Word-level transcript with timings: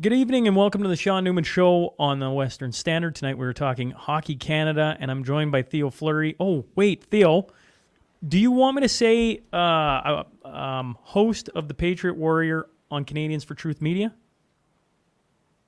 Good 0.00 0.12
evening 0.12 0.48
and 0.48 0.56
welcome 0.56 0.82
to 0.82 0.88
the 0.88 0.96
Sean 0.96 1.22
Newman 1.22 1.44
Show 1.44 1.94
on 2.00 2.18
the 2.18 2.28
Western 2.28 2.72
Standard. 2.72 3.14
Tonight 3.14 3.38
we 3.38 3.46
are 3.46 3.52
talking 3.52 3.92
Hockey 3.92 4.34
Canada, 4.34 4.96
and 4.98 5.08
I'm 5.08 5.22
joined 5.22 5.52
by 5.52 5.62
Theo 5.62 5.88
Fleury. 5.88 6.34
Oh, 6.40 6.64
wait, 6.74 7.04
Theo, 7.04 7.46
do 8.26 8.36
you 8.36 8.50
want 8.50 8.74
me 8.74 8.82
to 8.82 8.88
say 8.88 9.42
uh, 9.52 9.56
uh, 9.56 10.24
um, 10.44 10.98
host 11.00 11.48
of 11.54 11.68
the 11.68 11.74
Patriot 11.74 12.16
Warrior 12.16 12.66
on 12.90 13.04
Canadians 13.04 13.44
for 13.44 13.54
Truth 13.54 13.80
Media? 13.80 14.12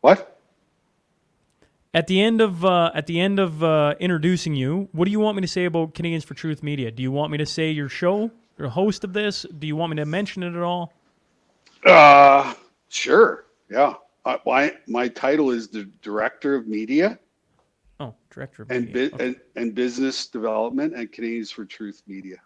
What? 0.01 0.41
At 1.95 2.09
the 2.09 2.21
end 2.21 2.41
of 2.41 2.65
uh, 2.65 2.91
at 2.97 3.07
the 3.07 3.21
end 3.21 3.39
of 3.39 3.63
uh, 3.63 3.95
introducing 4.01 4.57
you, 4.57 4.89
what 4.91 5.05
do 5.05 5.13
you 5.13 5.21
want 5.21 5.37
me 5.37 5.43
to 5.43 5.49
say 5.49 5.67
about 5.67 5.95
Canadians 5.95 6.25
for 6.25 6.35
Truth 6.35 6.65
Media? 6.65 6.91
Do 6.91 7.01
you 7.01 7.13
want 7.13 7.31
me 7.31 7.39
to 7.39 7.47
say 7.47 7.71
your 7.71 7.89
show, 7.89 8.33
your 8.59 8.71
host 8.71 9.05
of 9.05 9.13
this? 9.13 9.47
Do 9.57 9.69
you 9.69 9.77
want 9.77 9.91
me 9.91 9.97
to 9.99 10.05
mention 10.05 10.43
it 10.43 10.57
at 10.57 10.63
all? 10.63 10.93
Uh, 11.85 12.55
sure. 12.89 13.45
Yeah. 13.71 13.95
My 14.45 14.75
my 14.89 15.09
title 15.09 15.51
is 15.51 15.69
the 15.69 15.85
director 16.03 16.55
of 16.57 16.67
media 16.67 17.19
Oh, 18.01 18.15
director 18.29 18.63
of 18.63 18.71
and 18.71 18.87
media. 18.87 19.09
bu- 19.11 19.15
Okay. 19.15 19.27
and, 19.27 19.37
and 19.55 19.75
business 19.75 20.27
development 20.27 20.95
at 20.95 21.13
Canadians 21.13 21.51
for 21.51 21.65
Truth 21.65 22.03
Media. 22.07 22.37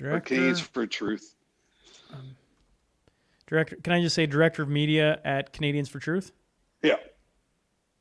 Or 0.00 0.04
director, 0.04 0.20
Canadians 0.34 0.60
for 0.60 0.86
Truth. 0.86 1.34
director. 3.46 3.76
Can 3.82 3.92
I 3.92 4.00
just 4.00 4.14
say 4.14 4.26
director 4.26 4.62
of 4.62 4.68
media 4.68 5.20
at 5.24 5.52
Canadians 5.52 5.88
for 5.88 5.98
Truth? 6.00 6.32
Yeah. 6.82 6.96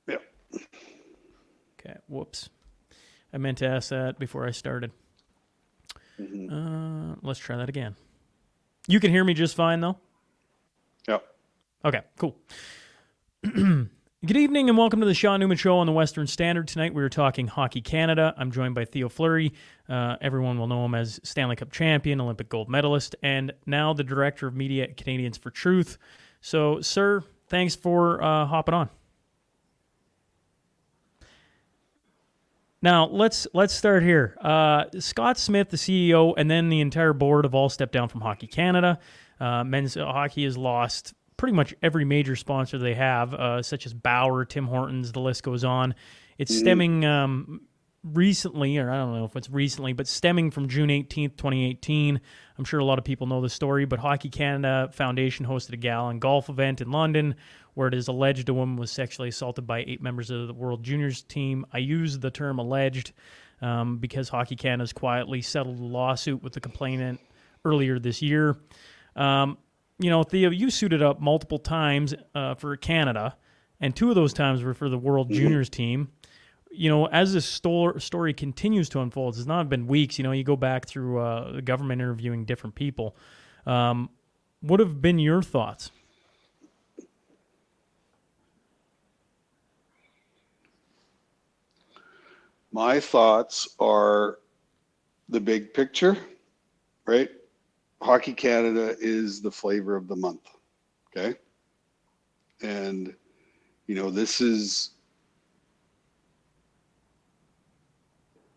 Yeah. 0.08 0.18
Okay. 1.80 1.98
Whoops. 2.08 2.50
I 3.34 3.38
meant 3.38 3.58
to 3.60 3.68
ask 3.68 3.90
that 3.90 4.18
before 4.18 4.48
I 4.48 4.52
started. 4.52 4.92
Mhm. 6.20 6.50
Uh, 7.14 7.16
let's 7.22 7.40
try 7.40 7.58
that 7.58 7.70
again. 7.70 7.96
You 8.88 9.00
can 9.00 9.12
hear 9.12 9.24
me 9.24 9.34
just 9.36 9.56
fine, 9.56 9.82
though. 9.82 10.00
Okay, 11.88 12.02
cool. 12.18 12.36
Good 13.44 14.36
evening 14.36 14.68
and 14.68 14.78
welcome 14.78 15.00
to 15.00 15.06
the 15.06 15.14
Sean 15.14 15.40
Newman 15.40 15.56
Show 15.56 15.78
on 15.78 15.86
the 15.86 15.94
Western 15.94 16.28
Standard. 16.28 16.68
Tonight 16.68 16.94
we 16.94 17.02
are 17.02 17.08
talking 17.08 17.48
Hockey 17.48 17.80
Canada. 17.80 18.34
I'm 18.36 18.52
joined 18.52 18.76
by 18.76 18.84
Theo 18.84 19.08
Fleury. 19.08 19.54
Uh, 19.88 20.18
everyone 20.20 20.60
will 20.60 20.68
know 20.68 20.84
him 20.84 20.94
as 20.96 21.22
Stanley 21.24 21.56
Cup 21.56 21.72
champion, 21.72 22.20
Olympic 22.20 22.50
gold 22.50 22.68
medalist, 22.68 23.16
and 23.24 23.54
now 23.66 23.94
the 23.94 24.04
director 24.04 24.48
of 24.48 24.54
media 24.54 24.84
at 24.84 24.98
Canadians 24.98 25.38
for 25.38 25.50
Truth. 25.50 25.98
So, 26.42 26.82
sir, 26.82 27.24
thanks 27.48 27.74
for 27.74 28.22
uh, 28.22 28.46
hopping 28.48 28.76
on. 28.76 28.90
Now 32.82 33.08
let's 33.08 33.48
let's 33.54 33.74
start 33.74 34.04
here. 34.04 34.36
Uh, 34.42 34.88
Scott 35.00 35.38
Smith, 35.38 35.70
the 35.70 35.78
CEO, 35.78 36.34
and 36.36 36.52
then 36.52 36.68
the 36.68 36.82
entire 36.82 37.14
board 37.14 37.46
have 37.46 37.56
all 37.56 37.70
stepped 37.70 37.94
down 37.94 38.10
from 38.10 38.20
Hockey 38.20 38.48
Canada. 38.48 39.00
Uh, 39.40 39.64
men's 39.64 39.94
hockey 39.94 40.44
has 40.44 40.58
lost 40.58 41.14
pretty 41.38 41.54
much 41.54 41.74
every 41.82 42.06
major 42.06 42.36
sponsor 42.36 42.78
they 42.78 42.96
have, 42.96 43.34
uh, 43.34 43.62
such 43.62 43.86
as 43.86 43.94
Bauer, 43.94 44.44
Tim 44.46 44.68
Hortons. 44.68 45.12
The 45.12 45.20
list 45.20 45.44
goes 45.44 45.64
on. 45.64 45.96
It's 46.38 46.56
stemming 46.56 47.06
um, 47.06 47.62
recently, 48.04 48.78
or 48.78 48.92
I 48.92 48.98
don't 48.98 49.16
know 49.16 49.26
if 49.26 49.36
it's 49.36 49.50
recently, 49.50 49.94
but 49.94 50.08
stemming 50.08 50.52
from 50.52 50.68
June 50.68 50.90
18th, 50.90 51.38
2018. 51.38 52.20
I'm 52.58 52.66
sure 52.66 52.80
a 52.80 52.86
lot 52.86 53.00
of 53.00 53.06
people 53.06 53.28
know 53.28 53.42
the 53.42 53.50
story, 53.50 53.86
but 53.86 54.00
Hockey 54.00 54.30
Canada 54.30 54.90
Foundation 54.94 55.46
hosted 55.46 55.74
a 55.74 55.78
gala 55.78 56.10
and 56.10 56.22
golf 56.22 56.50
event 56.50 56.82
in 56.82 56.92
London 56.92 57.36
where 57.78 57.88
it 57.88 57.94
is 57.94 58.08
alleged 58.08 58.50
a 58.50 58.54
woman 58.56 58.76
was 58.76 58.90
sexually 58.90 59.30
assaulted 59.30 59.68
by 59.68 59.84
eight 59.86 60.02
members 60.02 60.32
of 60.32 60.48
the 60.48 60.54
World 60.54 60.82
Juniors 60.84 61.22
team. 61.22 61.64
I 61.72 61.78
use 61.78 62.18
the 62.18 62.32
term 62.32 62.58
alleged 62.58 63.14
um, 63.62 64.00
because 64.00 64.30
Hockey 64.30 64.56
Canada 64.56 64.82
has 64.82 64.94
quietly 64.94 65.44
settled 65.44 65.80
a 65.80 65.84
lawsuit 65.84 66.42
with 66.42 66.54
the 66.54 66.60
complainant 66.60 67.20
earlier 67.66 68.00
this 68.00 68.20
year. 68.20 68.58
Um, 69.16 69.60
you 70.00 70.10
know, 70.10 70.24
Theo, 70.24 70.50
you 70.50 70.70
suited 70.70 71.02
up 71.02 71.20
multiple 71.20 71.60
times 71.60 72.14
uh, 72.36 72.56
for 72.56 72.76
Canada, 72.78 73.36
and 73.80 73.96
two 73.96 74.10
of 74.10 74.16
those 74.16 74.34
times 74.34 74.64
were 74.64 74.74
for 74.74 74.90
the 74.90 74.98
World 74.98 75.32
Juniors 75.32 75.70
team 75.70 76.10
you 76.78 76.90
know, 76.90 77.08
as 77.08 77.34
this 77.34 77.46
sto- 77.46 77.98
story 77.98 78.34
continues 78.34 78.90
to 78.90 79.00
unfold, 79.00 79.36
it's 79.36 79.48
not 79.48 79.68
been 79.68 79.88
weeks. 79.88 80.18
You 80.18 80.24
know, 80.24 80.32
you 80.32 80.44
go 80.44 80.56
back 80.56 80.86
through 80.86 81.20
uh, 81.20 81.54
the 81.54 81.62
government 81.62 82.02
interviewing 82.02 82.46
different 82.46 82.76
people. 82.76 83.16
Um, 83.66 84.10
what 84.62 84.80
have 84.80 85.02
been 85.02 85.20
your 85.20 85.42
thoughts? 85.42 85.92
My 92.72 93.00
thoughts 93.00 93.68
are 93.80 94.38
the 95.30 95.40
big 95.40 95.74
picture, 95.74 96.16
right? 97.06 97.30
Hockey 98.02 98.34
Canada 98.34 98.96
is 99.00 99.42
the 99.42 99.52
flavor 99.52 99.96
of 99.96 100.08
the 100.08 100.16
month. 100.16 100.48
Okay. 101.16 101.38
And, 102.62 103.14
you 103.88 103.96
know, 103.96 104.10
this 104.10 104.42
is 104.42 104.92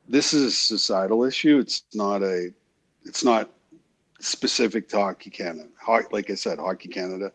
this 0.08 0.34
is 0.34 0.52
a 0.52 0.56
societal 0.56 1.24
issue. 1.24 1.58
It's 1.58 1.84
not 1.94 2.22
a 2.22 2.50
it's 3.04 3.24
not 3.24 3.50
specific 4.18 4.88
to 4.90 4.96
Hockey 4.96 5.30
Canada. 5.30 5.68
Like 6.10 6.30
I 6.30 6.34
said, 6.34 6.58
Hockey 6.58 6.88
Canada 6.88 7.32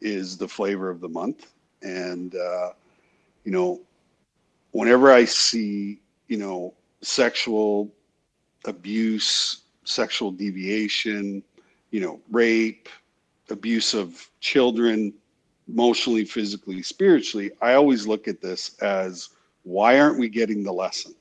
is 0.00 0.36
the 0.36 0.48
flavor 0.48 0.88
of 0.88 1.00
the 1.00 1.08
month. 1.08 1.52
And 1.82 2.34
uh, 2.34 2.70
you 3.44 3.52
know, 3.52 3.80
whenever 4.70 5.12
I 5.12 5.24
see, 5.24 6.00
you 6.28 6.38
know, 6.38 6.74
sexual 7.02 7.90
abuse, 8.64 9.62
sexual 9.84 10.30
deviation, 10.30 11.42
you 11.90 12.00
know, 12.00 12.20
rape, 12.30 12.88
abuse 13.50 13.94
of 13.94 14.30
children, 14.40 15.12
emotionally, 15.68 16.24
physically, 16.24 16.82
spiritually, 16.82 17.50
I 17.60 17.74
always 17.74 18.06
look 18.06 18.28
at 18.28 18.40
this 18.40 18.76
as 18.82 19.30
why 19.64 20.00
aren't 20.00 20.18
we 20.18 20.28
getting 20.28 20.62
the 20.62 20.72
lesson? 20.72 21.14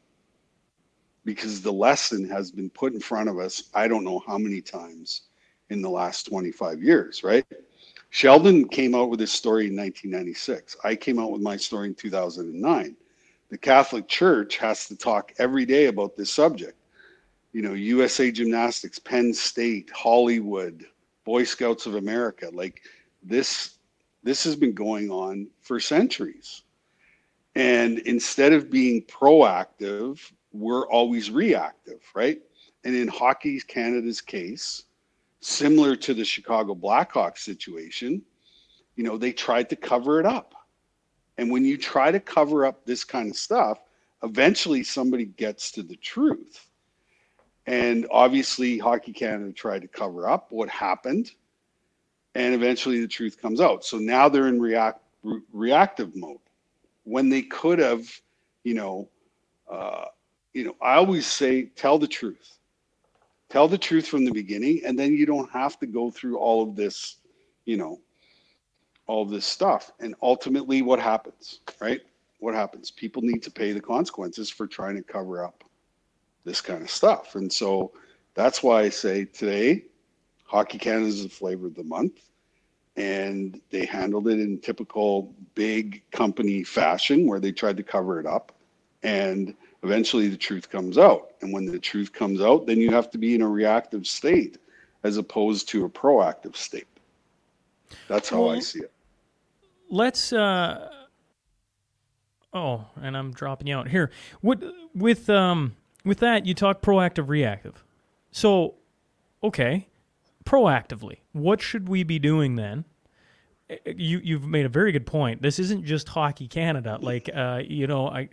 Because 1.26 1.62
the 1.62 1.72
lesson 1.72 2.28
has 2.30 2.52
been 2.52 2.70
put 2.70 2.94
in 2.94 3.00
front 3.00 3.30
of 3.30 3.38
us, 3.38 3.70
I 3.74 3.88
don't 3.88 4.04
know 4.04 4.24
how 4.26 4.38
many 4.38 4.62
times 4.62 5.24
in 5.70 5.82
the 5.82 5.90
last 5.90 6.24
25 6.28 6.82
years, 6.82 7.24
right? 7.24 7.46
Sheldon 8.10 8.68
came 8.68 8.96
out 8.96 9.10
with 9.10 9.20
his 9.20 9.32
story 9.32 9.68
in 9.68 9.76
1996. 9.76 10.78
I 10.84 10.96
came 10.96 11.20
out 11.20 11.32
with 11.32 11.42
my 11.42 11.56
story 11.56 11.88
in 11.88 11.96
2009 11.96 12.96
the 13.52 13.58
Catholic 13.58 14.08
Church 14.08 14.58
has 14.58 14.88
to 14.88 14.96
talk 14.96 15.34
every 15.38 15.66
day 15.66 15.88
about 15.88 16.16
this 16.16 16.32
subject. 16.32 16.78
You 17.54 17.62
know, 17.62 17.74
USA 17.74 18.32
Gymnastics, 18.32 19.00
Penn 19.00 19.34
State, 19.34 19.90
Hollywood, 19.94 20.86
Boy 21.26 21.44
Scouts 21.44 21.86
of 21.86 21.96
America, 21.96 22.50
like 22.54 22.82
this 23.24 23.78
this 24.24 24.44
has 24.44 24.56
been 24.56 24.74
going 24.74 25.10
on 25.10 25.48
for 25.62 25.80
centuries. 25.80 26.64
And 27.56 28.00
instead 28.00 28.54
of 28.54 28.70
being 28.70 29.02
proactive, 29.04 30.32
we're 30.54 30.88
always 30.88 31.32
reactive, 31.32 32.02
right? 32.14 32.40
And 32.84 32.96
in 32.96 33.08
Hockey 33.08 33.60
Canada's 33.62 34.22
case, 34.22 34.84
similar 35.40 35.96
to 35.98 36.14
the 36.14 36.24
Chicago 36.24 36.76
Blackhawks 36.76 37.40
situation, 37.40 38.22
you 38.96 39.04
know, 39.04 39.18
they 39.18 39.32
tried 39.32 39.70
to 39.70 39.76
cover 39.76 40.20
it 40.20 40.26
up. 40.26 40.54
And 41.38 41.50
when 41.52 41.66
you 41.66 41.78
try 41.78 42.12
to 42.12 42.20
cover 42.20 42.66
up 42.66 42.86
this 42.86 43.04
kind 43.04 43.30
of 43.30 43.38
stuff, 43.38 43.80
eventually 44.24 44.84
somebody 44.84 45.26
gets 45.26 45.72
to 45.72 45.84
the 45.84 45.96
truth. 45.96 46.68
And 47.72 48.06
obviously, 48.12 48.78
Hockey 48.78 49.14
Canada 49.14 49.54
tried 49.54 49.82
to 49.84 49.88
cover 49.88 50.28
up 50.28 50.52
what 50.52 50.68
happened, 50.68 51.32
and 52.36 52.54
eventually 52.54 53.00
the 53.00 53.08
truth 53.08 53.42
comes 53.42 53.62
out. 53.62 53.86
So 53.86 53.98
now 53.98 54.28
they're 54.28 54.50
in 54.50 54.60
react 54.60 55.00
re- 55.24 55.40
reactive 55.54 56.14
mode 56.14 56.42
when 57.06 57.30
they 57.30 57.42
could 57.42 57.80
have, 57.80 58.06
you 58.66 58.74
know, 58.74 59.08
uh, 59.72 60.04
you 60.54 60.66
know. 60.66 60.76
I 60.82 60.96
always 60.96 61.26
say, 61.26 61.64
tell 61.78 61.98
the 61.98 62.10
truth, 62.10 62.58
tell 63.48 63.70
the 63.70 63.78
truth 63.78 64.06
from 64.06 64.26
the 64.26 64.34
beginning, 64.34 64.82
and 64.86 65.00
then 65.00 65.14
you 65.14 65.26
don't 65.26 65.50
have 65.52 65.80
to 65.80 65.88
go 65.88 66.12
through 66.12 66.40
all 66.40 66.62
of 66.62 66.76
this, 66.76 67.20
you 67.64 67.78
know, 67.78 68.02
all 69.08 69.24
this 69.24 69.46
stuff. 69.46 69.92
And 70.02 70.14
ultimately, 70.22 70.82
what 70.82 71.00
happens, 71.00 71.62
right? 71.80 72.02
What 72.40 72.54
happens? 72.54 72.92
People 72.92 73.22
need 73.22 73.42
to 73.44 73.52
pay 73.52 73.72
the 73.72 73.80
consequences 73.80 74.50
for 74.50 74.68
trying 74.68 74.98
to 74.98 75.04
cover 75.04 75.46
up 75.46 75.64
this 76.44 76.62
kind 76.62 76.82
of 76.82 76.90
stuff. 76.90 77.36
And 77.36 77.52
so 77.52 77.92
that's 78.34 78.64
why 78.64 78.82
I 78.82 78.90
say 78.90 79.26
today, 79.26 79.86
Hockey 80.46 80.78
Canada 80.78 81.06
is 81.06 81.24
the 81.24 81.30
flavor 81.30 81.68
of 81.68 81.76
the 81.76 81.84
month. 81.84 82.22
And 82.98 83.62
they 83.70 83.86
handled 83.86 84.28
it 84.28 84.40
in 84.40 84.60
typical 84.60 85.34
big 85.56 86.04
company 86.12 86.64
fashion 86.64 87.26
where 87.26 87.40
they 87.40 87.52
tried 87.52 87.78
to 87.78 87.84
cover 87.84 88.20
it 88.20 88.26
up. 88.26 88.52
And 89.04 89.56
eventually 89.84 90.28
the 90.28 90.38
truth 90.38 90.70
comes 90.70 90.98
out. 90.98 91.32
And 91.42 91.54
when 91.54 91.66
the 91.66 91.80
truth 91.80 92.12
comes 92.12 92.42
out, 92.42 92.68
then 92.68 92.80
you 92.80 92.92
have 92.92 93.10
to 93.12 93.18
be 93.18 93.34
in 93.34 93.42
a 93.42 93.48
reactive 93.48 94.06
state 94.06 94.58
as 95.04 95.18
opposed 95.18 95.70
to 95.70 95.86
a 95.86 95.90
proactive 95.90 96.56
state. 96.56 96.88
That's 98.08 98.30
how 98.30 98.50
I 98.50 98.60
see 98.60 98.80
it. 98.80 98.92
Let's. 99.90 100.32
Uh, 100.32 100.90
oh, 102.54 102.86
and 103.02 103.18
I'm 103.18 103.32
dropping 103.32 103.68
you 103.68 103.76
out 103.76 103.88
here. 103.90 104.12
What 104.42 104.64
with 104.94 105.30
um 105.30 105.76
with 106.04 106.20
that 106.20 106.46
you 106.46 106.54
talk 106.54 106.82
proactive, 106.82 107.30
reactive. 107.30 107.84
So, 108.32 108.76
okay, 109.44 109.88
proactively, 110.46 111.18
what 111.32 111.62
should 111.62 111.90
we 111.90 112.04
be 112.04 112.20
doing 112.20 112.56
then? 112.56 112.86
you 113.86 114.20
you've 114.24 114.46
made 114.46 114.66
a 114.66 114.70
very 114.70 114.92
good 114.92 115.06
point. 115.06 115.42
This 115.42 115.60
isn't 115.60 115.86
just 115.86 116.10
Hockey 116.10 116.48
Canada. 116.48 117.00
Like 117.12 117.30
uh, 117.34 117.62
you 117.68 117.88
know, 117.88 118.08
I 118.08 118.30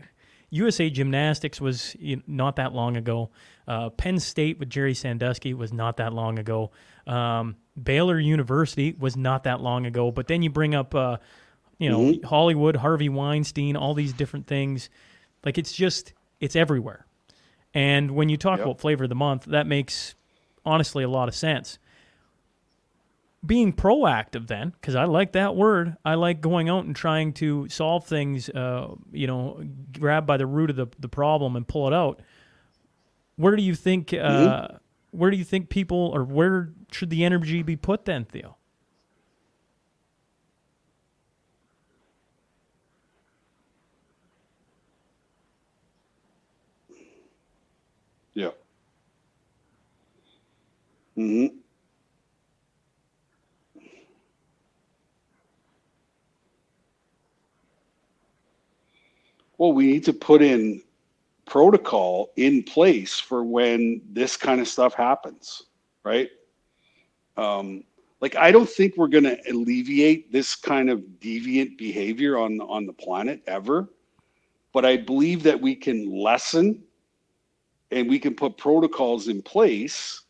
USA 0.51 0.89
Gymnastics 0.91 1.61
was 1.61 1.97
not 2.27 2.57
that 2.57 2.73
long 2.73 2.97
ago. 2.97 3.31
Uh, 3.67 3.91
Penn 3.91 4.19
State 4.19 4.59
with 4.59 4.71
Jerry 4.71 4.95
Sandusky 4.95 5.55
was 5.55 5.73
not 5.73 5.97
that 5.99 6.13
long 6.13 6.39
ago. 6.39 6.71
Um, 7.07 7.57
Baylor 7.83 8.19
University 8.19 8.95
was 8.99 9.17
not 9.17 9.45
that 9.45 9.61
long 9.61 9.87
ago. 9.87 10.11
But 10.11 10.27
then 10.27 10.43
you 10.43 10.51
bring 10.51 10.75
up, 10.75 10.95
uh, 10.95 11.19
you 11.79 11.91
know, 11.91 12.01
mm-hmm. 12.01 12.27
Hollywood, 12.27 12.77
Harvey 12.77 13.09
Weinstein, 13.09 13.77
all 13.77 13.95
these 13.95 14.13
different 14.13 14.47
things. 14.47 14.91
Like 15.45 15.59
it's 15.59 15.73
just 15.73 16.13
it's 16.41 16.57
everywhere. 16.57 17.07
And 17.75 18.13
when 18.13 18.29
you 18.29 18.37
talk 18.37 18.59
yep. 18.59 18.67
about 18.67 18.81
flavor 18.81 19.05
of 19.05 19.11
the 19.11 19.17
month, 19.17 19.45
that 19.45 19.67
makes 19.67 20.15
honestly 20.65 21.05
a 21.05 21.09
lot 21.09 21.29
of 21.29 21.35
sense 21.35 21.79
being 23.45 23.73
proactive 23.73 24.49
then 24.49 24.71
because 24.71 24.95
i 24.97 25.05
like 25.05 25.33
that 25.33 25.55
word 25.55 25.97
i 26.05 26.15
like 26.15 26.41
going 26.41 26.69
out 26.69 26.85
and 26.85 26.97
trying 26.97 27.33
to 27.33 27.69
solve 27.69 28.05
things 28.05 28.49
uh, 28.51 28.89
you 29.13 29.27
know 29.27 29.63
grab 29.99 30.27
by 30.27 30.37
the 30.37 30.47
root 30.47 30.71
of 30.71 30.77
the, 30.77 30.87
the 30.99 31.09
problem 31.09 31.55
and 31.55 31.69
pull 31.69 31.87
it 31.87 31.95
out 31.95 32.21
where 33.37 33.55
do 33.55 33.63
you 33.63 33.75
think 33.75 34.13
uh, 34.13 34.17
mm-hmm. 34.17 34.77
where 35.13 35.31
do 35.31 35.37
you 35.37 35.45
think 35.45 35.69
people 35.69 36.11
or 36.13 36.25
where 36.25 36.73
should 36.91 37.11
the 37.11 37.25
energy 37.25 37.63
be 37.63 37.77
put 37.77 38.05
then 38.07 38.25
theo 38.25 38.57
yeah 48.35 48.51
mm-hmm 51.19 51.59
well, 59.59 59.73
we 59.73 59.87
need 59.87 60.05
to 60.05 60.13
put 60.13 60.41
in 60.41 60.81
protocol 61.45 62.31
in 62.37 62.63
place 62.63 63.19
for 63.19 63.43
when 63.43 64.01
this 64.11 64.37
kind 64.37 64.61
of 64.61 64.69
stuff 64.69 64.95
happens, 64.95 65.65
right? 66.05 66.29
Um, 67.37 67.85
like 68.21 68.37
I 68.37 68.51
don't 68.51 68.69
think 68.69 68.97
we're 68.97 69.09
going 69.09 69.25
to 69.25 69.39
alleviate 69.51 70.33
this 70.33 70.55
kind 70.55 70.91
of 70.91 71.01
deviant 71.21 71.77
behavior 71.77 72.39
on 72.39 72.61
on 72.61 72.87
the 72.87 72.93
planet 72.93 73.43
ever, 73.47 73.89
but 74.73 74.85
I 74.85 74.97
believe 74.97 75.43
that 75.45 75.61
we 75.61 75.75
can 75.75 76.11
lessen 76.11 76.83
and 77.91 78.09
we 78.09 78.19
can 78.19 78.35
put 78.35 78.57
protocols 78.59 79.29
in 79.29 79.41
place, 79.43 80.23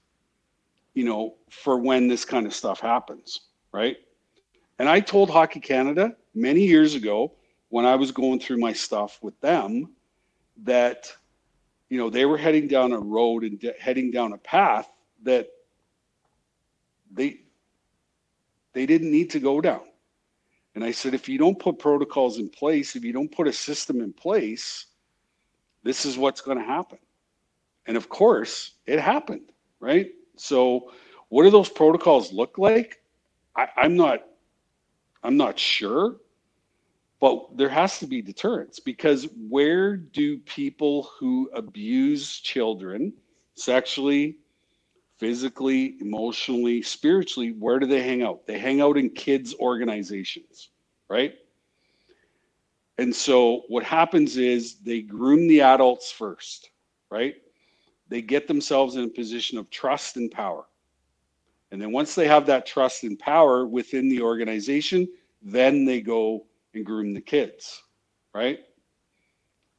you 0.99 1.05
know, 1.05 1.37
for 1.49 1.79
when 1.79 2.09
this 2.09 2.25
kind 2.25 2.45
of 2.45 2.53
stuff 2.53 2.81
happens, 2.81 3.43
right? 3.71 3.99
And 4.81 4.89
I 4.89 4.99
told 4.99 5.31
Hockey 5.31 5.61
Canada 5.61 6.17
many 6.35 6.63
years 6.63 6.97
ago 6.97 7.35
when 7.69 7.87
I 7.87 7.95
was 7.95 8.11
going 8.11 8.41
through 8.41 8.59
my 8.59 8.73
stuff 8.73 9.17
with 9.23 9.41
them 9.41 9.95
that 10.65 11.15
you 11.89 11.99
know 11.99 12.11
they 12.11 12.27
were 12.27 12.37
heading 12.37 12.67
down 12.67 12.91
a 12.91 12.99
road 12.99 13.45
and 13.45 13.61
de- 13.61 13.77
heading 13.79 14.11
down 14.11 14.33
a 14.33 14.39
path 14.39 14.91
that 15.23 15.47
they 17.13 17.43
they 18.73 18.85
didn't 18.85 19.13
need 19.13 19.31
to 19.31 19.39
go 19.39 19.61
down. 19.61 19.83
And 20.75 20.83
i 20.83 20.91
said 20.91 21.15
if 21.15 21.29
you 21.29 21.39
don't 21.39 21.61
put 21.61 21.79
protocols 21.79 22.39
in 22.39 22.49
place 22.49 22.97
if 22.97 23.05
you 23.05 23.13
don't 23.13 23.31
put 23.31 23.47
a 23.47 23.53
system 23.53 24.01
in 24.01 24.13
place 24.13 24.87
this 25.85 26.05
is 26.05 26.19
what's 26.19 26.41
going 26.41 26.59
to 26.59 26.65
happen. 26.65 26.99
And 27.87 27.97
of 27.97 28.09
course 28.09 28.73
it 28.85 28.99
happened 28.99 29.53
right 29.79 30.11
so 30.41 30.93
what 31.29 31.43
do 31.43 31.51
those 31.51 31.69
protocols 31.69 32.33
look 32.33 32.59
like? 32.59 33.03
I, 33.57 33.69
i'm 33.77 33.97
not 33.97 34.21
i'm 35.23 35.37
not 35.37 35.59
sure 35.59 36.17
but 37.21 37.57
there 37.57 37.69
has 37.69 37.99
to 37.99 38.07
be 38.07 38.23
deterrence 38.23 38.79
because 38.79 39.27
where 39.49 39.97
do 39.97 40.39
people 40.39 41.11
who 41.19 41.51
abuse 41.53 42.39
children 42.39 43.13
sexually 43.55 44.37
physically 45.19 45.97
emotionally 46.01 46.81
spiritually 46.81 47.51
where 47.59 47.81
do 47.81 47.87
they 47.87 48.03
hang 48.03 48.23
out? 48.23 48.47
They 48.47 48.59
hang 48.59 48.81
out 48.81 48.97
in 48.97 49.11
kids 49.11 49.55
organizations 49.59 50.71
right? 51.09 51.35
And 52.99 53.15
so 53.15 53.63
what 53.69 53.83
happens 53.83 54.37
is 54.37 54.77
they 54.77 55.01
groom 55.01 55.49
the 55.49 55.63
adults 55.63 56.13
first 56.13 56.71
right 57.11 57.35
they 58.09 58.23
get 58.23 58.49
themselves 58.49 58.97
in 58.97 59.05
a 59.05 59.09
position 59.09 59.59
of 59.59 59.71
trust 59.71 60.17
and 60.17 60.31
power 60.31 60.67
and 61.71 61.81
then 61.81 61.93
once 61.93 62.15
they 62.15 62.27
have 62.27 62.47
that 62.47 62.67
trust 62.67 63.05
and 63.05 63.19
power 63.19 63.67
within 63.67 64.09
the 64.09 64.23
organization 64.23 65.07
then 65.43 65.85
they 65.85 66.01
go 66.01 66.47
and 66.75 66.85
groom 66.85 67.15
the 67.15 67.21
kids, 67.21 67.83
right? 68.35 68.61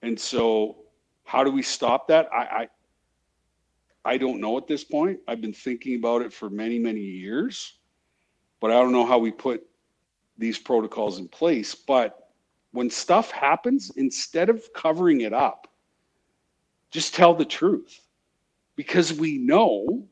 And 0.01 0.19
so, 0.19 0.77
how 1.23 1.43
do 1.43 1.51
we 1.51 1.61
stop 1.61 2.07
that? 2.07 2.27
I, 2.33 2.67
I 4.05 4.13
I 4.13 4.17
don't 4.17 4.39
know 4.39 4.57
at 4.57 4.67
this 4.67 4.83
point. 4.83 5.19
I've 5.27 5.41
been 5.41 5.53
thinking 5.53 5.95
about 5.95 6.21
it 6.21 6.33
for 6.33 6.49
many, 6.49 6.79
many 6.79 7.01
years, 7.01 7.77
but 8.59 8.71
I 8.71 8.75
don't 8.75 8.93
know 8.93 9.05
how 9.05 9.19
we 9.19 9.31
put 9.31 9.61
these 10.37 10.57
protocols 10.57 11.19
in 11.19 11.27
place. 11.27 11.75
But 11.75 12.29
when 12.71 12.89
stuff 12.89 13.29
happens, 13.29 13.91
instead 13.97 14.49
of 14.49 14.63
covering 14.73 15.21
it 15.21 15.33
up, 15.33 15.67
just 16.91 17.13
tell 17.13 17.35
the 17.35 17.45
truth 17.45 17.99
because 18.79 19.11
we 19.11 19.37
know 19.37 20.07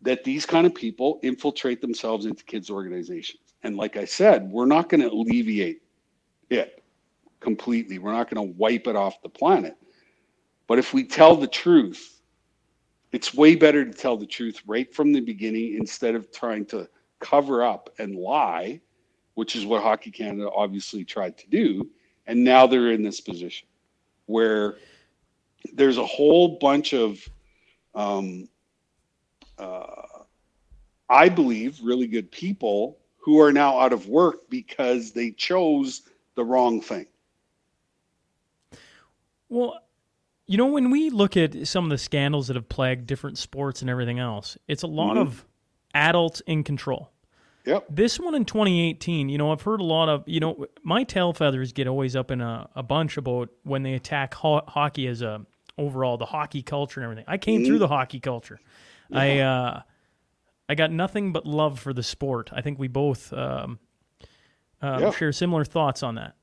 that 0.00 0.24
these 0.24 0.46
kind 0.46 0.66
of 0.66 0.74
people 0.74 1.20
infiltrate 1.22 1.82
themselves 1.82 2.24
into 2.24 2.42
kids' 2.44 2.70
organizations. 2.70 3.52
And 3.62 3.76
like 3.76 3.98
I 3.98 4.06
said, 4.06 4.50
we're 4.50 4.64
not 4.64 4.88
going 4.88 5.02
to 5.02 5.10
alleviate 5.10 5.82
it 6.48 6.82
completely. 7.40 7.98
We're 7.98 8.14
not 8.14 8.30
going 8.30 8.48
to 8.48 8.54
wipe 8.56 8.86
it 8.86 8.96
off 8.96 9.20
the 9.20 9.28
planet. 9.28 9.76
But 10.66 10.78
if 10.78 10.94
we 10.94 11.04
tell 11.04 11.36
the 11.36 11.46
truth, 11.46 12.22
it's 13.12 13.34
way 13.34 13.54
better 13.54 13.84
to 13.84 13.92
tell 13.92 14.16
the 14.16 14.24
truth 14.24 14.62
right 14.66 14.90
from 14.94 15.12
the 15.12 15.20
beginning 15.20 15.76
instead 15.76 16.14
of 16.14 16.32
trying 16.32 16.64
to 16.68 16.88
cover 17.20 17.62
up 17.62 17.90
and 17.98 18.16
lie, 18.16 18.80
which 19.34 19.56
is 19.56 19.66
what 19.66 19.82
Hockey 19.82 20.10
Canada 20.10 20.50
obviously 20.50 21.04
tried 21.04 21.36
to 21.36 21.46
do. 21.50 21.90
And 22.26 22.42
now 22.42 22.66
they're 22.66 22.92
in 22.92 23.02
this 23.02 23.20
position 23.20 23.68
where 24.24 24.76
there's 25.72 25.98
a 25.98 26.06
whole 26.06 26.58
bunch 26.58 26.92
of, 26.92 27.18
um, 27.94 28.48
uh, 29.58 29.84
I 31.08 31.28
believe, 31.28 31.80
really 31.82 32.06
good 32.06 32.30
people 32.30 32.98
who 33.18 33.40
are 33.40 33.52
now 33.52 33.78
out 33.78 33.92
of 33.92 34.08
work 34.08 34.48
because 34.50 35.12
they 35.12 35.30
chose 35.30 36.02
the 36.34 36.44
wrong 36.44 36.80
thing. 36.80 37.06
Well, 39.48 39.78
you 40.46 40.56
know, 40.56 40.66
when 40.66 40.90
we 40.90 41.10
look 41.10 41.36
at 41.36 41.68
some 41.68 41.84
of 41.84 41.90
the 41.90 41.98
scandals 41.98 42.48
that 42.48 42.56
have 42.56 42.68
plagued 42.68 43.06
different 43.06 43.38
sports 43.38 43.80
and 43.80 43.90
everything 43.90 44.18
else, 44.18 44.58
it's 44.66 44.82
a 44.82 44.86
lot 44.86 45.16
mm-hmm. 45.16 45.28
of 45.28 45.44
adults 45.94 46.42
in 46.46 46.64
control. 46.64 47.12
Yep. 47.64 47.86
This 47.90 48.18
one 48.18 48.34
in 48.34 48.44
2018, 48.44 49.28
you 49.28 49.38
know, 49.38 49.52
I've 49.52 49.62
heard 49.62 49.80
a 49.80 49.84
lot 49.84 50.08
of, 50.08 50.24
you 50.26 50.40
know, 50.40 50.66
my 50.82 51.04
tail 51.04 51.32
feathers 51.32 51.72
get 51.72 51.86
always 51.86 52.16
up 52.16 52.30
in 52.30 52.40
a, 52.40 52.68
a 52.74 52.82
bunch 52.82 53.16
about 53.16 53.50
when 53.62 53.84
they 53.84 53.94
attack 53.94 54.34
ho- 54.34 54.64
hockey 54.66 55.06
as 55.06 55.22
a 55.22 55.46
overall 55.78 56.16
the 56.16 56.26
hockey 56.26 56.62
culture 56.62 57.00
and 57.00 57.04
everything. 57.04 57.24
I 57.26 57.38
came 57.38 57.60
mm-hmm. 57.60 57.66
through 57.66 57.78
the 57.78 57.88
hockey 57.88 58.20
culture. 58.20 58.60
Yeah. 59.08 59.18
I 59.18 59.38
uh, 59.38 59.82
I 60.68 60.74
got 60.74 60.90
nothing 60.90 61.32
but 61.32 61.46
love 61.46 61.78
for 61.78 61.92
the 61.92 62.02
sport. 62.02 62.50
I 62.52 62.62
think 62.62 62.78
we 62.78 62.88
both 62.88 63.32
um, 63.32 63.78
um, 64.80 65.02
yeah. 65.02 65.10
share 65.10 65.32
similar 65.32 65.64
thoughts 65.64 66.02
on 66.02 66.14
that. 66.16 66.34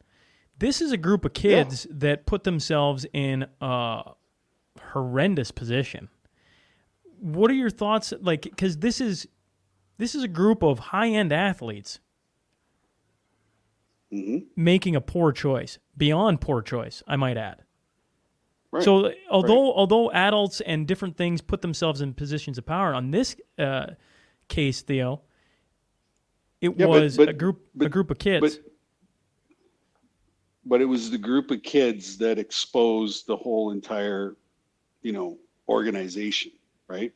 This 0.57 0.81
is 0.81 0.91
a 0.91 0.97
group 0.97 1.25
of 1.25 1.33
kids 1.33 1.87
yeah. 1.89 1.95
that 1.99 2.25
put 2.25 2.43
themselves 2.43 3.05
in 3.13 3.47
a 3.61 4.11
horrendous 4.91 5.51
position. 5.51 6.09
What 7.19 7.49
are 7.49 7.55
your 7.55 7.69
thoughts? 7.69 8.13
Like, 8.21 8.43
because 8.43 8.77
this 8.77 8.99
is 9.01 9.27
this 9.97 10.15
is 10.15 10.23
a 10.23 10.27
group 10.27 10.63
of 10.63 10.79
high 10.79 11.09
end 11.09 11.31
athletes 11.31 11.99
mm-hmm. 14.11 14.39
making 14.55 14.95
a 14.95 15.01
poor 15.01 15.31
choice, 15.31 15.77
beyond 15.97 16.41
poor 16.41 16.61
choice, 16.61 17.03
I 17.07 17.15
might 17.15 17.37
add. 17.37 17.63
Right. 18.71 18.83
So 18.83 19.11
although 19.31 19.65
right. 19.65 19.73
although 19.75 20.11
adults 20.11 20.61
and 20.61 20.87
different 20.87 21.17
things 21.17 21.41
put 21.41 21.61
themselves 21.61 22.01
in 22.01 22.13
positions 22.13 22.59
of 22.59 22.65
power 22.65 22.93
on 22.93 23.09
this 23.09 23.35
uh, 23.57 23.87
case, 24.47 24.81
Theo, 24.81 25.21
it 26.61 26.73
yeah, 26.77 26.85
was 26.85 27.17
but, 27.17 27.25
but, 27.25 27.29
a 27.29 27.37
group 27.37 27.61
but, 27.73 27.85
a 27.87 27.89
group 27.89 28.11
of 28.11 28.19
kids. 28.19 28.59
But, 30.65 30.81
it 30.81 30.85
was 30.85 31.09
the 31.09 31.17
group 31.17 31.49
of 31.49 31.63
kids 31.63 32.15
that 32.17 32.37
exposed 32.37 33.25
the 33.25 33.35
whole 33.35 33.71
entire, 33.71 34.35
you 35.01 35.13
know, 35.13 35.39
organization, 35.67 36.51
right? 36.87 37.11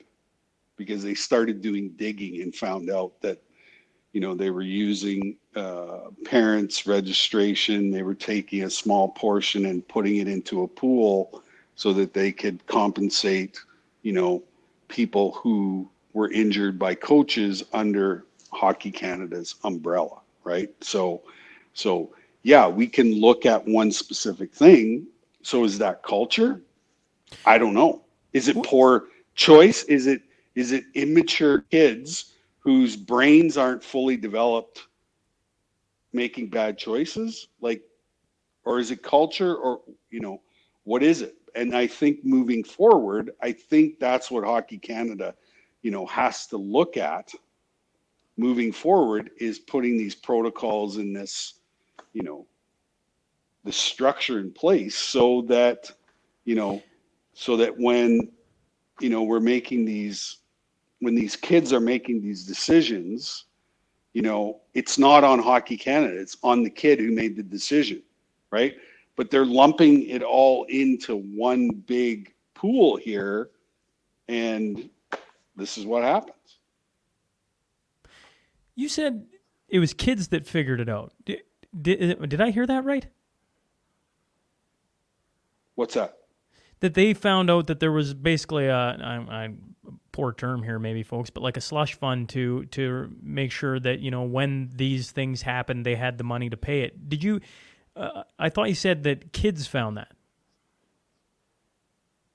Because 0.75 1.03
they 1.03 1.13
started 1.13 1.61
doing 1.61 1.91
digging 1.95 2.41
and 2.41 2.55
found 2.55 2.89
out 2.89 3.21
that, 3.21 3.43
you 4.11 4.21
know, 4.21 4.33
they 4.33 4.49
were 4.49 4.63
using 4.63 5.37
uh, 5.55 6.09
parents' 6.25 6.87
registration. 6.87 7.91
They 7.91 8.01
were 8.01 8.15
taking 8.15 8.63
a 8.63 8.71
small 8.71 9.09
portion 9.09 9.67
and 9.67 9.87
putting 9.87 10.15
it 10.15 10.27
into 10.27 10.63
a 10.63 10.67
pool 10.67 11.42
so 11.75 11.93
that 11.93 12.13
they 12.13 12.31
could 12.31 12.65
compensate, 12.67 13.59
you 14.03 14.13
know, 14.13 14.43
people 14.87 15.31
who 15.33 15.89
were 16.13 16.31
injured 16.31 16.77
by 16.77 16.93
coaches 16.95 17.63
under 17.73 18.25
Hockey 18.51 18.91
Canada's 18.91 19.55
umbrella, 19.63 20.21
right? 20.43 20.69
So, 20.81 21.21
so 21.73 22.11
yeah, 22.43 22.67
we 22.67 22.87
can 22.87 23.19
look 23.19 23.45
at 23.45 23.65
one 23.67 23.91
specific 23.91 24.53
thing. 24.53 25.07
So 25.41 25.63
is 25.63 25.77
that 25.79 26.03
culture? 26.03 26.61
I 27.45 27.57
don't 27.57 27.73
know. 27.73 28.03
Is 28.33 28.47
it 28.47 28.63
poor 28.63 29.05
choice? 29.35 29.83
Is 29.83 30.07
it 30.07 30.21
is 30.55 30.71
it 30.71 30.83
immature 30.93 31.61
kids 31.71 32.33
whose 32.59 32.95
brains 32.95 33.57
aren't 33.57 33.83
fully 33.83 34.15
developed 34.17 34.87
making 36.13 36.49
bad 36.49 36.77
choices? 36.77 37.47
Like 37.61 37.81
or 38.65 38.79
is 38.79 38.91
it 38.91 39.01
culture 39.03 39.55
or 39.55 39.81
you 40.11 40.19
know, 40.19 40.41
what 40.83 41.03
is 41.03 41.21
it? 41.21 41.35
And 41.55 41.75
I 41.75 41.87
think 41.87 42.25
moving 42.25 42.63
forward, 42.63 43.31
I 43.41 43.51
think 43.51 43.99
that's 43.99 44.31
what 44.31 44.43
Hockey 44.43 44.77
Canada, 44.77 45.35
you 45.81 45.91
know, 45.91 46.05
has 46.07 46.47
to 46.47 46.57
look 46.57 46.97
at 46.97 47.31
moving 48.37 48.71
forward 48.71 49.29
is 49.37 49.59
putting 49.59 49.97
these 49.97 50.15
protocols 50.15 50.97
in 50.97 51.13
this, 51.13 51.55
you 52.13 52.23
know, 52.23 52.47
the 53.63 53.71
structure 53.71 54.39
in 54.39 54.51
place 54.51 54.95
so 54.95 55.43
that, 55.43 55.91
you 56.45 56.55
know, 56.55 56.81
so 57.33 57.55
that 57.57 57.77
when, 57.77 58.31
you 58.99 59.09
know, 59.09 59.23
we're 59.23 59.39
making 59.39 59.85
these, 59.85 60.37
when 60.99 61.15
these 61.15 61.35
kids 61.35 61.71
are 61.71 61.79
making 61.79 62.21
these 62.21 62.43
decisions, 62.45 63.45
you 64.13 64.21
know, 64.21 64.61
it's 64.73 64.97
not 64.97 65.23
on 65.23 65.39
Hockey 65.39 65.77
Canada, 65.77 66.19
it's 66.19 66.37
on 66.43 66.63
the 66.63 66.69
kid 66.69 66.99
who 66.99 67.11
made 67.11 67.35
the 67.35 67.43
decision, 67.43 68.01
right? 68.51 68.75
But 69.15 69.29
they're 69.29 69.45
lumping 69.45 70.09
it 70.09 70.23
all 70.23 70.65
into 70.65 71.17
one 71.17 71.69
big 71.69 72.33
pool 72.53 72.97
here. 72.97 73.49
And 74.27 74.89
this 75.55 75.77
is 75.77 75.85
what 75.85 76.03
happens. 76.03 76.35
You 78.75 78.89
said 78.89 79.25
it 79.69 79.79
was 79.79 79.93
kids 79.93 80.29
that 80.29 80.47
figured 80.47 80.79
it 80.79 80.89
out. 80.89 81.13
Did, 81.25 81.41
did, 81.79 82.29
did 82.29 82.41
I 82.41 82.49
hear 82.51 82.65
that 82.65 82.83
right? 82.85 83.05
What's 85.75 85.95
that? 85.95 86.17
That 86.79 86.93
they 86.93 87.13
found 87.13 87.49
out 87.49 87.67
that 87.67 87.79
there 87.79 87.91
was 87.91 88.13
basically 88.13 88.67
a, 88.67 88.75
I, 88.75 89.45
I, 89.45 89.49
poor 90.11 90.31
term 90.31 90.63
here, 90.63 90.79
maybe 90.79 91.03
folks, 91.03 91.29
but 91.29 91.43
like 91.43 91.57
a 91.57 91.61
slush 91.61 91.95
fund 91.95 92.29
to 92.29 92.65
to 92.65 93.13
make 93.21 93.51
sure 93.51 93.79
that 93.79 93.99
you 93.99 94.11
know 94.11 94.23
when 94.23 94.69
these 94.73 95.11
things 95.11 95.41
happened, 95.41 95.85
they 95.85 95.95
had 95.95 96.17
the 96.17 96.23
money 96.23 96.49
to 96.49 96.57
pay 96.57 96.81
it. 96.81 97.09
Did 97.09 97.23
you? 97.23 97.41
Uh, 97.95 98.23
I 98.39 98.49
thought 98.49 98.69
you 98.69 98.75
said 98.75 99.03
that 99.03 99.33
kids 99.33 99.67
found 99.67 99.97
that. 99.97 100.11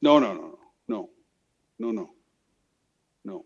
No, 0.01 0.19
no, 0.19 0.33
no, 0.33 0.59
no, 0.87 1.09
no, 1.79 1.91
no, 1.91 2.11
no. 3.25 3.45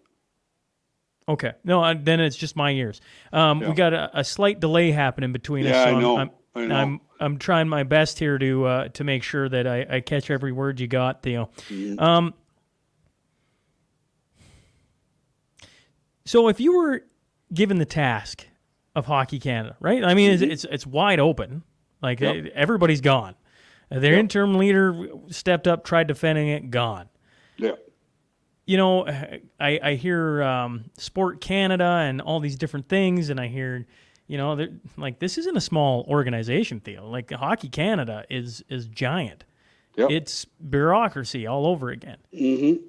Okay, 1.29 1.53
no, 1.65 1.83
uh, 1.83 1.95
then 1.99 2.21
it's 2.21 2.37
just 2.37 2.57
my 2.57 2.71
ears. 2.73 3.01
Um, 3.33 3.63
yeah. 3.63 3.69
We 3.69 3.75
got 3.75 3.95
a, 3.95 4.11
a, 4.21 4.25
slight 4.25 4.61
delay 4.61 4.91
happening 4.91 5.33
between 5.33 5.65
yeah, 5.65 5.71
us. 5.71 5.85
So 5.85 5.97
I 5.97 6.01
know. 6.01 6.17
I'm, 6.19 6.31
I 6.55 6.67
know. 6.67 6.75
I'm 6.75 7.01
I'm 7.21 7.39
trying 7.39 7.69
my 7.69 7.85
best 7.85 8.19
here 8.19 8.37
to 8.37 8.65
uh, 8.67 8.89
to 8.89 9.05
make 9.05 9.23
sure 9.23 9.49
that 9.49 9.67
I, 9.67 9.87
I, 9.89 10.01
catch 10.01 10.31
every 10.31 10.53
word 10.53 10.81
you 10.81 10.89
got, 10.89 11.23
Theo. 11.23 11.49
Mm-hmm. 11.69 11.99
Um, 11.99 12.35
so 16.27 16.49
if 16.49 16.61
you 16.61 16.77
were 16.77 17.03
given 17.55 17.79
the 17.79 17.87
task 17.87 18.47
of 18.95 19.07
Hockey 19.07 19.39
Canada, 19.39 19.77
right? 19.81 20.05
I 20.05 20.15
mean, 20.15 20.33
mm-hmm. 20.33 20.45
it's, 20.51 20.65
it's, 20.65 20.75
it's 20.75 20.87
wide 20.87 21.21
open. 21.21 21.63
Like 22.03 22.21
yep. 22.21 22.47
everybody's 22.55 23.01
gone. 23.01 23.35
Their 23.91 24.13
yep. 24.13 24.21
interim 24.21 24.55
leader 24.57 25.09
stepped 25.29 25.69
up, 25.69 25.85
tried 25.85 26.07
defending 26.07 26.49
it, 26.49 26.71
gone. 26.71 27.09
Yeah. 27.57 27.73
You 28.67 28.77
know, 28.77 29.07
I 29.61 29.81
I 29.83 29.95
hear 29.95 30.43
um, 30.43 30.87
Sport 30.97 31.41
Canada 31.41 31.85
and 31.85 32.21
all 32.21 32.41
these 32.41 32.57
different 32.57 32.89
things, 32.89 33.29
and 33.29 33.39
I 33.39 33.49
hear 33.49 33.87
you 34.33 34.39
know, 34.39 34.67
like 34.97 35.19
this 35.19 35.37
isn't 35.37 35.57
a 35.57 35.61
small 35.61 36.07
organization, 36.09 36.81
Theo. 36.81 37.07
Like 37.07 37.31
Hockey 37.31 37.69
Canada 37.69 38.25
is 38.31 38.65
is 38.69 38.87
giant. 38.87 39.45
Yep. 39.97 40.11
It's 40.11 40.47
bureaucracy 40.47 41.47
all 41.47 41.67
over 41.67 41.91
again. 41.91 42.17
Mm-hmm. 42.33 42.83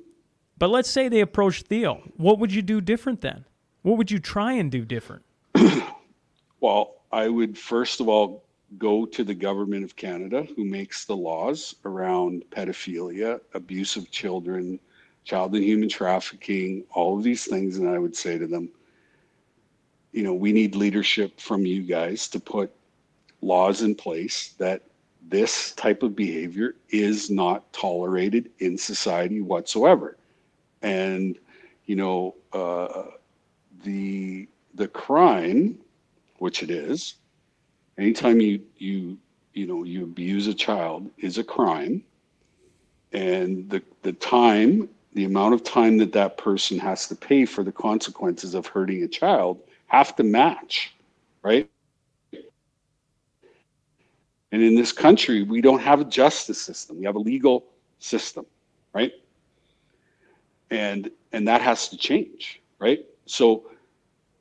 But 0.58 0.70
let's 0.70 0.90
say 0.90 1.10
they 1.10 1.20
approached 1.20 1.68
Theo. 1.68 2.02
What 2.16 2.40
would 2.40 2.54
you 2.54 2.62
do 2.62 2.80
different 2.80 3.20
then? 3.20 3.44
What 3.82 3.98
would 3.98 4.10
you 4.10 4.20
try 4.20 4.54
and 4.54 4.72
do 4.72 4.86
different? 4.86 5.24
well, 6.62 7.02
I 7.12 7.28
would 7.28 7.58
first 7.58 8.00
of 8.00 8.08
all 8.08 8.46
go 8.78 9.06
to 9.06 9.24
the 9.24 9.34
government 9.34 9.84
of 9.84 9.96
Canada, 9.96 10.48
who 10.56 10.64
makes 10.64 11.06
the 11.06 11.16
laws 11.16 11.76
around 11.86 12.44
pedophilia, 12.52 13.40
abuse 13.54 13.96
of 13.96 14.10
children, 14.12 14.80
child 15.26 15.54
and 15.56 15.64
human 15.64 15.90
trafficking, 15.90 16.84
all 16.92 17.18
of 17.18 17.24
these 17.24 17.46
things, 17.46 17.78
and 17.78 17.90
I 17.90 17.98
would 18.00 18.16
say 18.16 18.38
to 18.38 18.48
them 18.48 18.70
you 20.14 20.22
know, 20.22 20.34
we 20.34 20.54
need 20.54 20.76
leadership 20.76 21.42
from 21.42 21.66
you 21.66 21.82
guys 21.82 22.28
to 22.30 22.40
put 22.40 22.72
laws 23.42 23.82
in 23.82 23.96
place 23.96 24.54
that 24.60 24.84
this 25.28 25.74
type 25.74 26.04
of 26.04 26.16
behavior 26.16 26.76
is 26.90 27.30
not 27.30 27.72
tolerated 27.74 28.52
in 28.60 28.78
society 28.78 29.42
whatsoever. 29.42 30.18
And, 30.84 31.38
you 31.86 31.96
know, 31.96 32.36
uh, 32.54 33.06
the 33.84 34.48
the 34.76 34.88
crime, 34.88 35.78
which 36.38 36.64
it 36.64 36.70
is, 36.70 37.16
anytime 37.98 38.40
you 38.42 38.62
you 38.78 39.18
you 39.54 39.68
know 39.68 39.84
you 39.84 40.04
abuse 40.04 40.48
a 40.48 40.54
child 40.54 41.10
is 41.18 41.38
a 41.38 41.44
crime, 41.44 42.04
and 43.14 43.70
the 43.70 43.82
the 44.04 44.14
time, 44.14 44.90
the 45.14 45.26
amount 45.26 45.54
of 45.54 45.64
time 45.64 45.98
that 46.00 46.14
that 46.14 46.38
person 46.38 46.80
has 46.80 47.08
to 47.08 47.16
pay 47.16 47.46
for 47.46 47.64
the 47.64 47.72
consequences 47.72 48.56
of 48.56 48.68
hurting 48.68 49.04
a 49.04 49.08
child 49.08 49.60
have 49.88 50.16
to 50.16 50.24
match, 50.24 50.96
right? 51.44 51.70
And 54.52 54.62
in 54.62 54.76
this 54.76 54.92
country, 54.92 55.44
we 55.44 55.62
don't 55.62 55.82
have 55.82 56.02
a 56.02 56.06
justice 56.06 56.62
system. 56.62 57.00
We 57.00 57.06
have 57.06 57.16
a 57.16 57.20
legal 57.20 57.66
system, 58.00 58.46
right? 58.94 59.12
And 60.70 61.12
and 61.32 61.48
that 61.48 61.62
has 61.62 61.90
to 61.90 61.98
change, 61.98 62.62
right? 62.80 63.06
So 63.26 63.66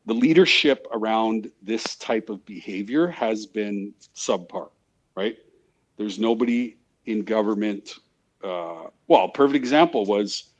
the 0.07 0.15
leadership 0.15 0.87
around 0.93 1.51
this 1.63 1.97
type 1.97 2.29
of 2.29 2.45
behavior 2.45 3.09
has 3.09 3.47
been 3.47 3.95
subpar, 4.15 4.71
right? 5.15 5.37
There's 5.97 6.19
nobody 6.19 6.77
in 7.07 7.23
government. 7.23 7.95
Uh, 8.43 8.85
well, 9.07 9.27
a 9.27 9.33
perfect 9.33 9.57
example 9.57 10.05
was 10.05 10.53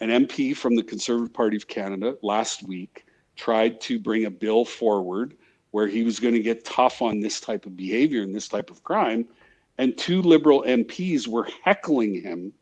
an 0.00 0.10
MP 0.10 0.56
from 0.56 0.76
the 0.76 0.82
Conservative 0.82 1.32
Party 1.32 1.56
of 1.56 1.66
Canada 1.66 2.16
last 2.22 2.62
week 2.62 3.06
tried 3.36 3.80
to 3.80 3.98
bring 3.98 4.26
a 4.26 4.30
bill 4.30 4.64
forward 4.64 5.34
where 5.72 5.88
he 5.88 6.04
was 6.04 6.20
going 6.20 6.34
to 6.34 6.40
get 6.40 6.64
tough 6.64 7.02
on 7.02 7.18
this 7.20 7.40
type 7.40 7.66
of 7.66 7.76
behavior 7.76 8.22
and 8.22 8.34
this 8.34 8.48
type 8.48 8.70
of 8.70 8.84
crime. 8.84 9.26
And 9.78 9.98
two 9.98 10.22
liberal 10.22 10.62
MPs 10.62 11.26
were 11.26 11.48
heckling 11.64 12.22
him 12.22 12.52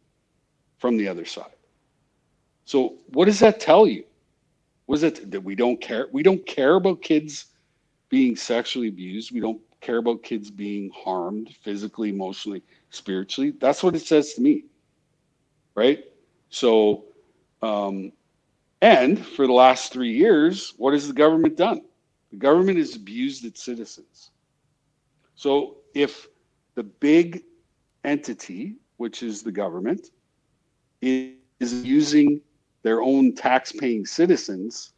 from 0.79 0.97
the 0.97 1.09
other 1.09 1.27
side. 1.27 1.53
So, 2.65 2.95
what 3.09 3.27
does 3.27 3.39
that 3.41 3.61
tell 3.61 3.87
you? 3.87 4.05
Was 4.93 5.05
it 5.05 5.31
that 5.31 5.41
we 5.41 5.55
don't 5.55 5.81
care? 5.81 6.09
We 6.13 6.23
don't 6.23 6.45
care 6.45 6.75
about 6.75 7.01
kids 7.01 7.47
being 8.11 8.37
sexually 8.37 8.89
abused. 8.89 9.33
We 9.33 9.41
don't 9.41 9.59
care 9.81 9.97
about 9.97 10.23
kids 10.23 10.51
being 10.51 10.91
harmed 10.95 11.49
physically, 11.63 12.11
emotionally, 12.11 12.63
spiritually. 12.91 13.55
That's 13.59 13.83
what 13.83 13.97
it 13.97 14.03
says 14.03 14.35
to 14.35 14.43
me. 14.43 14.65
Right? 15.75 16.05
So, 16.51 17.05
um, 17.63 18.13
and 18.83 19.19
for 19.19 19.47
the 19.47 19.55
last 19.55 19.95
three 19.95 20.13
years, 20.13 20.75
what 20.77 20.93
has 20.93 21.09
the 21.09 21.15
government 21.15 21.57
done? 21.57 21.81
The 22.31 22.37
government 22.37 22.77
has 22.77 22.95
abused 22.95 23.47
its 23.47 23.63
citizens. 23.63 24.29
So 25.37 25.77
if 25.95 26.29
the 26.75 26.83
big 26.83 27.45
entity, 28.05 28.77
which 28.99 29.23
is 29.23 29.43
the 29.43 29.53
government, 29.53 30.11
is 31.01 31.33
using 31.61 32.43
their 32.83 33.03
own 33.03 33.35
tax-paying 33.35 34.07
citizens, 34.07 34.93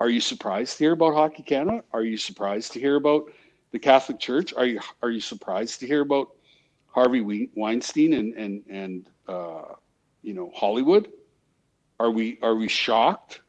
are 0.00 0.08
you 0.08 0.20
surprised 0.20 0.78
to 0.78 0.84
hear 0.84 0.92
about 0.92 1.14
Hockey 1.14 1.42
Canada? 1.42 1.82
Are 1.92 2.02
you 2.02 2.16
surprised 2.16 2.72
to 2.72 2.80
hear 2.80 2.96
about 2.96 3.32
the 3.72 3.78
Catholic 3.78 4.18
Church? 4.18 4.54
Are 4.54 4.66
you 4.66 4.80
are 5.02 5.10
you 5.10 5.20
surprised 5.20 5.80
to 5.80 5.86
hear 5.86 6.02
about 6.02 6.28
Harvey 6.86 7.48
Weinstein 7.54 8.14
and 8.14 8.34
and 8.34 8.62
and 8.70 9.08
uh, 9.26 9.74
you 10.22 10.34
know 10.34 10.52
Hollywood? 10.54 11.10
Are 11.98 12.10
we 12.10 12.38
are 12.42 12.54
we 12.54 12.68
shocked 12.68 13.40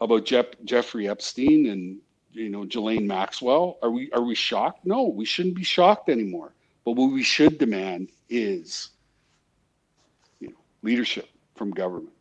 about 0.00 0.24
Jeff, 0.24 0.46
Jeffrey 0.64 1.08
Epstein 1.08 1.66
and 1.68 1.98
you 2.32 2.48
know 2.48 2.64
Ghislaine 2.64 3.06
Maxwell? 3.06 3.78
Are 3.82 3.90
we 3.90 4.10
are 4.12 4.22
we 4.22 4.34
shocked? 4.34 4.84
No, 4.84 5.04
we 5.04 5.24
shouldn't 5.24 5.54
be 5.54 5.64
shocked 5.64 6.08
anymore. 6.08 6.54
But 6.84 6.92
what 6.92 7.12
we 7.12 7.22
should 7.22 7.58
demand 7.58 8.10
is 8.28 8.90
you 10.40 10.48
know, 10.48 10.56
leadership 10.82 11.28
from 11.54 11.70
government. 11.70 12.17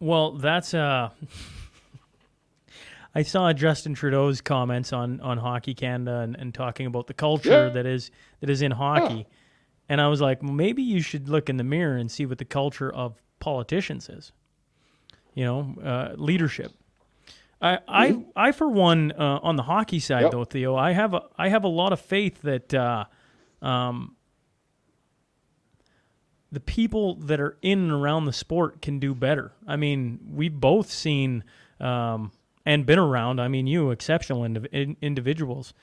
Well, 0.00 0.32
that's 0.32 0.74
uh 0.74 1.10
I 3.14 3.22
saw 3.22 3.52
Justin 3.52 3.94
Trudeau's 3.94 4.40
comments 4.40 4.92
on, 4.92 5.20
on 5.20 5.38
Hockey 5.38 5.72
Canada 5.72 6.20
and, 6.20 6.34
and 6.36 6.52
talking 6.52 6.86
about 6.86 7.06
the 7.06 7.14
culture 7.14 7.66
yeah. 7.66 7.68
that 7.68 7.86
is 7.86 8.10
that 8.40 8.50
is 8.50 8.60
in 8.60 8.72
hockey. 8.72 9.14
Yeah. 9.14 9.22
And 9.88 10.00
I 10.00 10.08
was 10.08 10.20
like, 10.20 10.42
well, 10.42 10.52
maybe 10.52 10.82
you 10.82 11.00
should 11.00 11.28
look 11.28 11.48
in 11.48 11.56
the 11.56 11.64
mirror 11.64 11.96
and 11.96 12.10
see 12.10 12.26
what 12.26 12.38
the 12.38 12.44
culture 12.44 12.92
of 12.92 13.22
politicians 13.38 14.08
is. 14.08 14.32
You 15.34 15.44
know, 15.44 15.74
uh, 15.84 16.14
leadership. 16.16 16.72
I, 17.60 17.78
I, 17.88 18.24
I 18.36 18.52
for 18.52 18.68
one, 18.68 19.12
uh, 19.12 19.40
on 19.42 19.56
the 19.56 19.62
hockey 19.62 19.98
side 19.98 20.22
Yep. 20.22 20.30
though, 20.32 20.44
Theo, 20.44 20.76
I 20.76 20.92
have 20.92 21.14
a, 21.14 21.22
I 21.38 21.48
have 21.48 21.64
a 21.64 21.68
lot 21.68 21.92
of 21.92 22.00
faith 22.00 22.42
that 22.42 22.72
uh, 22.74 23.04
um, 23.62 24.16
the 26.54 26.60
people 26.60 27.16
that 27.16 27.40
are 27.40 27.56
in 27.60 27.78
and 27.80 27.92
around 27.92 28.24
the 28.24 28.32
sport 28.32 28.80
can 28.80 28.98
do 28.98 29.14
better. 29.14 29.52
I 29.66 29.76
mean, 29.76 30.20
we've 30.32 30.54
both 30.54 30.90
seen 30.90 31.44
um, 31.80 32.30
and 32.64 32.86
been 32.86 32.98
around. 32.98 33.40
I 33.40 33.48
mean, 33.48 33.66
you 33.66 33.90
exceptional 33.90 34.42
indiv- 34.42 34.68
in, 34.72 34.96
individuals 35.02 35.74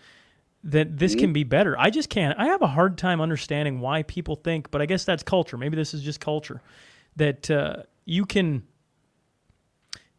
that 0.63 0.97
this 0.97 1.15
can 1.15 1.33
be 1.33 1.43
better. 1.43 1.77
I 1.79 1.89
just 1.89 2.09
can't. 2.09 2.37
I 2.39 2.45
have 2.45 2.61
a 2.61 2.67
hard 2.67 2.97
time 2.97 3.19
understanding 3.19 3.79
why 3.79 4.03
people 4.03 4.35
think, 4.35 4.71
but 4.71 4.81
I 4.81 4.85
guess 4.85 5.03
that's 5.03 5.23
culture. 5.23 5.57
Maybe 5.57 5.75
this 5.75 5.93
is 5.93 6.03
just 6.03 6.19
culture 6.19 6.61
that 7.15 7.49
uh, 7.49 7.83
you 8.05 8.25
can 8.25 8.63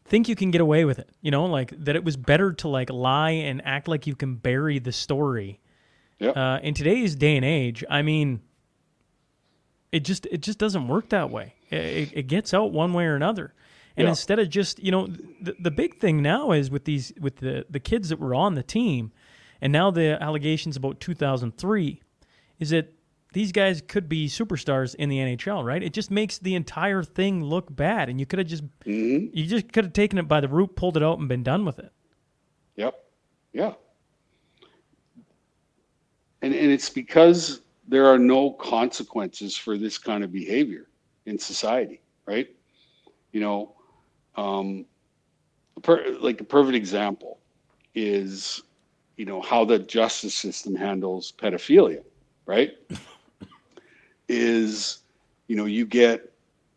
think 0.05 0.27
you 0.27 0.35
can 0.35 0.51
get 0.51 0.61
away 0.61 0.85
with 0.85 0.99
it. 0.99 1.09
You 1.21 1.31
know, 1.31 1.45
like 1.45 1.73
that 1.85 1.95
it 1.95 2.03
was 2.03 2.17
better 2.17 2.53
to 2.53 2.67
like 2.67 2.89
lie 2.89 3.31
and 3.31 3.61
act 3.65 3.87
like 3.87 4.05
you 4.05 4.15
can 4.15 4.35
bury 4.35 4.79
the 4.79 4.91
story. 4.91 5.59
Yep. 6.19 6.37
Uh, 6.37 6.59
in 6.61 6.73
today's 6.73 7.15
day 7.15 7.35
and 7.35 7.45
age, 7.45 7.83
I 7.89 8.01
mean, 8.01 8.41
it 9.93 10.03
just 10.03 10.25
it 10.25 10.41
just 10.41 10.57
doesn't 10.57 10.87
work 10.87 11.09
that 11.09 11.29
way. 11.29 11.53
It, 11.69 12.09
it 12.13 12.27
gets 12.27 12.53
out 12.53 12.71
one 12.73 12.93
way 12.93 13.05
or 13.05 13.15
another. 13.15 13.53
And 13.95 14.05
Yeah. 14.05 14.09
instead 14.09 14.39
of 14.39 14.49
just 14.49 14.83
you 14.83 14.91
know 14.91 15.07
the, 15.07 15.55
the 15.59 15.71
big 15.71 15.99
thing 15.99 16.21
now 16.21 16.51
is 16.51 16.71
with 16.71 16.85
these 16.85 17.13
with 17.19 17.37
the 17.37 17.65
the 17.69 17.79
kids 17.79 18.09
that 18.09 18.19
were 18.19 18.33
on 18.33 18.55
the 18.55 18.63
team, 18.63 19.11
and 19.61 19.71
now 19.71 19.91
the 19.91 20.17
allegations 20.21 20.75
about 20.75 20.99
2003 20.99 22.01
is 22.59 22.71
that 22.71 22.91
these 23.33 23.51
guys 23.51 23.81
could 23.87 24.09
be 24.09 24.27
superstars 24.27 24.95
in 24.95 25.09
the 25.09 25.17
NHL, 25.19 25.63
right? 25.63 25.81
It 25.83 25.93
just 25.93 26.11
makes 26.11 26.39
the 26.39 26.55
entire 26.55 27.03
thing 27.03 27.43
look 27.43 27.73
bad, 27.75 28.09
and 28.09 28.19
you 28.19 28.25
could 28.25 28.39
have 28.39 28.47
just 28.47 28.63
hmm 28.83 29.27
you 29.31 29.45
just 29.45 29.71
could 29.71 29.85
have 29.85 29.93
taken 29.93 30.17
it 30.17 30.27
by 30.27 30.41
the 30.41 30.47
root, 30.47 30.75
pulled 30.75 30.97
it 30.97 31.03
out, 31.03 31.19
and 31.19 31.29
been 31.29 31.43
done 31.43 31.63
with 31.63 31.77
it. 31.77 31.91
Yep. 32.77 32.95
Yeah. 33.53 33.73
And 36.41 36.53
and 36.53 36.71
it's 36.71 36.89
because 36.89 37.61
there 37.87 38.05
are 38.07 38.19
no 38.19 38.51
consequences 38.51 39.57
for 39.57 39.77
this 39.77 39.97
kind 39.97 40.23
of 40.23 40.31
behavior 40.31 40.87
in 41.25 41.37
society, 41.37 42.01
right? 42.25 42.49
You 43.31 43.41
know, 43.41 43.75
um, 44.35 44.85
per, 45.81 46.15
like 46.19 46.41
a 46.41 46.43
perfect 46.43 46.75
example 46.75 47.39
is, 47.95 48.63
you 49.17 49.25
know, 49.25 49.41
how 49.41 49.65
the 49.65 49.79
justice 49.79 50.33
system 50.33 50.75
handles 50.75 51.33
pedophilia, 51.37 52.03
right? 52.45 52.71
is, 54.27 54.99
you 55.47 55.55
know, 55.55 55.65
you 55.65 55.85
get 55.85 56.33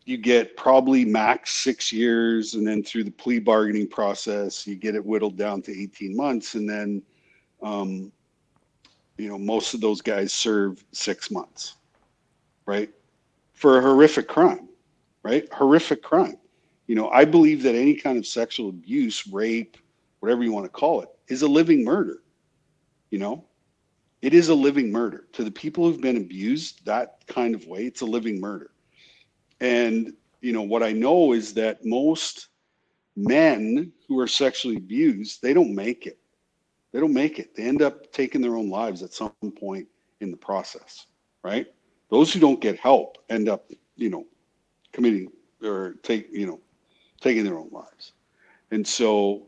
you 0.07 0.15
get 0.15 0.55
probably 0.55 1.03
max 1.03 1.51
six 1.51 1.91
years, 1.91 2.53
and 2.53 2.65
then 2.65 2.81
through 2.81 3.03
the 3.03 3.11
plea 3.11 3.39
bargaining 3.39 3.89
process, 3.89 4.65
you 4.65 4.75
get 4.75 4.95
it 4.95 5.05
whittled 5.05 5.35
down 5.35 5.61
to 5.61 5.77
18 5.77 6.15
months, 6.15 6.55
and 6.55 6.67
then, 6.67 7.03
um, 7.61 8.09
you 9.17 9.27
know, 9.29 9.37
most 9.37 9.73
of 9.73 9.81
those 9.81 10.01
guys 10.01 10.33
serve 10.33 10.83
six 10.91 11.31
months, 11.31 11.75
right, 12.65 12.89
for 13.53 13.79
a 13.79 13.81
horrific 13.81 14.27
crime, 14.27 14.69
right? 15.23 15.51
Horrific 15.51 16.03
crime. 16.03 16.37
You 16.87 16.95
know, 16.95 17.09
I 17.09 17.25
believe 17.25 17.63
that 17.63 17.75
any 17.75 17.95
kind 17.95 18.17
of 18.17 18.25
sexual 18.25 18.69
abuse, 18.69 19.27
rape, 19.27 19.77
whatever 20.19 20.43
you 20.43 20.51
want 20.51 20.65
to 20.65 20.69
call 20.69 21.01
it, 21.01 21.09
is 21.27 21.41
a 21.41 21.47
living 21.47 21.83
murder. 21.83 22.21
You 23.09 23.19
know, 23.19 23.45
it 24.21 24.33
is 24.33 24.49
a 24.49 24.55
living 24.55 24.91
murder 24.91 25.27
to 25.33 25.43
the 25.43 25.51
people 25.51 25.85
who've 25.85 26.01
been 26.01 26.17
abused 26.17 26.85
that 26.85 27.23
kind 27.27 27.55
of 27.55 27.65
way. 27.67 27.85
It's 27.85 28.01
a 28.01 28.05
living 28.05 28.39
murder. 28.39 28.71
And, 29.59 30.13
you 30.41 30.53
know, 30.53 30.61
what 30.61 30.83
I 30.83 30.91
know 30.91 31.33
is 31.33 31.53
that 31.55 31.83
most 31.83 32.47
men 33.15 33.91
who 34.07 34.19
are 34.19 34.27
sexually 34.27 34.77
abused, 34.77 35.41
they 35.41 35.53
don't 35.53 35.73
make 35.73 36.05
it. 36.05 36.19
They 36.91 36.99
don't 36.99 37.13
make 37.13 37.39
it. 37.39 37.55
They 37.55 37.63
end 37.63 37.81
up 37.81 38.11
taking 38.11 38.41
their 38.41 38.55
own 38.55 38.69
lives 38.69 39.03
at 39.03 39.13
some 39.13 39.31
point 39.59 39.87
in 40.21 40.31
the 40.31 40.37
process, 40.37 41.05
right? 41.43 41.67
Those 42.09 42.33
who 42.33 42.39
don't 42.39 42.61
get 42.61 42.79
help 42.79 43.17
end 43.29 43.49
up, 43.49 43.69
you 43.95 44.09
know, 44.09 44.25
committing 44.93 45.31
or 45.63 45.95
take, 46.03 46.29
you 46.31 46.47
know, 46.47 46.59
taking 47.19 47.43
their 47.43 47.57
own 47.57 47.69
lives. 47.71 48.13
And 48.71 48.87
so, 48.87 49.47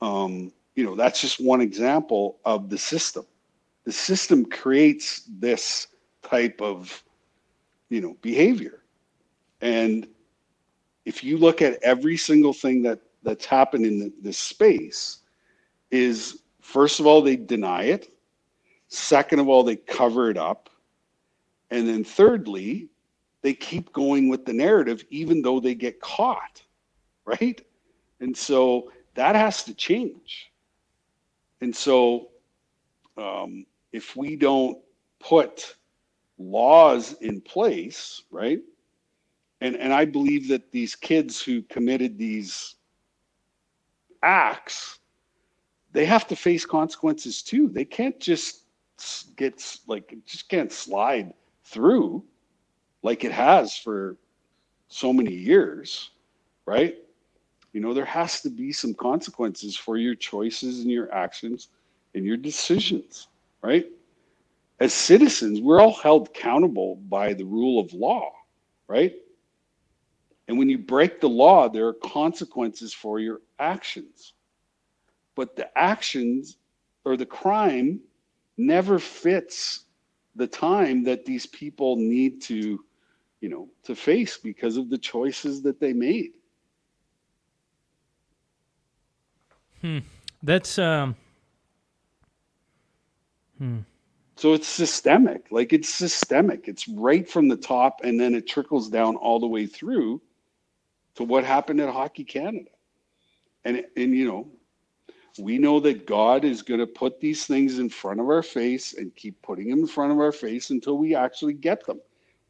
um, 0.00 0.52
you 0.74 0.84
know, 0.84 0.94
that's 0.94 1.20
just 1.20 1.40
one 1.40 1.60
example 1.60 2.38
of 2.44 2.70
the 2.70 2.78
system. 2.78 3.26
The 3.84 3.92
system 3.92 4.44
creates 4.46 5.22
this 5.28 5.88
type 6.22 6.60
of, 6.60 7.02
you 7.90 8.00
know, 8.00 8.16
behavior. 8.22 8.82
And 9.60 10.06
if 11.04 11.24
you 11.24 11.38
look 11.38 11.62
at 11.62 11.82
every 11.82 12.16
single 12.16 12.52
thing 12.52 12.82
that 12.82 13.00
that's 13.22 13.44
happened 13.46 13.84
in 13.84 13.98
the, 13.98 14.12
this 14.22 14.38
space, 14.38 15.18
is 15.90 16.42
first 16.68 17.00
of 17.00 17.06
all 17.06 17.22
they 17.22 17.36
deny 17.36 17.84
it, 17.84 18.12
second 18.88 19.40
of 19.40 19.48
all 19.48 19.64
they 19.64 19.76
cover 19.76 20.30
it 20.30 20.36
up, 20.36 20.70
and 21.70 21.88
then 21.88 22.04
thirdly 22.04 22.88
they 23.42 23.54
keep 23.54 23.92
going 23.92 24.28
with 24.28 24.44
the 24.44 24.52
narrative 24.52 25.04
even 25.10 25.42
though 25.42 25.60
they 25.60 25.74
get 25.74 26.00
caught, 26.00 26.62
right? 27.24 27.60
And 28.20 28.36
so 28.36 28.92
that 29.14 29.36
has 29.36 29.64
to 29.64 29.74
change. 29.74 30.52
And 31.60 31.74
so 31.74 32.30
um, 33.16 33.66
if 33.92 34.16
we 34.16 34.36
don't 34.36 34.78
put 35.20 35.76
laws 36.38 37.14
in 37.20 37.40
place, 37.40 38.22
right? 38.30 38.60
and 39.60 39.76
and 39.76 39.92
I 39.92 40.04
believe 40.04 40.48
that 40.48 40.70
these 40.70 40.94
kids 40.94 41.42
who 41.42 41.62
committed 41.62 42.18
these 42.18 42.76
acts, 44.22 45.00
they 45.98 46.04
have 46.04 46.28
to 46.28 46.36
face 46.36 46.64
consequences 46.64 47.42
too. 47.42 47.68
They 47.68 47.84
can't 47.84 48.20
just 48.20 48.66
get 49.34 49.80
like 49.88 50.16
just 50.24 50.48
can't 50.48 50.70
slide 50.70 51.34
through 51.64 52.22
like 53.02 53.24
it 53.24 53.32
has 53.32 53.76
for 53.76 54.16
so 54.86 55.12
many 55.12 55.34
years, 55.34 56.10
right? 56.66 56.98
You 57.72 57.80
know, 57.80 57.92
there 57.94 58.04
has 58.04 58.40
to 58.42 58.48
be 58.48 58.70
some 58.70 58.94
consequences 58.94 59.76
for 59.76 59.96
your 59.96 60.14
choices 60.14 60.82
and 60.82 60.88
your 60.88 61.12
actions 61.12 61.70
and 62.14 62.24
your 62.24 62.36
decisions, 62.36 63.26
right? 63.60 63.86
As 64.78 64.94
citizens, 64.94 65.60
we're 65.60 65.80
all 65.80 65.94
held 65.94 66.28
accountable 66.28 66.94
by 67.08 67.34
the 67.34 67.44
rule 67.44 67.80
of 67.80 67.92
law, 67.92 68.30
right? 68.86 69.16
And 70.46 70.58
when 70.58 70.68
you 70.68 70.78
break 70.78 71.20
the 71.20 71.28
law, 71.28 71.68
there 71.68 71.88
are 71.88 71.92
consequences 71.92 72.94
for 72.94 73.18
your 73.18 73.40
actions. 73.58 74.34
But 75.38 75.54
the 75.54 75.70
actions 75.78 76.56
or 77.04 77.16
the 77.16 77.24
crime 77.24 78.00
never 78.56 78.98
fits 78.98 79.84
the 80.34 80.48
time 80.48 81.04
that 81.04 81.24
these 81.26 81.46
people 81.46 81.94
need 81.94 82.42
to, 82.42 82.84
you 83.40 83.48
know, 83.48 83.68
to 83.84 83.94
face 83.94 84.36
because 84.36 84.76
of 84.76 84.90
the 84.90 84.98
choices 84.98 85.62
that 85.62 85.78
they 85.78 85.92
made. 85.92 86.32
hmm 89.80 89.98
That's 90.42 90.78
um, 90.78 91.14
hmm 93.58 93.78
So 94.36 94.54
it's 94.54 94.66
systemic. 94.68 95.46
Like 95.52 95.72
it's 95.72 95.88
systemic. 95.88 96.66
It's 96.68 96.88
right 96.88 97.28
from 97.28 97.48
the 97.48 97.56
top 97.56 98.00
and 98.02 98.18
then 98.20 98.34
it 98.34 98.48
trickles 98.48 98.88
down 98.90 99.16
all 99.16 99.38
the 99.38 99.46
way 99.46 99.66
through 99.66 100.20
to 101.14 101.22
what 101.24 101.44
happened 101.44 101.80
at 101.80 101.92
Hockey 101.92 102.24
Canada. 102.24 102.70
And 103.64 103.84
and 103.96 104.14
you 104.16 104.26
know, 104.26 104.48
we 105.38 105.58
know 105.58 105.80
that 105.80 106.06
God 106.06 106.44
is 106.44 106.62
going 106.62 106.80
to 106.80 106.86
put 106.86 107.20
these 107.20 107.46
things 107.46 107.78
in 107.78 107.88
front 107.88 108.20
of 108.20 108.28
our 108.28 108.42
face 108.42 108.94
and 108.94 109.14
keep 109.14 109.40
putting 109.42 109.68
them 109.70 109.80
in 109.80 109.86
front 109.86 110.12
of 110.12 110.18
our 110.18 110.32
face 110.32 110.70
until 110.70 110.98
we 110.98 111.14
actually 111.14 111.54
get 111.54 111.84
them. 111.86 112.00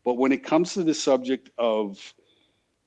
But 0.05 0.14
when 0.14 0.33
it 0.33 0.45
comes 0.45 0.75
to 0.75 0.85
the 0.85 0.95
subject 0.95 1.51
of 1.59 2.14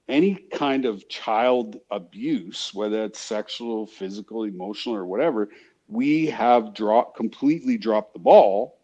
any 0.08 0.36
kind 0.36 0.86
of 0.86 1.08
child 1.08 1.78
abuse, 1.92 2.74
whether 2.74 3.04
it's 3.04 3.20
sexual, 3.20 3.86
physical, 3.86 4.44
emotional, 4.44 4.96
or 4.96 5.06
whatever, 5.06 5.50
we 5.88 6.26
have 6.28 6.74
dropped 6.74 7.16
completely 7.16 7.78
dropped 7.78 8.14
the 8.14 8.20
ball 8.20 8.80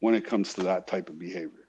when 0.00 0.14
it 0.14 0.26
comes 0.26 0.52
to 0.54 0.62
that 0.64 0.86
type 0.86 1.08
of 1.08 1.18
behavior. 1.18 1.68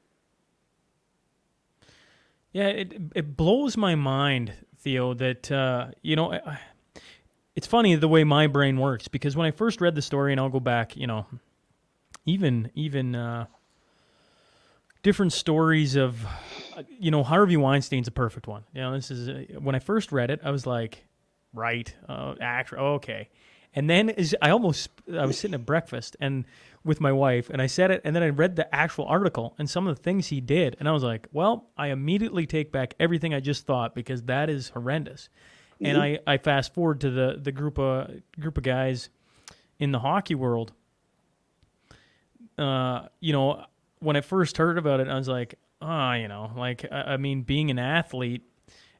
Yeah, 2.51 2.67
it 2.67 2.93
it 3.15 3.37
blows 3.37 3.77
my 3.77 3.95
mind, 3.95 4.53
Theo, 4.79 5.13
that 5.15 5.51
uh, 5.51 5.87
you 6.01 6.15
know, 6.15 6.33
I, 6.33 6.59
it's 7.55 7.67
funny 7.67 7.95
the 7.95 8.07
way 8.07 8.23
my 8.23 8.47
brain 8.47 8.79
works 8.79 9.07
because 9.07 9.35
when 9.35 9.45
I 9.45 9.51
first 9.51 9.81
read 9.81 9.95
the 9.95 10.01
story, 10.01 10.31
and 10.31 10.41
I'll 10.41 10.49
go 10.49 10.59
back, 10.59 10.95
you 10.97 11.07
know, 11.07 11.25
even 12.25 12.71
even 12.75 13.15
uh, 13.15 13.45
different 15.03 15.33
stories 15.33 15.95
of, 15.95 16.25
you 16.99 17.11
know, 17.11 17.23
Harvey 17.23 17.57
Weinstein's 17.57 18.07
a 18.07 18.11
perfect 18.11 18.47
one. 18.47 18.63
You 18.73 18.81
know, 18.81 18.93
this 18.93 19.11
is 19.11 19.29
uh, 19.29 19.59
when 19.59 19.75
I 19.75 19.79
first 19.79 20.11
read 20.11 20.31
it, 20.31 20.39
I 20.43 20.51
was 20.51 20.65
like, 20.65 21.05
right, 21.53 21.93
uh, 22.07 22.35
actor, 22.41 22.79
okay, 22.79 23.29
and 23.75 23.89
then 23.89 24.09
is 24.09 24.35
I 24.41 24.49
almost 24.49 24.89
I 25.11 25.25
was 25.25 25.37
sitting 25.37 25.55
at 25.55 25.65
breakfast 25.65 26.15
and 26.19 26.45
with 26.83 26.99
my 26.99 27.11
wife 27.11 27.49
and 27.49 27.61
I 27.61 27.67
said 27.67 27.91
it 27.91 28.01
and 28.03 28.15
then 28.15 28.23
I 28.23 28.29
read 28.29 28.55
the 28.55 28.73
actual 28.73 29.05
article 29.05 29.55
and 29.57 29.69
some 29.69 29.87
of 29.87 29.95
the 29.95 30.01
things 30.01 30.27
he 30.27 30.41
did 30.41 30.75
and 30.79 30.87
I 30.87 30.91
was 30.91 31.03
like, 31.03 31.27
well, 31.31 31.69
I 31.77 31.87
immediately 31.87 32.45
take 32.45 32.71
back 32.71 32.93
everything 32.99 33.33
I 33.33 33.39
just 33.39 33.65
thought 33.65 33.95
because 33.95 34.23
that 34.23 34.49
is 34.49 34.69
horrendous. 34.69 35.29
And 35.81 35.97
I, 35.97 36.19
I 36.25 36.37
fast 36.37 36.73
forward 36.73 37.01
to 37.01 37.09
the 37.09 37.39
the 37.41 37.51
group 37.51 37.77
of 37.77 38.09
group 38.39 38.57
of 38.57 38.63
guys 38.63 39.09
in 39.79 39.91
the 39.91 39.99
hockey 39.99 40.35
world. 40.35 40.73
Uh, 42.57 43.07
you 43.19 43.33
know, 43.33 43.65
when 43.99 44.15
I 44.15 44.21
first 44.21 44.57
heard 44.57 44.77
about 44.77 44.99
it, 44.99 45.07
I 45.07 45.15
was 45.15 45.27
like, 45.27 45.55
ah, 45.81 46.11
oh, 46.11 46.13
you 46.13 46.27
know, 46.27 46.51
like 46.55 46.85
I, 46.91 47.13
I 47.13 47.17
mean, 47.17 47.41
being 47.41 47.71
an 47.71 47.79
athlete, 47.79 48.43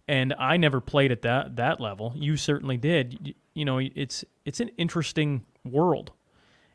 and 0.07 0.33
I 0.37 0.57
never 0.57 0.81
played 0.81 1.11
at 1.11 1.21
that 1.23 1.55
that 1.57 1.79
level. 1.79 2.13
You 2.15 2.37
certainly 2.37 2.77
did. 2.77 3.27
You, 3.27 3.33
you 3.53 3.65
know, 3.65 3.77
it's 3.77 4.25
it's 4.45 4.59
an 4.59 4.69
interesting 4.77 5.45
world, 5.63 6.11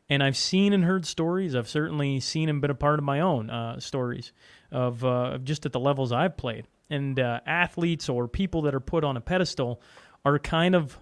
and 0.09 0.23
I've 0.23 0.37
seen 0.37 0.73
and 0.73 0.85
heard 0.85 1.05
stories. 1.05 1.55
I've 1.55 1.69
certainly 1.69 2.19
seen 2.19 2.49
and 2.49 2.61
been 2.61 2.71
a 2.71 2.75
part 2.75 2.99
of 2.99 3.05
my 3.05 3.19
own 3.19 3.49
uh, 3.49 3.79
stories 3.79 4.31
of 4.71 5.03
uh, 5.03 5.39
just 5.43 5.65
at 5.65 5.73
the 5.73 5.79
levels 5.79 6.11
I've 6.11 6.37
played. 6.37 6.65
And 6.89 7.19
uh, 7.19 7.41
athletes 7.45 8.09
or 8.09 8.27
people 8.27 8.63
that 8.63 8.73
are 8.73 8.79
put 8.79 9.03
on 9.03 9.15
a 9.15 9.21
pedestal 9.21 9.81
are 10.25 10.39
kind 10.39 10.73
of 10.75 10.97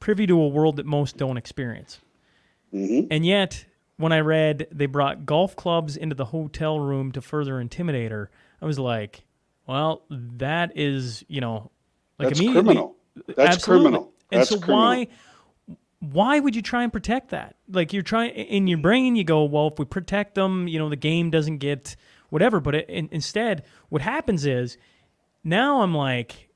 privy 0.00 0.26
to 0.26 0.40
a 0.40 0.48
world 0.48 0.76
that 0.76 0.86
most 0.86 1.16
don't 1.16 1.36
experience. 1.36 2.00
Mm-hmm. 2.74 3.08
And 3.10 3.24
yet, 3.24 3.64
when 3.96 4.12
I 4.12 4.20
read 4.20 4.66
they 4.72 4.86
brought 4.86 5.24
golf 5.26 5.54
clubs 5.54 5.96
into 5.96 6.16
the 6.16 6.24
hotel 6.24 6.80
room 6.80 7.12
to 7.12 7.20
further 7.20 7.60
intimidate 7.60 8.10
her, 8.10 8.30
I 8.60 8.64
was 8.64 8.78
like, 8.78 9.24
well, 9.66 10.02
that 10.10 10.72
is, 10.74 11.24
you 11.28 11.40
know, 11.40 11.70
like 12.18 12.28
That's 12.28 12.40
immediately. 12.40 12.62
criminal. 12.62 12.96
That's 13.36 13.56
absolutely. 13.56 13.84
criminal. 13.84 14.12
And 14.32 14.40
That's 14.40 14.50
so 14.50 14.58
criminal. 14.58 14.80
why 14.80 15.08
why 16.00 16.40
would 16.40 16.56
you 16.56 16.62
try 16.62 16.82
and 16.82 16.92
protect 16.92 17.30
that? 17.30 17.54
Like 17.70 17.92
you're 17.92 18.02
trying 18.02 18.32
in 18.32 18.66
your 18.66 18.78
brain, 18.78 19.14
you 19.14 19.22
go, 19.22 19.44
well, 19.44 19.68
if 19.68 19.78
we 19.78 19.84
protect 19.84 20.34
them, 20.34 20.66
you 20.66 20.78
know, 20.80 20.88
the 20.88 20.96
game 20.96 21.30
doesn't 21.30 21.58
get 21.58 21.94
whatever. 22.32 22.60
But 22.60 22.74
it, 22.74 22.88
in, 22.90 23.08
instead, 23.12 23.64
what 23.90 24.02
happens 24.02 24.46
is 24.46 24.78
now 25.44 25.82
I'm 25.82 25.94
like, 25.94 26.48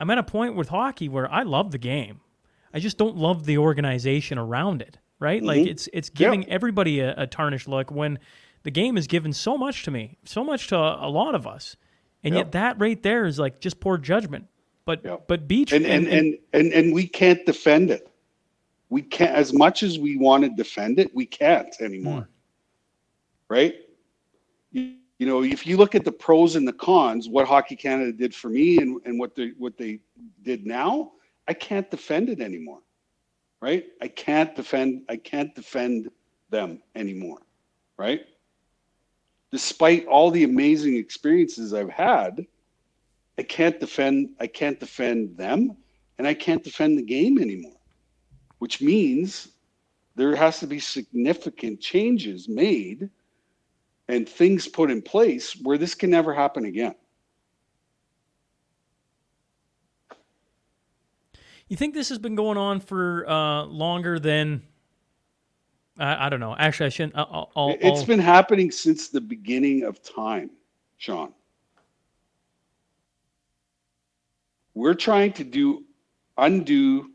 I'm 0.00 0.08
at 0.10 0.18
a 0.18 0.22
point 0.22 0.54
with 0.54 0.68
hockey 0.68 1.08
where 1.08 1.30
I 1.30 1.42
love 1.42 1.72
the 1.72 1.78
game. 1.78 2.20
I 2.72 2.78
just 2.78 2.96
don't 2.98 3.16
love 3.16 3.44
the 3.44 3.58
organization 3.58 4.38
around 4.38 4.82
it. 4.82 4.98
Right? 5.18 5.42
Like 5.42 5.62
Mhm. 5.62 5.68
it's 5.68 5.88
it's 5.94 6.10
giving 6.10 6.46
everybody 6.48 7.00
a, 7.00 7.14
a 7.16 7.26
tarnished 7.26 7.66
look 7.68 7.90
when 7.90 8.18
the 8.64 8.70
game 8.70 8.96
has 8.96 9.06
given 9.06 9.32
so 9.32 9.56
much 9.56 9.82
to 9.84 9.90
me, 9.90 10.18
so 10.24 10.44
much 10.44 10.66
to 10.68 10.76
a, 10.76 11.06
a 11.06 11.08
lot 11.08 11.34
of 11.34 11.46
us, 11.46 11.76
and 12.22 12.34
Yeah. 12.34 12.40
yet 12.40 12.52
that 12.52 12.78
right 12.78 13.02
there 13.02 13.24
is 13.24 13.38
like 13.38 13.58
just 13.58 13.80
poor 13.80 13.96
judgment. 13.96 14.46
But 14.84 15.00
Yeah. 15.02 15.16
but 15.26 15.48
beach 15.48 15.72
and 15.72 15.86
and, 15.86 16.06
and 16.06 16.38
and 16.52 16.70
and 16.72 16.92
we 16.94 17.06
can't 17.08 17.44
defend 17.46 17.90
it. 17.90 18.06
We 18.90 19.00
can't 19.00 19.34
as 19.34 19.54
much 19.54 19.82
as 19.82 19.98
we 19.98 20.18
want 20.18 20.44
to 20.44 20.50
defend 20.50 20.98
it, 20.98 21.14
we 21.14 21.24
can't 21.24 21.74
anymore. 21.80 22.28
Right? 23.48 23.74
You, 24.70 24.96
you 25.18 25.26
know, 25.26 25.42
if 25.42 25.66
you 25.66 25.76
look 25.76 25.94
at 25.94 26.04
the 26.04 26.12
pros 26.12 26.56
and 26.56 26.68
the 26.68 26.72
cons, 26.72 27.28
what 27.28 27.46
Hockey 27.46 27.76
Canada 27.76 28.12
did 28.12 28.34
for 28.34 28.50
me 28.50 28.78
and, 28.78 29.00
and 29.06 29.18
what 29.18 29.34
they 29.34 29.52
what 29.58 29.78
they 29.78 30.00
did 30.42 30.66
now, 30.66 31.12
I 31.48 31.54
can't 31.54 31.90
defend 31.90 32.28
it 32.28 32.40
anymore. 32.40 32.80
Right? 33.60 33.86
I 34.02 34.08
can't 34.08 34.54
defend 34.54 35.02
I 35.08 35.16
can't 35.16 35.54
defend 35.54 36.10
them 36.50 36.82
anymore. 36.94 37.38
Right? 37.96 38.26
Despite 39.50 40.06
all 40.06 40.30
the 40.30 40.44
amazing 40.44 40.96
experiences 40.96 41.72
I've 41.72 41.90
had, 41.90 42.46
I 43.38 43.42
can't 43.42 43.80
defend 43.80 44.30
I 44.38 44.46
can't 44.46 44.78
defend 44.78 45.36
them 45.38 45.76
and 46.18 46.26
I 46.26 46.34
can't 46.34 46.62
defend 46.62 46.98
the 46.98 47.02
game 47.02 47.38
anymore. 47.38 47.72
Which 48.58 48.82
means 48.82 49.48
there 50.14 50.36
has 50.36 50.60
to 50.60 50.66
be 50.66 50.78
significant 50.78 51.80
changes 51.80 52.48
made 52.48 53.08
and 54.08 54.28
things 54.28 54.68
put 54.68 54.90
in 54.90 55.02
place 55.02 55.52
where 55.62 55.78
this 55.78 55.94
can 55.94 56.10
never 56.10 56.32
happen 56.32 56.64
again. 56.64 56.94
You 61.68 61.76
think 61.76 61.94
this 61.94 62.08
has 62.10 62.18
been 62.18 62.36
going 62.36 62.56
on 62.58 62.78
for 62.80 63.28
uh, 63.28 63.64
longer 63.64 64.20
than? 64.20 64.62
I, 65.98 66.26
I 66.26 66.28
don't 66.28 66.38
know. 66.38 66.54
Actually, 66.56 66.86
I 66.86 66.90
shouldn't. 66.90 67.16
I'll, 67.16 67.50
I'll, 67.56 67.76
It's 67.80 68.00
I'll- 68.00 68.06
been 68.06 68.20
happening 68.20 68.70
since 68.70 69.08
the 69.08 69.20
beginning 69.20 69.82
of 69.82 70.00
time, 70.02 70.50
Sean. 70.98 71.32
We're 74.74 74.94
trying 74.94 75.32
to 75.32 75.44
do 75.44 75.84
undo 76.36 77.10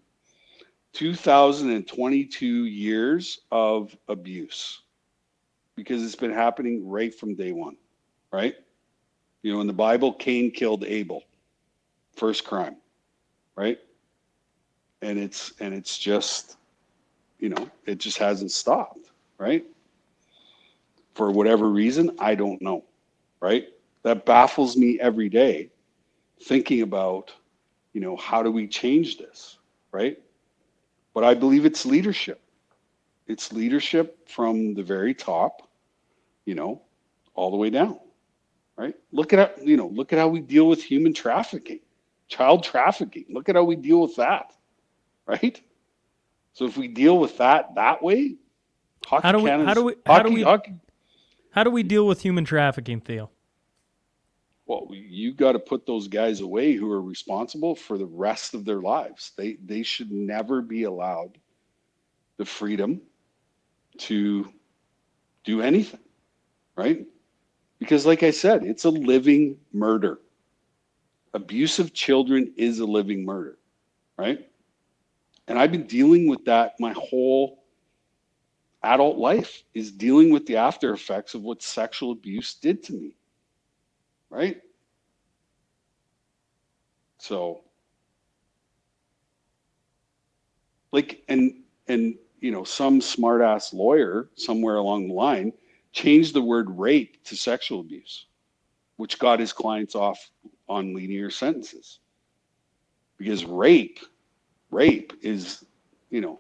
2022 0.93 2.65
years 2.65 3.39
of 3.51 3.95
abuse 4.10 4.82
because 5.82 6.04
it's 6.04 6.15
been 6.15 6.32
happening 6.32 6.88
right 6.88 7.13
from 7.13 7.34
day 7.34 7.52
one, 7.52 7.76
right? 8.32 8.56
You 9.41 9.52
know, 9.52 9.62
in 9.62 9.67
the 9.67 9.74
Bible, 9.74 10.13
Cain 10.13 10.52
killed 10.52 10.84
Abel, 10.84 11.24
first 12.15 12.46
crime, 12.46 12.76
right? 13.56 13.80
And 15.02 15.17
it's 15.17 15.54
and 15.60 15.74
it's 15.74 15.98
just, 15.98 16.58
you 17.39 17.50
know, 17.50 17.67
it 17.88 17.98
just 17.98 18.20
hasn't 18.20 18.52
stopped, 18.52 19.10
right? 19.39 19.65
For 21.15 21.32
whatever 21.32 21.67
reason, 21.67 22.15
I 22.20 22.36
don't 22.36 22.62
know, 22.62 22.84
right? 23.39 23.67
That 24.04 24.24
baffles 24.24 24.78
me 24.78 25.00
every 25.00 25.30
day, 25.30 25.72
thinking 26.44 26.84
about, 26.84 27.34
you 27.94 28.02
know, 28.02 28.15
how 28.17 28.44
do 28.44 28.52
we 28.52 28.67
change 28.67 29.17
this, 29.17 29.58
right? 29.91 30.20
But 31.15 31.24
I 31.24 31.34
believe 31.34 31.65
it's 31.65 31.88
leadership. 31.88 32.39
It's 33.26 33.52
leadership 33.52 34.30
from 34.30 34.76
the 34.76 34.84
very 34.84 35.15
top, 35.15 35.67
you 36.45 36.56
know, 36.56 36.82
all 37.34 37.51
the 37.51 37.58
way 37.58 37.69
down. 37.69 37.99
Right? 38.77 38.95
Look 39.12 39.34
at 39.34 39.39
how, 39.39 39.63
you 39.63 39.77
know, 39.77 39.88
look 39.88 40.12
at 40.13 40.19
how 40.19 40.27
we 40.27 40.39
deal 40.39 40.67
with 40.67 40.84
human 40.84 41.13
trafficking, 41.13 41.82
child 42.27 42.63
trafficking. 42.63 43.25
Look 43.30 43.49
at 43.49 43.56
how 43.56 43.63
we 43.63 43.75
deal 43.75 44.01
with 44.01 44.15
that. 44.15 44.54
Right? 45.25 45.62
So 46.54 46.65
if 46.65 46.77
we 46.77 46.88
deal 46.88 47.17
with 47.19 47.38
that 47.38 47.75
that 47.75 48.01
way, 48.01 48.38
hockey 49.06 49.23
How 49.23 49.32
do 49.32 49.39
we- 49.39 49.49
how 49.49 49.73
do 49.73 49.84
we- 49.84 49.95
how 50.06 50.19
do 50.23 50.32
we- 50.34 50.41
hockey- 50.41 50.73
How 51.51 51.63
do 51.63 51.69
we 51.69 51.84
deal 51.84 52.08
with 52.08 52.21
human 52.21 52.45
trafficking, 52.45 53.01
Theo? 53.01 53.30
well, 54.65 54.88
you 54.93 55.34
got 55.34 55.51
to 55.51 55.60
put 55.60 55.86
those 55.86 56.08
guys 56.08 56.39
away 56.39 56.73
who 56.73 56.89
are 56.89 57.01
responsible 57.01 57.75
for 57.75 57.97
the 57.97 58.06
rest 58.06 58.54
of 58.54 58.63
their 58.63 58.80
lives. 58.80 59.34
They 59.36 59.54
they 59.56 59.84
should 59.84 60.12
never 60.12 60.62
be 60.62 60.84
allowed 60.84 61.38
the 62.38 62.45
freedom 62.45 63.01
to 63.97 64.47
do 65.43 65.62
anything, 65.62 65.99
right? 66.75 67.05
Because 67.79 68.05
like 68.05 68.23
I 68.23 68.31
said, 68.31 68.63
it's 68.63 68.86
a 68.86 68.89
living 68.89 69.57
murder. 69.73 70.19
Abuse 71.34 71.79
of 71.79 71.93
children 71.93 72.53
is 72.57 72.79
a 72.79 72.86
living 72.86 73.23
murder, 73.25 73.57
right? 74.17 74.47
And 75.47 75.57
I've 75.57 75.71
been 75.71 75.88
dealing 75.88 76.27
with 76.27 76.45
that 76.45 76.79
my 76.79 76.93
whole 76.93 77.63
adult 78.84 79.17
life 79.17 79.63
is 79.73 79.91
dealing 79.91 80.31
with 80.31 80.45
the 80.45 80.57
after 80.57 80.93
effects 80.93 81.34
of 81.36 81.41
what 81.43 81.62
sexual 81.62 82.12
abuse 82.12 82.55
did 82.55 82.84
to 82.84 82.93
me 82.93 83.15
right? 84.31 84.62
So, 87.19 87.62
like, 90.91 91.23
and 91.27 91.62
and 91.88 92.15
you 92.39 92.51
know, 92.51 92.63
some 92.63 92.99
smartass 92.99 93.73
lawyer 93.73 94.29
somewhere 94.36 94.77
along 94.77 95.10
the 95.10 95.13
line 95.13 95.53
changed 95.91 96.34
the 96.34 96.41
word 96.41 96.69
rape 96.77 97.23
to 97.25 97.36
sexual 97.36 97.82
abuse, 97.82 98.25
which 98.97 99.19
got 99.19 99.39
his 99.39 99.54
clients 99.54 99.95
off 99.95 100.30
on 100.69 100.93
linear 100.93 101.30
sentences. 101.30 101.99
Because 103.17 103.45
rape, 103.45 103.99
rape 104.71 105.13
is, 105.21 105.65
you 106.10 106.21
know, 106.21 106.39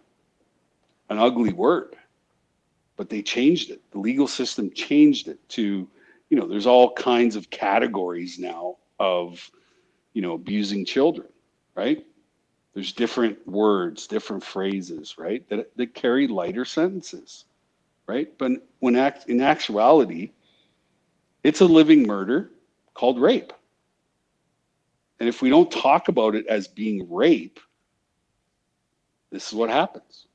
an 1.09 1.17
ugly 1.17 1.53
word, 1.53 1.95
but 2.95 3.09
they 3.09 3.21
changed 3.21 3.69
it. 3.69 3.81
The 3.91 3.99
legal 3.99 4.27
system 4.27 4.71
changed 4.71 5.27
it 5.27 5.37
to 5.49 5.87
you 6.31 6.37
know, 6.37 6.47
there's 6.47 6.65
all 6.65 6.93
kinds 6.93 7.35
of 7.35 7.49
categories 7.49 8.39
now 8.39 8.77
of, 8.99 9.51
you 10.13 10.21
know, 10.21 10.33
abusing 10.33 10.85
children, 10.85 11.27
right? 11.75 12.05
There's 12.73 12.93
different 12.93 13.45
words, 13.45 14.07
different 14.07 14.41
phrases, 14.41 15.17
right? 15.17 15.47
That, 15.49 15.75
that 15.75 15.93
carry 15.93 16.29
lighter 16.29 16.63
sentences, 16.63 17.43
right? 18.07 18.27
But 18.37 18.51
when 18.79 18.95
act 18.95 19.29
in 19.29 19.41
actuality, 19.41 20.31
it's 21.43 21.61
a 21.61 21.65
living 21.65 22.03
murder 22.03 22.51
called 22.93 23.19
rape. 23.19 23.53
And 25.19 25.29
if 25.29 25.41
we 25.41 25.49
don't 25.49 25.71
talk 25.71 26.07
about 26.07 26.35
it 26.35 26.47
as 26.47 26.67
being 26.67 27.11
rape, 27.11 27.59
this 29.31 29.47
is 29.47 29.53
what 29.53 29.69
happens. 29.69 30.27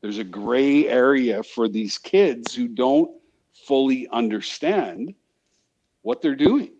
There's 0.00 0.18
a 0.18 0.24
gray 0.24 0.86
area 0.88 1.42
for 1.42 1.68
these 1.68 1.98
kids 1.98 2.54
who 2.54 2.68
don't 2.68 3.10
fully 3.52 4.08
understand 4.08 5.14
what 6.02 6.20
they're 6.20 6.36
doing. 6.36 6.72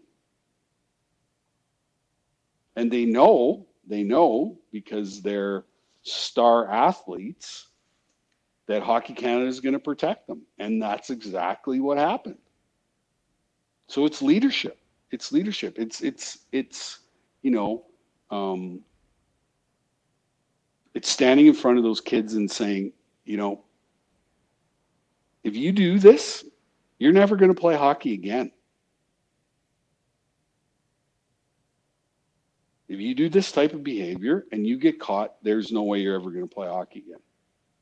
And 2.77 2.91
they 2.91 3.05
know, 3.05 3.67
they 3.87 4.03
know 4.03 4.59
because 4.71 5.23
they're 5.23 5.65
star 6.03 6.71
athletes 6.71 7.69
that 8.67 8.83
Hockey 8.83 9.13
Canada 9.13 9.47
is 9.47 9.61
going 9.61 9.73
to 9.75 9.79
protect 9.79 10.27
them. 10.27 10.43
And 10.59 10.83
that's 10.83 11.11
exactly 11.11 11.81
what 11.81 11.99
happened. 11.99 12.39
So 13.89 14.05
it's 14.05 14.21
leadership. 14.21 14.79
It's 15.13 15.31
leadership. 15.33 15.79
It's 15.79 16.01
it's 16.03 16.39
it's 16.51 17.01
you 17.43 17.53
know, 17.53 17.85
um, 18.31 18.81
it's 20.95 21.09
standing 21.09 21.47
in 21.47 21.55
front 21.55 21.79
of 21.79 21.85
those 21.85 22.01
kids 22.01 22.35
and 22.35 22.51
saying, 22.51 22.93
you 23.25 23.37
know, 23.37 23.63
if 25.45 25.55
you 25.55 25.71
do 25.71 26.01
this, 26.01 26.45
you're 26.99 27.13
never 27.13 27.37
going 27.37 27.55
to 27.55 27.61
play 27.61 27.77
hockey 27.77 28.15
again. 28.15 28.51
If 32.89 32.99
you 33.01 33.15
do 33.15 33.29
this 33.29 33.53
type 33.53 33.73
of 33.73 33.85
behavior 33.85 34.47
and 34.51 34.67
you 34.67 34.79
get 34.79 34.99
caught, 34.99 35.35
there's 35.43 35.71
no 35.71 35.85
way 35.85 36.01
you're 36.01 36.17
ever 36.17 36.31
going 36.31 36.49
to 36.49 36.53
play 36.53 36.67
hockey 36.67 37.05
again. 37.07 37.21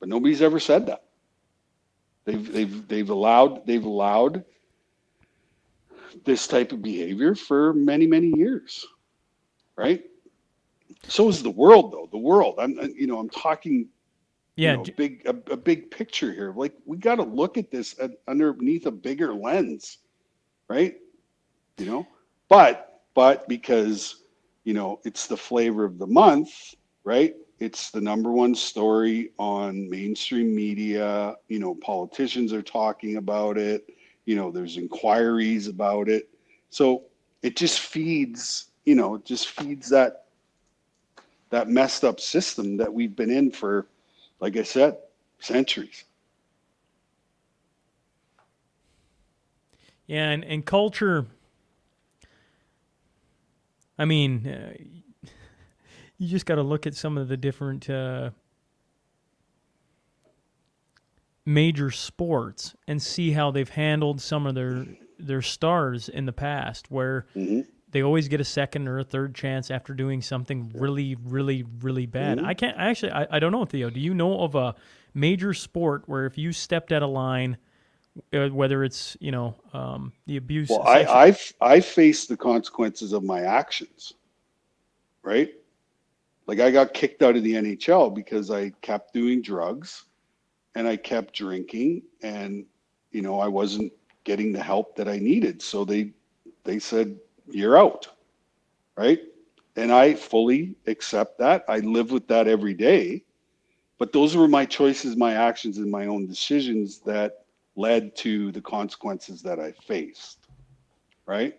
But 0.04 0.10
nobody's 0.10 0.42
ever 0.42 0.60
said 0.60 0.84
that. 0.88 1.04
They've 2.26 2.52
they've 2.52 2.88
they've 2.88 3.08
allowed 3.08 3.66
they've 3.66 3.86
allowed 3.86 4.44
this 6.26 6.46
type 6.46 6.72
of 6.72 6.82
behavior 6.82 7.34
for 7.34 7.72
many 7.72 8.06
many 8.06 8.30
years, 8.36 8.84
right? 9.76 10.02
So 11.08 11.30
is 11.30 11.42
the 11.42 11.48
world 11.48 11.90
though. 11.92 12.10
The 12.12 12.18
world. 12.18 12.56
I'm 12.58 12.78
uh, 12.78 12.88
you 12.94 13.06
know 13.06 13.18
I'm 13.18 13.30
talking. 13.30 13.88
Yeah, 14.56 14.72
you 14.72 14.76
know, 14.76 14.84
big 14.94 15.22
a, 15.24 15.52
a 15.52 15.56
big 15.56 15.90
picture 15.90 16.34
here. 16.34 16.52
Like 16.54 16.74
we 16.84 16.98
got 16.98 17.14
to 17.14 17.22
look 17.22 17.56
at 17.56 17.70
this 17.70 17.98
at, 17.98 18.10
underneath 18.28 18.84
a 18.84 18.90
bigger 18.90 19.32
lens, 19.32 20.00
right? 20.68 20.96
You 21.78 21.86
know, 21.86 22.06
but 22.50 23.00
but 23.14 23.48
because 23.48 24.24
you 24.64 24.74
know, 24.74 25.00
it's 25.06 25.26
the 25.26 25.36
flavor 25.38 25.86
of 25.86 25.98
the 25.98 26.06
month, 26.06 26.74
right? 27.04 27.34
It's 27.60 27.90
the 27.90 28.00
number 28.00 28.30
one 28.30 28.54
story 28.54 29.30
on 29.38 29.88
mainstream 29.88 30.54
media. 30.54 31.36
You 31.48 31.58
know, 31.58 31.74
politicians 31.76 32.52
are 32.52 32.62
talking 32.62 33.16
about 33.16 33.56
it. 33.56 33.88
You 34.24 34.36
know, 34.36 34.50
there's 34.50 34.76
inquiries 34.76 35.68
about 35.68 36.08
it. 36.08 36.28
So 36.70 37.04
it 37.42 37.56
just 37.56 37.80
feeds, 37.80 38.66
you 38.84 38.94
know, 38.94 39.14
it 39.16 39.24
just 39.24 39.48
feeds 39.48 39.88
that 39.90 40.26
that 41.50 41.68
messed 41.68 42.02
up 42.04 42.18
system 42.18 42.76
that 42.78 42.92
we've 42.92 43.14
been 43.14 43.30
in 43.30 43.50
for, 43.50 43.86
like 44.40 44.56
I 44.56 44.64
said, 44.64 44.96
centuries. 45.38 46.04
Yeah, 50.06 50.30
and, 50.30 50.44
and 50.44 50.66
culture 50.66 51.26
I 53.98 54.04
mean, 54.04 54.46
uh, 54.46 54.72
you 56.18 56.28
just 56.28 56.46
got 56.46 56.56
to 56.56 56.62
look 56.62 56.86
at 56.86 56.94
some 56.94 57.18
of 57.18 57.28
the 57.28 57.36
different 57.36 57.88
uh, 57.90 58.30
major 61.44 61.90
sports 61.90 62.74
and 62.86 63.02
see 63.02 63.32
how 63.32 63.50
they've 63.50 63.68
handled 63.68 64.20
some 64.20 64.46
of 64.46 64.54
their 64.54 64.86
their 65.18 65.42
stars 65.42 66.08
in 66.08 66.26
the 66.26 66.32
past, 66.32 66.90
where 66.90 67.26
mm-hmm. 67.36 67.60
they 67.90 68.02
always 68.02 68.28
get 68.28 68.40
a 68.40 68.44
second 68.44 68.88
or 68.88 68.98
a 68.98 69.04
third 69.04 69.34
chance 69.34 69.70
after 69.70 69.94
doing 69.94 70.20
something 70.20 70.70
really, 70.74 71.16
really, 71.24 71.64
really 71.80 72.06
bad. 72.06 72.38
Mm-hmm. 72.38 72.46
I 72.46 72.54
can't 72.54 72.76
actually. 72.78 73.12
I, 73.12 73.26
I 73.30 73.38
don't 73.38 73.52
know, 73.52 73.64
Theo. 73.64 73.90
Do 73.90 74.00
you 74.00 74.14
know 74.14 74.40
of 74.40 74.54
a 74.54 74.74
major 75.14 75.54
sport 75.54 76.04
where 76.06 76.26
if 76.26 76.38
you 76.38 76.52
stepped 76.52 76.92
out 76.92 77.02
of 77.02 77.10
line? 77.10 77.56
Uh, 78.32 78.46
whether 78.46 78.84
it's 78.84 79.16
you 79.18 79.32
know 79.32 79.56
um, 79.72 80.12
the 80.26 80.36
abuse. 80.36 80.70
Well, 80.70 80.84
I 80.84 81.26
I 81.26 81.36
I 81.60 81.80
face 81.80 82.26
the 82.26 82.36
consequences 82.36 83.12
of 83.12 83.24
my 83.24 83.40
actions, 83.40 84.12
right? 85.24 85.52
Like 86.46 86.60
I 86.60 86.70
got 86.70 86.94
kicked 86.94 87.22
out 87.22 87.36
of 87.36 87.42
the 87.42 87.54
NHL 87.54 88.14
because 88.14 88.50
I 88.50 88.70
kept 88.82 89.14
doing 89.14 89.40
drugs, 89.40 90.04
and 90.74 90.86
I 90.86 90.96
kept 90.96 91.34
drinking, 91.34 92.02
and 92.22 92.66
you 93.12 93.22
know 93.22 93.40
I 93.40 93.48
wasn't 93.48 93.92
getting 94.24 94.52
the 94.52 94.62
help 94.62 94.96
that 94.96 95.08
I 95.08 95.18
needed. 95.18 95.62
So 95.62 95.84
they 95.84 96.12
they 96.64 96.78
said 96.78 97.18
you're 97.48 97.78
out, 97.78 98.08
right? 98.96 99.20
And 99.76 99.92
I 99.92 100.14
fully 100.14 100.76
accept 100.86 101.38
that. 101.38 101.64
I 101.68 101.78
live 101.78 102.12
with 102.12 102.28
that 102.28 102.46
every 102.46 102.74
day. 102.74 103.24
But 103.98 104.12
those 104.12 104.36
were 104.36 104.48
my 104.48 104.64
choices, 104.64 105.16
my 105.16 105.34
actions, 105.34 105.78
and 105.78 105.90
my 105.90 106.06
own 106.06 106.26
decisions 106.26 107.00
that 107.00 107.44
led 107.76 108.14
to 108.16 108.52
the 108.52 108.60
consequences 108.60 109.42
that 109.42 109.58
I 109.58 109.72
faced. 109.72 110.38
Right? 111.26 111.58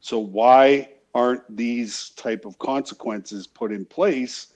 So 0.00 0.18
why 0.18 0.90
aren't 1.14 1.56
these 1.56 2.10
type 2.10 2.44
of 2.44 2.58
consequences 2.58 3.46
put 3.46 3.72
in 3.72 3.84
place 3.84 4.48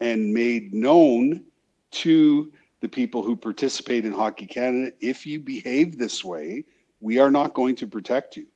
and 0.00 0.32
made 0.32 0.74
known 0.74 1.44
to 1.90 2.52
the 2.80 2.88
people 2.88 3.22
who 3.22 3.36
participate 3.36 4.04
in 4.04 4.12
Hockey 4.12 4.46
Canada? 4.46 4.92
If 5.00 5.26
you 5.26 5.40
behave 5.40 5.98
this 5.98 6.24
way, 6.24 6.64
we 7.00 7.18
are 7.18 7.30
not 7.30 7.54
going 7.54 7.76
to 7.76 7.86
protect 7.86 8.36
you. 8.36 8.46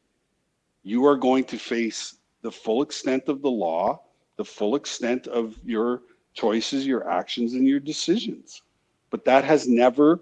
You 0.83 1.07
are 1.07 1.17
going 1.17 1.45
to 1.45 1.59
face 1.59 2.17
the 2.43 2.53
full 2.53 2.83
extent 2.83 3.29
of 3.29 3.43
the 3.43 3.51
law, 3.51 4.03
the 4.37 4.45
full 4.45 4.77
extent 4.77 5.27
of 5.27 5.59
your 5.65 6.03
choices, 6.35 6.87
your 6.87 7.11
actions, 7.11 7.55
and 7.55 7.67
your 7.67 7.81
decisions. 7.81 8.63
But 9.11 9.25
that 9.25 9.45
has 9.45 9.67
never 9.67 10.21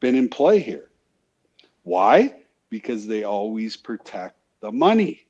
been 0.00 0.14
in 0.14 0.28
play 0.28 0.60
here. 0.60 0.90
Why? 1.82 2.34
Because 2.70 3.06
they 3.06 3.24
always 3.24 3.76
protect 3.76 4.36
the 4.60 4.72
money, 4.72 5.26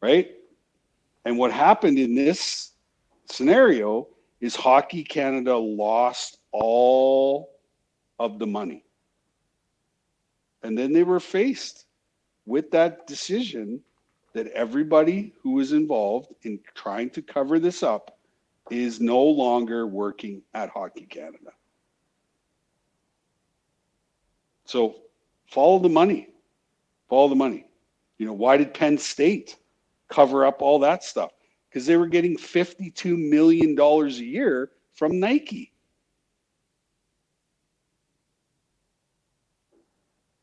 right? 0.00 0.30
And 1.24 1.38
what 1.38 1.52
happened 1.52 1.98
in 1.98 2.14
this 2.14 2.72
scenario 3.26 4.08
is 4.40 4.56
Hockey 4.56 5.04
Canada 5.04 5.56
lost 5.56 6.38
all 6.52 7.50
of 8.18 8.38
the 8.38 8.46
money. 8.46 8.84
And 10.62 10.76
then 10.76 10.92
they 10.92 11.02
were 11.02 11.20
faced 11.20 11.86
with 12.46 12.70
that 12.70 13.06
decision 13.06 13.80
that 14.32 14.46
everybody 14.48 15.34
who 15.42 15.52
was 15.52 15.72
involved 15.72 16.34
in 16.42 16.60
trying 16.74 17.10
to 17.10 17.22
cover 17.22 17.58
this 17.58 17.82
up 17.82 18.18
is 18.70 19.00
no 19.00 19.22
longer 19.22 19.86
working 19.86 20.42
at 20.54 20.68
Hockey 20.70 21.06
Canada. 21.06 21.52
So 24.64 24.96
follow 25.46 25.80
the 25.80 25.88
money. 25.88 26.28
Follow 27.08 27.28
the 27.28 27.34
money. 27.34 27.66
You 28.18 28.26
know, 28.26 28.32
why 28.32 28.56
did 28.56 28.72
Penn 28.72 28.98
State 28.98 29.56
cover 30.10 30.44
up 30.44 30.60
all 30.60 30.78
that 30.80 31.02
stuff? 31.04 31.30
Because 31.68 31.86
they 31.86 31.96
were 31.96 32.08
getting 32.08 32.36
$52 32.36 33.16
million 33.16 33.78
a 33.78 34.08
year 34.08 34.70
from 34.94 35.20
Nike. 35.20 35.72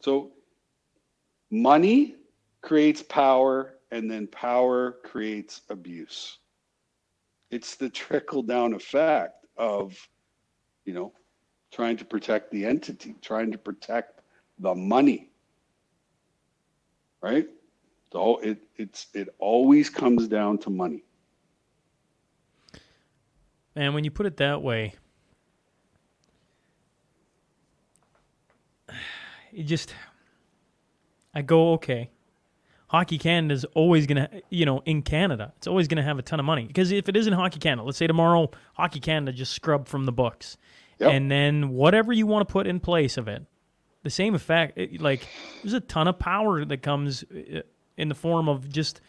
So 0.02 0.32
money 1.52 2.16
creates 2.62 3.04
power, 3.04 3.76
and 3.92 4.10
then 4.10 4.28
power 4.28 4.98
creates 5.04 5.62
abuse. 5.70 6.40
It's 7.52 7.76
the 7.76 7.90
trickle 7.90 8.44
down 8.44 8.74
effect 8.74 9.46
of, 9.58 9.98
you 10.86 10.94
know, 10.94 11.14
trying 11.72 11.98
to 11.98 12.06
protect 12.06 12.52
the 12.52 12.66
entity, 12.66 13.16
trying 13.22 13.52
to 13.52 13.58
protect 13.58 14.22
the 14.60 14.74
money. 14.74 15.30
Right? 17.22 17.48
It 18.14 18.60
it's 18.76 19.08
it 19.14 19.30
always 19.40 19.90
comes 19.90 20.28
down 20.28 20.58
to 20.60 20.70
money. 20.70 21.04
And 23.76 23.94
when 23.94 24.04
you 24.04 24.12
put 24.12 24.26
it 24.26 24.38
that 24.38 24.62
way, 24.62 24.96
it 29.54 29.64
just 29.64 29.94
I 31.34 31.42
go 31.42 31.74
okay. 31.74 32.10
Hockey 32.90 33.18
Canada 33.18 33.54
is 33.54 33.66
always 33.76 34.08
going 34.08 34.16
to, 34.18 34.42
you 34.50 34.66
know, 34.66 34.82
in 34.86 35.02
Canada, 35.02 35.54
it's 35.58 35.68
always 35.68 35.90
going 35.90 35.98
to 35.98 36.04
have 36.04 36.18
a 36.18 36.22
ton 36.22 36.40
of 36.40 36.46
money. 36.46 36.66
Because 36.66 36.92
if 36.92 37.10
it 37.10 37.18
isn't 37.18 37.34
Hockey 37.34 37.60
Canada, 37.60 37.84
let's 37.84 37.98
say 37.98 38.08
tomorrow 38.08 38.50
Hockey 38.76 39.02
Canada 39.02 39.34
just 39.34 39.52
scrubbed 39.52 39.90
from 39.90 40.06
the 40.06 40.14
books. 40.14 40.56
Yep. 41.00 41.12
And 41.12 41.30
then 41.30 41.70
whatever 41.70 42.14
you 42.14 42.26
want 42.26 42.48
to 42.48 42.52
put 42.52 42.66
in 42.66 42.80
place 42.80 43.18
of 43.18 43.28
it, 43.28 43.44
the 44.04 44.10
same 44.10 44.36
effect. 44.36 44.78
It, 44.78 45.02
like 45.02 45.28
there's 45.62 45.74
a 45.74 45.82
ton 45.82 46.08
of 46.08 46.18
power 46.18 46.64
that 46.64 46.82
comes 46.82 47.24
uh, 47.24 47.62
in 47.98 48.08
the 48.10 48.16
form 48.16 48.48
of 48.48 48.70
just 48.70 49.02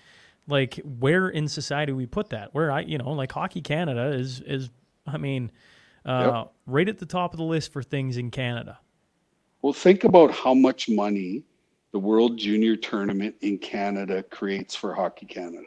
like 0.49 0.81
where 0.99 1.29
in 1.29 1.47
society 1.47 1.93
we 1.93 2.07
put 2.07 2.31
that. 2.31 2.53
Where 2.55 2.71
I, 2.73 2.81
you 2.81 2.99
know, 2.99 3.11
like 3.13 3.31
Hockey 3.33 3.61
Canada 3.61 4.13
is 4.13 4.41
is 4.41 4.71
I 5.07 5.17
mean, 5.19 5.51
uh, 6.05 6.33
Yep. 6.35 6.53
right 6.67 6.89
at 6.89 6.99
the 6.99 7.07
top 7.07 7.33
of 7.33 7.39
the 7.39 7.45
list 7.45 7.73
for 7.73 7.83
things 7.83 8.17
in 8.17 8.31
Canada. 8.31 8.79
Well, 9.63 9.73
think 9.73 10.05
about 10.05 10.31
how 10.31 10.55
much 10.55 10.89
money 10.89 11.43
the 11.93 11.99
World 11.99 12.37
Junior 12.37 12.77
Tournament 12.77 13.35
in 13.41 13.59
Canada 13.59 14.23
creates 14.23 14.75
for 14.75 14.95
Hockey 14.95 15.27
Canada. 15.27 15.67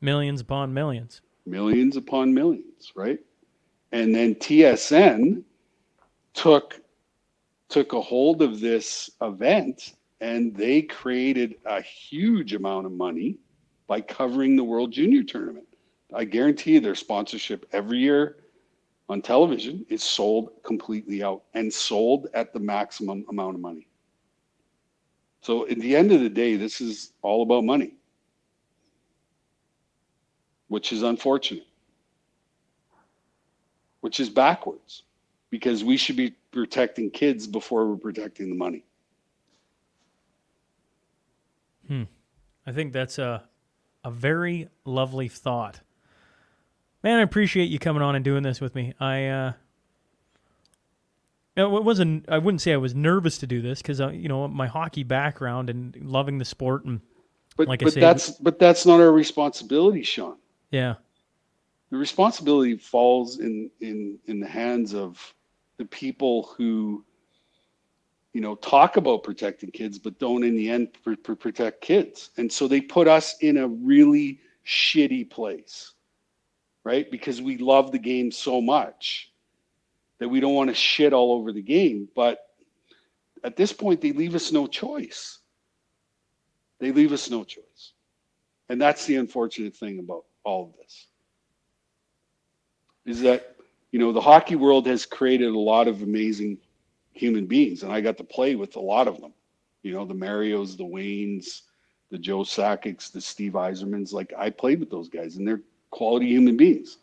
Millions 0.00 0.40
upon 0.40 0.74
millions. 0.74 1.20
Millions 1.46 1.96
upon 1.96 2.34
millions, 2.34 2.92
right? 2.96 3.20
And 3.92 4.14
then 4.14 4.34
TSN 4.34 5.42
took 6.34 6.80
took 7.72 7.94
a 7.94 8.00
hold 8.00 8.42
of 8.42 8.60
this 8.60 9.10
event 9.22 9.94
and 10.20 10.54
they 10.54 10.82
created 10.82 11.56
a 11.64 11.80
huge 11.80 12.52
amount 12.52 12.84
of 12.84 12.92
money 12.92 13.38
by 13.86 13.98
covering 13.98 14.56
the 14.56 14.62
World 14.62 14.92
Junior 14.92 15.22
Tournament. 15.22 15.66
I 16.14 16.24
guarantee 16.24 16.72
you 16.72 16.80
their 16.80 16.94
sponsorship 16.94 17.64
every 17.72 17.98
year 17.98 18.36
on 19.08 19.22
television 19.22 19.86
is 19.88 20.02
sold 20.02 20.50
completely 20.62 21.22
out 21.22 21.44
and 21.54 21.72
sold 21.72 22.28
at 22.34 22.52
the 22.52 22.60
maximum 22.60 23.24
amount 23.30 23.54
of 23.54 23.62
money. 23.62 23.88
So 25.40 25.66
at 25.66 25.78
the 25.78 25.96
end 25.96 26.12
of 26.12 26.20
the 26.20 26.28
day, 26.28 26.56
this 26.56 26.82
is 26.82 27.14
all 27.22 27.42
about 27.42 27.64
money, 27.64 27.94
which 30.68 30.92
is 30.92 31.02
unfortunate, 31.02 31.66
which 34.02 34.20
is 34.20 34.28
backwards 34.28 35.04
because 35.48 35.82
we 35.82 35.96
should 35.96 36.16
be 36.16 36.34
protecting 36.52 37.10
kids 37.10 37.46
before 37.46 37.86
we're 37.88 37.96
protecting 37.96 38.48
the 38.50 38.54
money. 38.54 38.84
Hmm. 41.88 42.02
I 42.66 42.72
think 42.72 42.92
that's 42.92 43.18
a 43.18 43.44
a 44.04 44.10
very 44.10 44.68
lovely 44.84 45.28
thought. 45.28 45.80
Man, 47.02 47.18
I 47.18 47.22
appreciate 47.22 47.66
you 47.70 47.78
coming 47.78 48.02
on 48.02 48.14
and 48.14 48.24
doing 48.24 48.42
this 48.42 48.60
with 48.60 48.74
me. 48.74 48.94
I 49.00 49.26
uh 49.26 49.52
it 51.56 51.68
wasn't 51.70 52.28
I 52.28 52.38
wouldn't 52.38 52.60
say 52.62 52.72
I 52.72 52.76
was 52.78 52.94
nervous 52.94 53.38
to 53.38 53.46
do 53.46 53.60
this 53.60 53.82
cuz 53.82 54.00
uh, 54.00 54.08
you 54.10 54.28
know, 54.28 54.46
my 54.48 54.66
hockey 54.68 55.02
background 55.02 55.68
and 55.70 55.96
loving 55.96 56.38
the 56.38 56.44
sport 56.44 56.84
and 56.84 57.00
But 57.56 57.68
Like 57.68 57.80
but 57.80 57.92
say- 57.94 58.00
that's 58.00 58.30
but 58.30 58.58
that's 58.58 58.86
not 58.86 59.00
our 59.00 59.12
responsibility, 59.12 60.02
Sean. 60.02 60.36
yeah. 60.70 60.94
The 61.90 61.98
responsibility 61.98 62.76
falls 62.76 63.38
in 63.40 63.70
in 63.80 64.18
in 64.26 64.40
the 64.40 64.48
hands 64.48 64.94
of 64.94 65.34
the 65.82 65.88
people 65.88 66.54
who 66.56 67.04
you 68.32 68.40
know 68.40 68.54
talk 68.54 68.96
about 68.96 69.22
protecting 69.22 69.70
kids 69.70 69.98
but 69.98 70.18
don't 70.18 70.44
in 70.44 70.56
the 70.56 70.70
end 70.70 70.88
pr- 71.02 71.14
pr- 71.14 71.34
protect 71.34 71.80
kids. 71.80 72.30
And 72.36 72.50
so 72.50 72.68
they 72.68 72.80
put 72.80 73.08
us 73.08 73.36
in 73.40 73.56
a 73.58 73.66
really 73.68 74.40
shitty 74.64 75.28
place 75.30 75.92
right? 76.84 77.10
Because 77.10 77.40
we 77.40 77.58
love 77.58 77.92
the 77.92 77.98
game 77.98 78.30
so 78.30 78.60
much 78.60 79.32
that 80.18 80.28
we 80.28 80.40
don't 80.40 80.54
want 80.54 80.70
to 80.70 80.74
shit 80.74 81.12
all 81.12 81.32
over 81.32 81.52
the 81.52 81.62
game. 81.62 82.08
But 82.14 82.40
at 83.44 83.56
this 83.56 83.72
point 83.72 84.00
they 84.00 84.12
leave 84.12 84.34
us 84.34 84.52
no 84.52 84.66
choice. 84.66 85.38
They 86.78 86.92
leave 86.92 87.12
us 87.12 87.30
no 87.30 87.44
choice. 87.44 87.92
And 88.68 88.80
that's 88.80 89.06
the 89.06 89.16
unfortunate 89.16 89.74
thing 89.76 89.98
about 89.98 90.24
all 90.44 90.64
of 90.64 90.76
this. 90.76 91.06
Is 93.04 93.20
that 93.22 93.51
you 93.92 93.98
know 93.98 94.12
the 94.12 94.20
hockey 94.20 94.56
world 94.56 94.86
has 94.86 95.06
created 95.06 95.48
a 95.50 95.58
lot 95.58 95.86
of 95.86 96.02
amazing 96.02 96.58
human 97.12 97.46
beings 97.46 97.82
and 97.82 97.92
i 97.92 98.00
got 98.00 98.16
to 98.16 98.24
play 98.24 98.54
with 98.56 98.76
a 98.76 98.80
lot 98.80 99.06
of 99.06 99.20
them. 99.20 99.32
You 99.82 99.92
know 99.92 100.04
the 100.04 100.14
marios 100.14 100.76
the 100.76 100.84
waynes 100.84 101.62
the 102.10 102.18
joe 102.18 102.42
sakic's 102.42 103.10
the 103.10 103.20
steve 103.20 103.52
Yzermans 103.52 104.12
like 104.12 104.32
i 104.36 104.50
played 104.50 104.80
with 104.80 104.90
those 104.90 105.08
guys 105.08 105.36
and 105.36 105.46
they're 105.46 105.62
quality 105.90 106.26
human 106.26 106.56
beings 106.56 106.98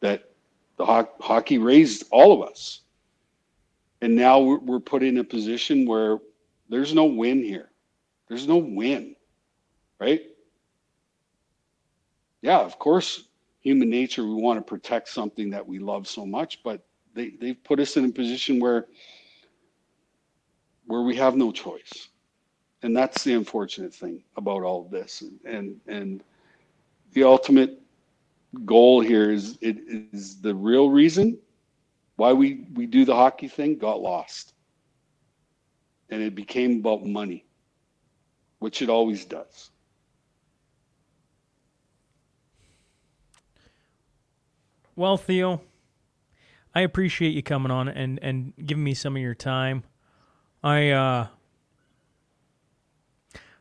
that 0.00 0.30
the 0.76 0.84
ho- 0.84 1.08
hockey 1.20 1.58
raised 1.58 2.04
all 2.10 2.32
of 2.32 2.48
us. 2.48 2.80
And 4.00 4.16
now 4.16 4.40
we're, 4.40 4.58
we're 4.58 4.80
put 4.80 5.02
in 5.02 5.18
a 5.18 5.24
position 5.24 5.86
where 5.86 6.18
there's 6.68 6.92
no 6.92 7.04
win 7.04 7.42
here. 7.42 7.70
There's 8.28 8.48
no 8.48 8.56
win 8.56 9.14
right? 10.04 10.22
Yeah 12.42 12.60
of 12.60 12.78
course 12.78 13.24
human 13.64 13.90
nature 13.90 14.24
we 14.24 14.34
want 14.34 14.58
to 14.58 14.62
protect 14.62 15.08
something 15.08 15.50
that 15.50 15.66
we 15.66 15.78
love 15.80 16.06
so 16.06 16.24
much 16.24 16.62
but 16.62 16.86
they, 17.14 17.30
they've 17.40 17.62
put 17.64 17.80
us 17.80 17.96
in 17.96 18.04
a 18.04 18.08
position 18.12 18.60
where 18.60 18.86
where 20.86 21.02
we 21.02 21.16
have 21.16 21.36
no 21.36 21.50
choice. 21.50 22.08
And 22.82 22.94
that's 22.94 23.24
the 23.24 23.32
unfortunate 23.34 23.94
thing 23.94 24.22
about 24.36 24.62
all 24.62 24.84
of 24.84 24.90
this. 24.90 25.22
And 25.22 25.40
and, 25.44 25.80
and 25.86 26.22
the 27.12 27.24
ultimate 27.24 27.80
goal 28.64 29.00
here 29.00 29.30
is 29.30 29.56
it 29.60 29.78
is 30.12 30.40
the 30.40 30.54
real 30.54 30.90
reason 30.90 31.38
why 32.16 32.32
we 32.32 32.66
we 32.74 32.86
do 32.86 33.04
the 33.04 33.14
hockey 33.14 33.48
thing 33.48 33.78
got 33.78 34.00
lost. 34.00 34.52
And 36.10 36.22
it 36.22 36.34
became 36.34 36.80
about 36.80 37.04
money 37.04 37.46
which 38.58 38.82
it 38.82 38.88
always 38.88 39.24
does 39.24 39.70
Well, 44.96 45.16
Theo, 45.16 45.62
I 46.74 46.82
appreciate 46.82 47.30
you 47.30 47.42
coming 47.42 47.72
on 47.72 47.88
and 47.88 48.18
and 48.22 48.52
giving 48.64 48.84
me 48.84 48.94
some 48.94 49.16
of 49.16 49.22
your 49.22 49.34
time. 49.34 49.84
I 50.62 50.90
uh 50.90 51.26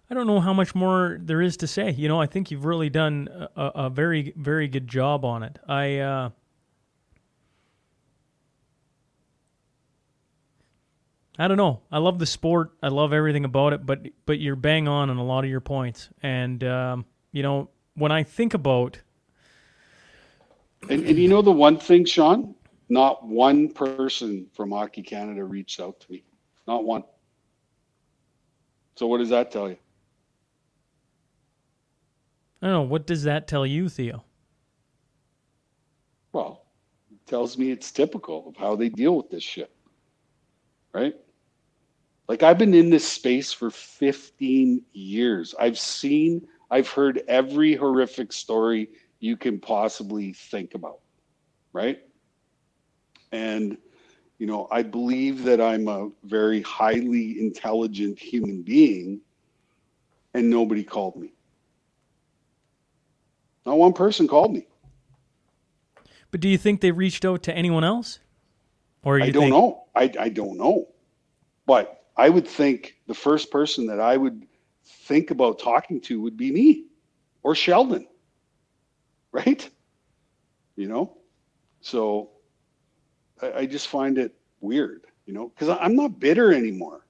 I 0.10 0.13
don't 0.13 0.28
know 0.28 0.39
how 0.39 0.54
much 0.54 0.76
more 0.76 1.17
there 1.19 1.41
is 1.41 1.58
to 1.58 1.67
say. 1.67 1.91
You 1.91 2.08
know, 2.08 2.22
I 2.22 2.28
think 2.28 2.52
you've 2.52 2.65
really 2.65 2.89
done 2.89 3.30
a, 3.56 3.72
a 3.76 3.89
very 3.89 4.34
very 4.36 4.67
good 4.67 4.88
job 4.88 5.26
on 5.26 5.43
it. 5.43 5.58
I 5.67 5.98
uh 6.00 6.30
I 11.39 11.48
don't 11.48 11.58
know. 11.58 11.82
I 11.91 11.98
love 11.98 12.19
the 12.19 12.28
sport. 12.28 12.74
I 12.84 12.89
love 12.89 13.12
everything 13.12 13.43
about 13.43 13.74
it, 13.74 13.86
but 13.86 14.06
but 14.28 14.39
you're 14.39 14.56
bang 14.56 14.88
on 14.88 15.10
on 15.10 15.17
a 15.17 15.24
lot 15.24 15.43
of 15.43 15.50
your 15.50 15.62
points. 15.62 16.10
And 16.22 16.63
um, 16.63 17.06
you 17.32 17.41
know, 17.41 17.69
when 17.96 18.12
I 18.12 18.22
think 18.22 18.54
about 18.54 19.00
And, 20.89 21.06
and 21.06 21.17
you 21.17 21.28
know 21.30 21.41
the 21.41 21.52
one 21.52 21.78
thing, 21.78 22.06
Sean, 22.06 22.56
not 22.89 23.26
one 23.26 23.69
person 23.69 24.48
from 24.54 24.72
Hockey 24.72 25.02
Canada 25.02 25.43
reached 25.43 25.80
out 25.80 26.00
to 26.02 26.12
me, 26.12 26.24
not 26.67 26.84
one. 26.84 27.04
So 28.96 29.08
what 29.08 29.19
does 29.19 29.30
that 29.30 29.52
tell 29.52 29.69
you? 29.69 29.78
I 32.62 32.67
don't 32.67 32.74
know, 32.74 32.82
what 32.84 33.08
does 33.08 33.24
that 33.24 33.48
tell 33.48 33.65
you, 33.65 33.89
Theo? 33.89 34.24
Well, 36.32 36.65
it 37.12 37.26
tells 37.30 37.58
me 37.58 37.72
it's 37.72 37.91
typical 37.91 38.48
of 38.48 38.56
how 38.56 38.76
they 38.76 38.89
deal 38.89 39.15
with 39.15 39.30
this 39.30 39.43
shit, 39.43 39.72
right? 40.93 41.15
Like 42.28 42.43
I've 42.43 42.58
been 42.58 42.74
in 42.74 42.89
this 42.89 43.08
space 43.08 43.52
for 43.52 43.69
15 43.69 44.82
years. 44.93 45.56
I've 45.60 45.78
seen, 45.80 46.48
I've 46.72 46.89
heard 46.89 47.22
every 47.28 47.76
horrific 47.76 48.32
story 48.32 48.89
you 49.23 49.38
can 49.38 49.57
possibly 49.57 50.33
think 50.33 50.75
about, 50.75 50.99
right? 51.71 51.99
And, 53.31 53.77
you 54.38 54.45
know, 54.45 54.67
I 54.69 54.83
believe 54.83 55.43
that 55.45 55.62
I'm 55.62 55.88
a 55.88 56.09
very 56.25 56.62
highly 56.62 57.39
intelligent 57.39 58.19
human 58.19 58.63
being, 58.63 59.21
and 60.33 60.49
nobody 60.49 60.83
called 60.83 61.15
me. 61.15 61.31
Not 63.65 63.77
one 63.77 63.93
person 63.93 64.27
called 64.27 64.51
me. 64.51 64.67
But 66.29 66.41
do 66.41 66.49
you 66.49 66.57
think 66.57 66.81
they 66.81 66.91
reached 66.91 67.23
out 67.23 67.43
to 67.43 67.55
anyone 67.55 67.86
else? 67.86 68.19
Or 69.05 69.19
you 69.19 69.23
I 69.23 69.29
don't 69.29 69.43
think, 69.43 69.55
know. 69.55 69.86
I, 69.95 70.12
I 70.19 70.27
don't 70.27 70.57
know. 70.57 70.89
But 71.65 72.03
I 72.17 72.27
would 72.27 72.47
think 72.47 72.97
the 73.07 73.13
first 73.13 73.51
person 73.51 73.88
that 73.88 74.01
I 74.01 74.17
would 74.17 74.45
think 74.83 75.31
about 75.31 75.59
talking 75.59 76.01
to 76.01 76.19
would 76.19 76.36
be 76.36 76.51
me 76.51 76.88
or 77.41 77.55
Sheldon. 77.55 78.05
Right? 79.46 79.67
You 80.76 80.88
know? 80.88 81.17
So 81.82 82.30
I, 83.41 83.52
I 83.52 83.65
just 83.65 83.88
find 83.88 84.17
it 84.19 84.36
weird, 84.62 85.08
you 85.26 85.34
know, 85.34 85.50
because 85.50 85.76
I'm 85.82 85.96
not 85.96 86.19
bitter 86.19 86.54
anymore. 86.54 87.08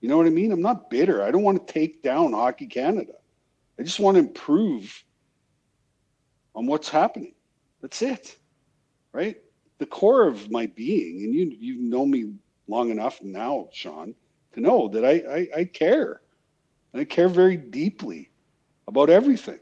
You 0.00 0.08
know 0.08 0.16
what 0.16 0.26
I 0.26 0.30
mean? 0.30 0.52
I'm 0.52 0.62
not 0.62 0.88
bitter. 0.88 1.22
I 1.22 1.30
don't 1.30 1.42
want 1.42 1.66
to 1.66 1.72
take 1.72 2.02
down 2.02 2.32
Hockey 2.32 2.66
Canada. 2.66 3.12
I 3.78 3.82
just 3.82 4.00
want 4.00 4.14
to 4.14 4.20
improve 4.20 5.04
on 6.54 6.66
what's 6.66 6.88
happening. 6.88 7.34
That's 7.82 8.00
it. 8.00 8.38
Right? 9.12 9.36
the 9.80 9.86
core 9.86 10.28
of 10.28 10.50
my 10.50 10.66
being, 10.66 11.24
and 11.24 11.34
you 11.34 11.56
you 11.58 11.76
know 11.80 12.06
me 12.06 12.34
long 12.68 12.90
enough 12.90 13.20
now, 13.22 13.68
Sean, 13.72 14.14
to 14.52 14.60
know 14.60 14.88
that 14.88 15.04
I, 15.04 15.12
I, 15.12 15.60
I 15.60 15.64
care. 15.64 16.20
And 16.92 17.00
I 17.00 17.04
care 17.04 17.28
very 17.28 17.56
deeply 17.56 18.30
about 18.86 19.10
everything. 19.10 19.58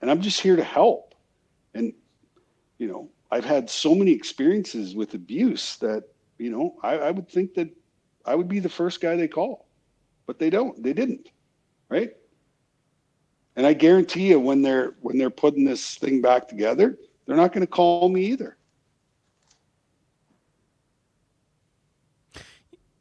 And 0.00 0.10
I'm 0.10 0.20
just 0.20 0.40
here 0.40 0.56
to 0.56 0.64
help. 0.64 1.14
And, 1.74 1.92
you 2.78 2.88
know, 2.88 3.08
I've 3.30 3.44
had 3.44 3.68
so 3.68 3.94
many 3.94 4.12
experiences 4.12 4.94
with 4.94 5.14
abuse 5.14 5.76
that, 5.76 6.04
you 6.38 6.50
know, 6.50 6.76
I, 6.82 6.98
I 6.98 7.10
would 7.10 7.28
think 7.28 7.54
that 7.54 7.68
I 8.24 8.34
would 8.34 8.48
be 8.48 8.60
the 8.60 8.68
first 8.68 9.00
guy 9.00 9.16
they 9.16 9.28
call. 9.28 9.66
But 10.26 10.38
they 10.38 10.50
don't. 10.50 10.80
They 10.82 10.92
didn't. 10.92 11.30
Right? 11.88 12.10
And 13.56 13.66
I 13.66 13.72
guarantee 13.72 14.28
you 14.28 14.38
when 14.38 14.62
they're 14.62 14.94
when 15.00 15.18
they're 15.18 15.30
putting 15.30 15.64
this 15.64 15.96
thing 15.96 16.20
back 16.20 16.46
together, 16.46 16.96
they're 17.26 17.36
not 17.36 17.52
going 17.52 17.66
to 17.66 17.70
call 17.70 18.08
me 18.08 18.26
either. 18.26 18.56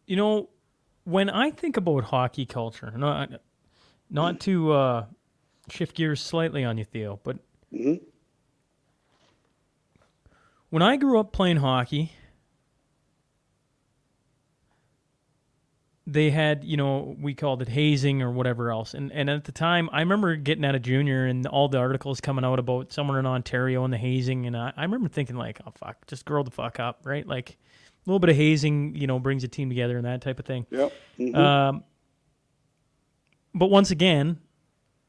You 0.08 0.16
know, 0.16 0.50
when 1.04 1.30
I 1.30 1.52
think 1.52 1.78
about 1.78 2.06
hockey 2.06 2.46
culture, 2.46 2.92
not 2.96 3.30
not 4.10 4.40
to 4.42 4.72
uh, 4.72 5.06
shift 5.70 5.96
gears 5.96 6.22
slightly 6.22 6.64
on 6.64 6.78
you, 6.78 6.86
Theo, 6.86 7.20
but 7.24 7.38
Mhm. 7.74 8.02
when 10.70 10.82
I 10.82 10.98
grew 10.98 11.20
up 11.20 11.32
playing 11.34 11.58
hockey, 11.58 12.14
they 16.10 16.30
had, 16.30 16.64
you 16.64 16.78
know, 16.78 17.16
we 17.20 17.34
called 17.34 17.62
it 17.62 17.68
hazing 17.68 18.22
or 18.22 18.32
whatever 18.32 18.72
else. 18.72 18.94
And 18.94 19.12
and 19.12 19.30
at 19.30 19.44
the 19.44 19.52
time, 19.52 19.90
I 19.92 20.00
remember 20.00 20.36
getting 20.38 20.64
out 20.64 20.74
of 20.76 20.82
junior 20.82 21.26
and 21.26 21.46
all 21.48 21.68
the 21.68 21.80
articles 21.80 22.22
coming 22.22 22.46
out 22.46 22.60
about 22.60 22.94
somewhere 22.94 23.20
in 23.20 23.26
Ontario 23.26 23.84
and 23.84 23.92
the 23.94 23.98
hazing. 23.98 24.46
And 24.46 24.56
I, 24.56 24.72
I 24.78 24.84
remember 24.84 25.10
thinking 25.10 25.36
like, 25.36 25.60
oh 25.68 25.72
fuck, 25.72 26.08
just 26.08 26.24
grow 26.24 26.44
the 26.44 26.52
fuck 26.52 26.80
up, 26.80 27.02
right? 27.04 27.28
Like 27.28 27.52
a 27.52 28.10
little 28.10 28.20
bit 28.20 28.30
of 28.30 28.38
hazing, 28.38 28.96
you 28.96 29.06
know, 29.06 29.20
brings 29.20 29.44
a 29.44 29.50
team 29.50 29.68
together 29.68 29.98
and 29.98 30.06
that 30.06 30.22
type 30.22 30.40
of 30.40 30.46
thing. 30.46 30.66
Yep. 30.72 30.94
Mhm. 31.20 31.36
Um, 31.36 31.84
but 33.54 33.68
once 33.70 33.92
again, 33.92 34.40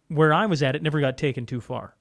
where 0.08 0.32
I 0.32 0.46
was 0.46 0.62
at, 0.62 0.74
it 0.74 0.82
never 0.82 1.00
got 1.00 1.16
taken 1.16 1.46
too 1.46 1.60
far. 1.60 1.94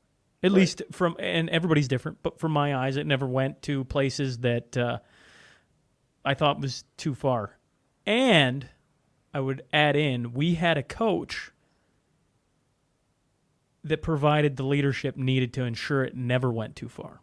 At 0.44 0.52
Right. 0.52 0.60
least 0.60 0.82
from, 0.92 1.16
and 1.20 1.50
everybody's 1.50 1.88
different, 1.88 2.20
but 2.22 2.40
from 2.40 2.52
my 2.52 2.76
eyes, 2.76 2.96
it 2.96 3.08
never 3.08 3.26
went 3.28 3.62
to 3.64 3.84
places 3.86 4.40
that 4.40 4.78
uh, 4.78 5.00
I 6.24 6.34
thought 6.34 6.62
was 6.62 6.84
too 6.96 7.16
far. 7.16 7.58
And 8.06 8.70
I 9.34 9.40
would 9.40 9.64
add 9.74 9.96
in, 9.96 10.34
we 10.34 10.56
had 10.56 10.78
a 10.78 10.84
coach 10.84 11.52
that 13.84 14.02
provided 14.02 14.58
the 14.58 14.64
leadership 14.64 15.18
needed 15.18 15.54
to 15.54 15.64
ensure 15.64 16.04
it 16.04 16.16
never 16.16 16.52
went 16.52 16.76
too 16.76 16.90
far. 16.90 17.22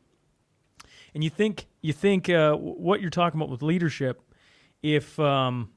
And 1.14 1.22
you 1.22 1.30
think 1.30 1.66
you 1.82 1.92
think 1.92 2.28
uh, 2.28 2.54
what 2.54 3.00
you're 3.00 3.10
talking 3.10 3.38
about 3.38 3.50
with 3.50 3.62
leadership, 3.62 4.20
if 4.82 5.18
um, 5.20 5.70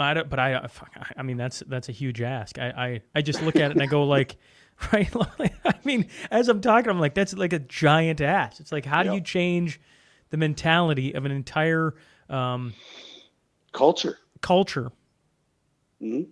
I 0.00 0.14
don't, 0.14 0.28
but 0.30 0.38
I, 0.38 0.54
uh, 0.54 0.68
fuck, 0.68 0.90
I- 1.16 1.22
mean 1.22 1.36
that's 1.36 1.62
that's 1.66 1.88
a 1.88 1.92
huge 1.92 2.20
ask. 2.20 2.58
I, 2.58 2.68
I, 2.70 3.00
I 3.14 3.22
just 3.22 3.42
look 3.42 3.56
at 3.56 3.70
it 3.70 3.72
and 3.72 3.82
I 3.82 3.86
go 3.86 4.04
like, 4.04 4.36
right? 4.92 5.08
I 5.64 5.74
mean, 5.84 6.08
as 6.30 6.48
I'm 6.48 6.60
talking, 6.60 6.90
I'm 6.90 7.00
like, 7.00 7.14
that's 7.14 7.34
like 7.34 7.52
a 7.52 7.58
giant 7.58 8.20
ask. 8.20 8.60
It's 8.60 8.72
like, 8.72 8.84
how 8.86 9.02
do 9.02 9.12
you 9.12 9.20
change 9.20 9.80
the 10.30 10.36
mentality 10.36 11.14
of 11.14 11.24
an 11.24 11.32
entire 11.32 11.94
um, 12.28 12.72
Culture. 13.72 14.18
culture? 14.40 14.90
hmm 16.00 16.22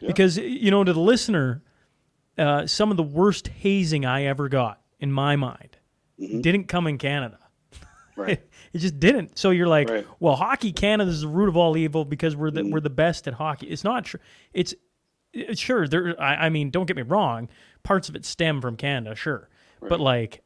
Yeah. 0.00 0.06
Because 0.08 0.36
you 0.38 0.70
know, 0.70 0.84
to 0.84 0.92
the 0.92 1.00
listener, 1.00 1.62
uh, 2.38 2.66
some 2.66 2.90
of 2.90 2.96
the 2.96 3.02
worst 3.02 3.48
hazing 3.48 4.04
I 4.04 4.24
ever 4.24 4.48
got 4.48 4.80
in 5.00 5.12
my 5.12 5.36
mind 5.36 5.76
Mhm. 6.20 6.40
didn't 6.42 6.64
come 6.64 6.86
in 6.86 6.96
Canada. 6.98 7.38
Right. 8.16 8.42
It 8.72 8.78
just 8.78 8.98
didn't. 9.00 9.38
So 9.38 9.50
you're 9.50 9.68
like, 9.68 9.88
Right. 9.88 10.06
well, 10.20 10.36
hockey 10.36 10.72
Canada 10.72 11.10
is 11.10 11.22
the 11.22 11.28
root 11.28 11.48
of 11.48 11.56
all 11.56 11.76
evil 11.76 12.04
because 12.04 12.36
we're 12.36 12.50
the 12.50 12.62
Mhm. 12.62 12.72
we're 12.72 12.80
the 12.80 12.90
best 12.90 13.26
at 13.28 13.34
hockey. 13.34 13.68
It's 13.68 13.84
not 13.84 14.04
true. 14.04 14.20
It's 14.52 14.74
it's 15.32 15.60
sure 15.60 15.86
there. 15.88 16.20
I, 16.20 16.46
I 16.46 16.48
mean, 16.48 16.70
don't 16.70 16.86
get 16.86 16.96
me 16.96 17.02
wrong. 17.02 17.48
Parts 17.82 18.08
of 18.08 18.16
it 18.16 18.24
stem 18.24 18.60
from 18.60 18.76
Canada, 18.76 19.14
sure, 19.14 19.48
but 19.80 20.00
like 20.00 20.42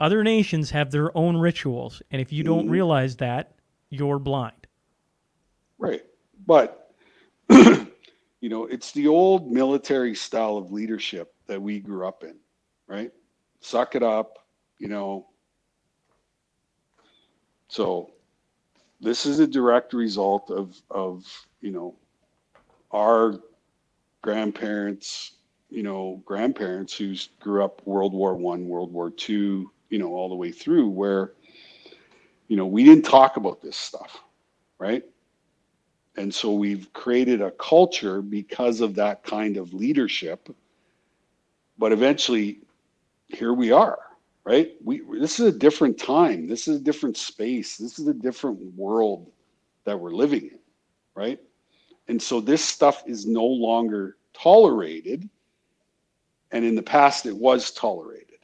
other 0.00 0.24
nations 0.24 0.70
have 0.72 0.90
their 0.90 1.16
own 1.16 1.36
rituals, 1.36 2.02
and 2.10 2.20
if 2.20 2.32
you 2.32 2.42
don't 2.42 2.66
Mhm. 2.66 2.70
realize 2.70 3.16
that, 3.16 3.54
you're 3.90 4.18
blind. 4.18 4.66
Right. 5.78 6.04
But, 6.46 6.92
you 7.50 8.48
know, 8.48 8.64
it's 8.66 8.92
the 8.92 9.06
old 9.08 9.50
military 9.52 10.14
style 10.14 10.56
of 10.56 10.72
leadership 10.72 11.34
that 11.46 11.60
we 11.62 11.80
grew 11.80 12.06
up 12.06 12.24
in, 12.24 12.36
right? 12.86 13.12
Suck 13.60 13.94
it 13.94 14.02
up, 14.02 14.38
you 14.78 14.88
know. 14.88 15.28
So 17.74 18.12
this 19.00 19.26
is 19.26 19.40
a 19.40 19.48
direct 19.48 19.94
result 19.94 20.48
of, 20.48 20.80
of, 20.92 21.24
you 21.60 21.72
know, 21.72 21.96
our 22.92 23.40
grandparents, 24.22 25.32
you 25.70 25.82
know, 25.82 26.22
grandparents 26.24 26.96
who 26.96 27.16
grew 27.40 27.64
up 27.64 27.84
World 27.84 28.12
War 28.12 28.36
One, 28.36 28.68
World 28.68 28.92
War 28.92 29.10
Two, 29.10 29.72
you 29.88 29.98
know, 29.98 30.14
all 30.14 30.28
the 30.28 30.36
way 30.36 30.52
through 30.52 30.88
where, 30.88 31.32
you 32.46 32.56
know, 32.56 32.64
we 32.64 32.84
didn't 32.84 33.06
talk 33.06 33.38
about 33.38 33.60
this 33.60 33.76
stuff, 33.76 34.22
right? 34.78 35.02
And 36.16 36.32
so 36.32 36.52
we've 36.52 36.92
created 36.92 37.42
a 37.42 37.50
culture 37.50 38.22
because 38.22 38.82
of 38.82 38.94
that 38.94 39.24
kind 39.24 39.56
of 39.56 39.74
leadership. 39.74 40.48
But 41.76 41.90
eventually, 41.90 42.60
here 43.26 43.52
we 43.52 43.72
are, 43.72 43.98
right? 44.44 44.72
We 44.82 45.02
this 45.18 45.40
is 45.40 45.46
a 45.46 45.58
different 45.58 45.98
time. 45.98 46.46
This 46.46 46.68
is 46.68 46.76
a 46.76 46.82
different 46.82 47.16
space. 47.16 47.76
This 47.76 47.98
is 47.98 48.06
a 48.08 48.14
different 48.14 48.60
world 48.76 49.30
that 49.84 49.98
we're 49.98 50.12
living 50.12 50.42
in, 50.42 50.58
right? 51.14 51.40
And 52.08 52.20
so 52.20 52.40
this 52.40 52.64
stuff 52.64 53.02
is 53.06 53.26
no 53.26 53.44
longer 53.44 54.16
tolerated. 54.34 55.28
And 56.50 56.64
in 56.64 56.74
the 56.74 56.82
past, 56.82 57.26
it 57.26 57.36
was 57.36 57.72
tolerated, 57.72 58.38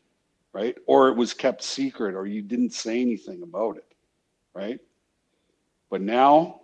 right? 0.53 0.77
Or 0.87 1.09
it 1.09 1.17
was 1.17 1.33
kept 1.33 1.63
secret, 1.63 2.15
or 2.15 2.27
you 2.27 2.43
didn't 2.43 2.73
say 2.73 3.01
anything 3.01 3.43
about 3.43 3.77
it, 3.77 3.95
right? 4.55 4.81
But 5.91 6.01
now 6.01 6.61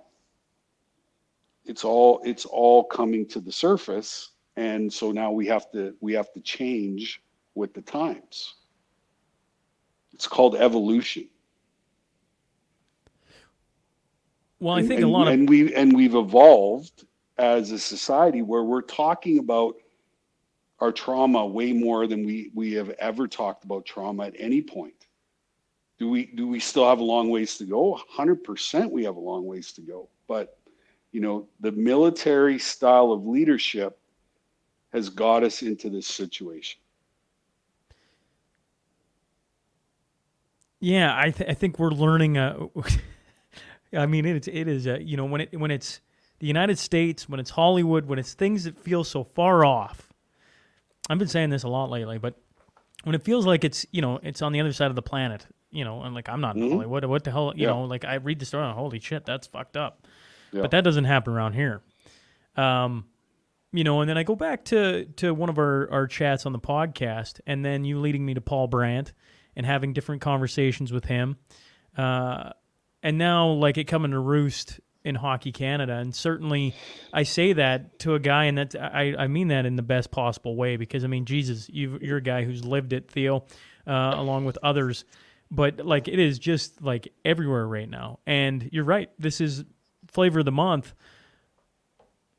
it's 1.67 1.85
all 1.85 2.21
it's 2.25 2.47
all 2.47 2.85
coming 2.85 3.27
to 3.27 3.41
the 3.41 3.53
surface 3.53 4.31
and 4.57 4.91
so 4.93 5.11
now 5.11 5.31
we 5.31 5.47
have 5.47 5.71
to 5.73 5.95
we 6.01 6.13
have 6.13 6.33
to 6.33 6.41
change 6.41 7.23
with 7.55 7.75
the 7.75 7.83
times 7.83 8.55
it's 10.17 10.27
called 10.27 10.57
evolution. 10.57 11.29
Well, 14.61 14.77
I 14.77 14.79
and, 14.79 14.89
think 14.89 15.01
a 15.01 15.05
and- 15.05 15.13
lot 15.13 15.29
of 15.29 15.35
and 15.35 15.47
we 15.47 15.75
and 15.75 15.95
we've 15.95 16.15
evolved 16.15 17.05
as 17.37 17.71
a 17.71 17.79
society 17.79 18.41
where 18.41 18.63
we're 18.63 18.81
talking 18.81 19.39
about 19.39 19.75
our 20.81 20.91
trauma 20.91 21.45
way 21.45 21.75
more 21.75 22.07
than 22.07 22.25
we 22.25 22.51
we 22.55 22.73
have 22.73 22.89
ever 22.99 23.29
talked 23.29 23.65
about 23.65 23.85
trauma 23.85 24.25
at 24.25 24.35
any 24.39 24.63
point. 24.63 24.95
Do 25.99 26.09
we 26.09 26.25
do 26.25 26.49
we 26.49 26.61
still 26.61 26.89
have 26.89 27.01
a 27.01 27.05
long 27.05 27.29
ways 27.29 27.59
to 27.59 27.67
go? 27.67 28.01
100% 28.17 28.91
we 28.91 29.05
have 29.05 29.17
a 29.17 29.21
long 29.21 29.45
ways 29.45 29.71
to 29.73 29.83
go. 29.83 30.09
But 30.27 30.59
you 31.13 31.21
know 31.21 31.47
the 31.61 31.73
military 31.73 32.59
style 32.59 33.13
of 33.13 33.27
leadership 33.27 33.99
has 34.95 35.11
got 35.11 35.45
us 35.45 35.61
into 35.61 35.91
this 35.91 36.07
situation 36.07 36.81
Yeah, 40.87 41.19
I, 41.19 41.31
th- 41.31 41.51
I 41.51 41.55
think 41.55 41.79
we're 41.81 41.91
learning. 41.91 42.39
Uh, 42.39 42.67
I 43.93 44.07
mean, 44.07 44.25
it, 44.25 44.47
it 44.47 44.69
is. 44.69 44.87
Uh, 44.87 44.99
you 45.01 45.17
know, 45.17 45.25
when 45.25 45.41
it 45.41 45.59
when 45.59 45.71
it's 45.73 46.01
the 46.39 46.47
United 46.47 46.79
States, 46.79 47.29
when 47.29 47.41
it's 47.41 47.51
Hollywood, 47.51 48.07
when 48.07 48.19
it's 48.21 48.35
things 48.35 48.65
that 48.65 48.79
feel 48.79 49.03
so 49.03 49.25
far 49.25 49.65
off. 49.65 50.13
I've 51.11 51.19
been 51.19 51.29
saying 51.29 51.51
this 51.51 51.63
a 51.65 51.69
lot 51.69 51.91
lately, 51.91 52.19
but 52.19 52.35
when 53.05 53.15
it 53.17 53.23
feels 53.25 53.47
like 53.47 53.65
it's 53.65 53.85
you 53.91 54.01
know 54.03 54.21
it's 54.23 54.43
on 54.43 54.53
the 54.53 54.61
other 54.61 54.73
side 54.73 54.91
of 54.91 54.95
the 54.97 55.03
planet, 55.03 55.47
you 55.71 55.85
know, 55.85 56.03
and 56.03 56.15
like 56.15 56.29
I'm 56.29 56.41
not 56.41 56.55
in 56.57 56.63
Mhm. 56.63 56.71
Hollywood. 56.73 57.05
What 57.07 57.25
the 57.25 57.31
hell? 57.33 57.53
You 57.57 57.63
Yeah. 57.67 57.73
know, 57.75 57.83
like 57.85 58.05
I 58.05 58.15
read 58.17 58.39
the 58.39 58.47
story. 58.47 58.71
Holy 58.73 59.01
shit, 59.01 59.25
that's 59.25 59.47
fucked 59.49 59.77
up. 59.77 60.07
Yeah. 60.53 60.63
But 60.63 60.71
that 60.71 60.85
doesn't 60.85 61.05
happen 61.05 61.33
around 61.33 61.55
here. 61.55 61.83
Um, 62.57 63.07
you 63.73 63.83
know, 63.85 64.01
and 64.03 64.09
then 64.09 64.19
I 64.19 64.23
go 64.23 64.37
back 64.37 64.65
to 64.67 65.05
to 65.17 65.35
one 65.35 65.49
of 65.49 65.59
our 65.59 65.91
our 65.91 66.07
chats 66.07 66.47
on 66.47 66.53
the 66.53 66.61
podcast, 66.61 67.41
and 67.47 67.65
then 67.65 67.85
you 67.85 67.99
leading 67.99 68.25
me 68.25 68.35
to 68.35 68.41
Paul 68.41 68.69
Brandt 68.69 69.13
and 69.57 69.67
having 69.67 69.93
different 69.93 70.21
conversations 70.21 70.93
with 70.93 71.07
him. 71.07 71.37
Uh, 71.97 72.51
and 73.03 73.19
now, 73.19 73.49
like 73.49 73.79
it 73.79 73.85
coming 73.85 74.11
to 74.11 74.19
roost 74.19 74.81
in 75.05 75.15
Hockey 75.15 75.53
Canada, 75.53 75.95
and 75.95 76.15
certainly 76.15 76.75
I 77.13 77.23
say 77.23 77.53
that 77.53 78.01
to 78.01 78.15
a 78.15 78.19
guy, 78.19 78.45
and 78.47 78.59
that 78.59 78.75
I, 78.75 79.15
I 79.17 79.27
mean 79.29 79.49
that 79.49 79.65
in 79.65 79.77
the 79.77 79.83
best 79.83 80.11
possible 80.11 80.57
way 80.57 80.77
because 80.77 81.05
I 81.05 81.07
mean 81.07 81.25
Jesus, 81.25 81.69
you 81.69 81.99
you're 82.03 82.17
a 82.19 82.23
guy 82.23 82.43
who's 82.43 82.65
lived 82.65 82.93
it, 82.93 83.11
Theo, 83.11 83.45
uh, 83.87 84.15
along 84.17 84.45
with 84.45 84.59
others. 84.63 85.05
But 85.49 85.87
like 85.87 86.09
it 86.09 86.19
is 86.19 86.41
just 86.41 86.83
like 86.83 87.13
everywhere 87.25 87.67
right 87.69 87.89
now, 87.89 88.19
and 88.27 88.69
you're 88.73 88.85
right. 88.85 89.09
This 89.19 89.41
is 89.41 89.65
flavor 90.09 90.41
of 90.41 90.45
the 90.45 90.53
month, 90.53 90.93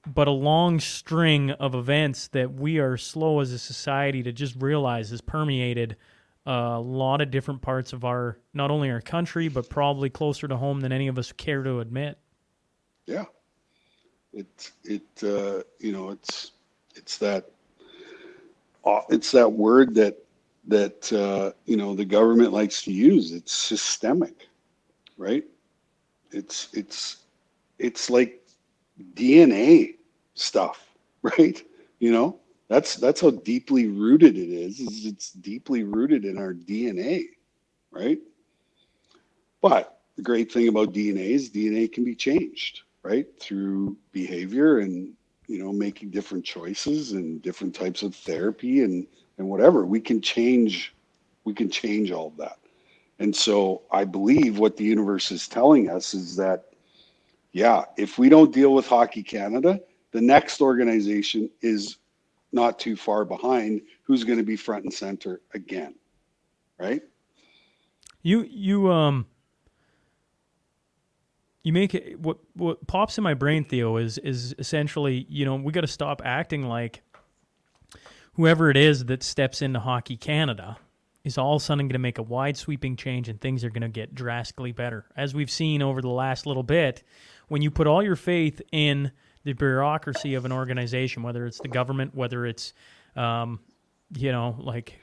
but 0.05 0.27
a 0.27 0.31
long 0.31 0.81
string 0.81 1.51
of 1.51 1.73
events 1.73 2.27
that 2.29 2.53
we 2.53 2.79
are 2.79 2.97
slow 2.97 3.39
as 3.39 3.53
a 3.53 3.59
society 3.59 4.23
to 4.23 4.33
just 4.33 4.55
realize 4.57 5.11
has 5.11 5.21
permeated 5.21 5.95
a 6.47 6.79
lot 6.79 7.21
of 7.21 7.29
different 7.29 7.61
parts 7.61 7.93
of 7.93 8.05
our 8.05 8.39
not 8.53 8.71
only 8.71 8.89
our 8.89 9.01
country 9.01 9.47
but 9.49 9.69
probably 9.69 10.09
closer 10.09 10.47
to 10.47 10.57
home 10.57 10.79
than 10.79 10.91
any 10.91 11.07
of 11.07 11.17
us 11.17 11.31
care 11.31 11.63
to 11.63 11.79
admit. 11.79 12.17
yeah. 13.05 13.25
It 14.33 14.71
it 14.83 15.23
uh, 15.23 15.63
you 15.79 15.91
know 15.91 16.09
it's 16.09 16.51
it's 16.95 17.17
that 17.17 17.49
uh, 18.85 19.01
it's 19.09 19.31
that 19.31 19.51
word 19.51 19.95
that 19.95 20.17
that 20.67 21.11
uh, 21.13 21.51
you 21.65 21.77
know 21.77 21.95
the 21.95 22.05
government 22.05 22.53
likes 22.53 22.81
to 22.83 22.91
use. 22.91 23.31
It's 23.31 23.51
systemic 23.51 24.47
right? 25.17 25.43
It's 26.31 26.69
it's 26.73 27.17
it's 27.79 28.09
like 28.09 28.43
dna 29.13 29.95
stuff 30.35 30.87
right? 31.21 31.63
You 31.99 32.11
know 32.11 32.39
that's 32.69 32.95
that's 32.95 33.21
how 33.21 33.31
deeply 33.31 33.87
rooted 33.87 34.37
it 34.37 34.49
is, 34.49 34.79
is 34.79 35.05
it's 35.05 35.31
deeply 35.31 35.83
rooted 35.83 36.25
in 36.25 36.37
our 36.37 36.53
dna 36.53 37.23
right? 37.91 38.19
But 39.61 40.01
the 40.15 40.21
great 40.21 40.51
thing 40.51 40.67
about 40.67 40.93
dna 40.93 41.29
is 41.31 41.49
dna 41.49 41.91
can 41.91 42.03
be 42.03 42.15
changed 42.15 42.81
right? 43.07 43.27
Through 43.39 43.95
behavior 44.11 44.79
and 44.79 45.13
you 45.47 45.63
know 45.63 45.71
making 45.71 46.09
different 46.09 46.43
choices 46.43 47.13
and 47.13 47.41
different 47.41 47.73
types 47.73 48.03
of 48.03 48.13
therapy 48.13 48.83
and 48.83 49.07
and 49.37 49.47
whatever. 49.47 49.85
We 49.85 50.01
can 50.01 50.21
change 50.21 50.93
we 51.45 51.53
can 51.53 51.69
change 51.69 52.11
all 52.11 52.27
of 52.27 52.37
that. 52.37 52.59
And 53.19 53.35
so 53.35 53.83
i 53.91 54.03
believe 54.03 54.59
what 54.59 54.77
the 54.77 54.83
universe 54.83 55.31
is 55.31 55.47
telling 55.47 55.89
us 55.89 56.13
is 56.13 56.35
that 56.35 56.65
yeah 57.53 57.85
if 57.97 58.19
we 58.19 58.29
don't 58.29 58.53
deal 58.53 58.73
with 58.73 58.85
hockey 58.85 59.23
canada 59.23 59.79
the 60.11 60.21
next 60.21 60.61
organization 60.61 61.49
is 61.61 61.97
not 62.51 62.79
too 62.79 62.95
far 62.95 63.25
behind 63.25 63.81
who's 64.03 64.23
going 64.23 64.37
to 64.37 64.43
be 64.43 64.55
front 64.55 64.83
and 64.83 64.93
center 64.93 65.41
again 65.53 65.95
right 66.79 67.01
You 68.23 68.43
you 68.49 68.91
um 68.91 69.25
you 71.67 71.73
make 71.73 71.93
it 71.93 72.17
what 72.21 72.37
what 72.53 72.87
pops 72.87 73.17
in 73.17 73.25
my 73.25 73.33
brain, 73.33 73.65
Theo, 73.65 73.97
is 73.97 74.17
is 74.19 74.55
essentially 74.57 75.25
you 75.27 75.43
know 75.43 75.55
we 75.55 75.73
got 75.73 75.81
to 75.81 75.87
stop 75.87 76.21
acting 76.23 76.63
like 76.63 77.01
whoever 78.35 78.69
it 78.69 78.77
is 78.77 79.03
that 79.05 79.21
steps 79.21 79.61
into 79.61 79.79
Hockey 79.81 80.15
Canada 80.15 80.77
is 81.25 81.37
all 81.37 81.55
of 81.57 81.61
a 81.61 81.65
sudden 81.65 81.85
going 81.85 81.93
to 81.93 81.99
make 81.99 82.19
a 82.19 82.23
wide 82.23 82.55
sweeping 82.55 82.95
change 82.95 83.27
and 83.27 83.41
things 83.41 83.65
are 83.65 83.69
going 83.69 83.81
to 83.81 83.89
get 83.89 84.15
drastically 84.15 84.71
better. 84.71 85.07
As 85.17 85.35
we've 85.35 85.51
seen 85.51 85.81
over 85.81 86.01
the 86.01 86.07
last 86.07 86.45
little 86.45 86.63
bit, 86.63 87.03
when 87.49 87.61
you 87.61 87.69
put 87.69 87.85
all 87.85 88.01
your 88.01 88.15
faith 88.15 88.61
in 88.71 89.11
the 89.47 89.53
bureaucracy 89.53 90.33
of 90.33 90.43
an 90.43 90.51
organization, 90.51 91.23
whether 91.23 91.45
it's 91.45 91.61
the 91.61 91.69
government, 91.69 92.13
whether 92.13 92.45
it's, 92.45 92.73
um, 93.15 93.61
you 94.17 94.33
know, 94.33 94.57
like. 94.59 94.99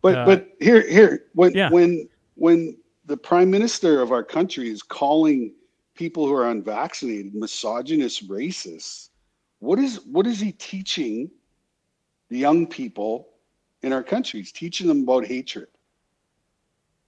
But 0.00 0.16
uh, 0.16 0.24
but 0.24 0.48
here 0.60 0.80
here 0.88 1.26
when 1.34 1.54
Yeah. 1.54 1.68
when 1.68 2.08
when 2.34 2.78
the 3.04 3.18
prime 3.18 3.50
minister 3.50 4.00
of 4.00 4.10
our 4.10 4.24
country 4.24 4.70
is 4.70 4.82
calling 4.82 5.52
people 5.94 6.26
who 6.26 6.32
are 6.32 6.48
unvaccinated 6.48 7.34
misogynist 7.34 8.26
racists, 8.28 9.10
what 9.58 9.78
is 9.78 10.00
what 10.06 10.26
is 10.26 10.40
he 10.40 10.52
teaching 10.52 11.30
the 12.30 12.38
young 12.38 12.66
people 12.66 13.28
in 13.82 13.92
our 13.92 14.02
country? 14.02 14.40
He's 14.40 14.52
teaching 14.52 14.86
them 14.86 15.02
about 15.02 15.26
hatred. 15.26 15.68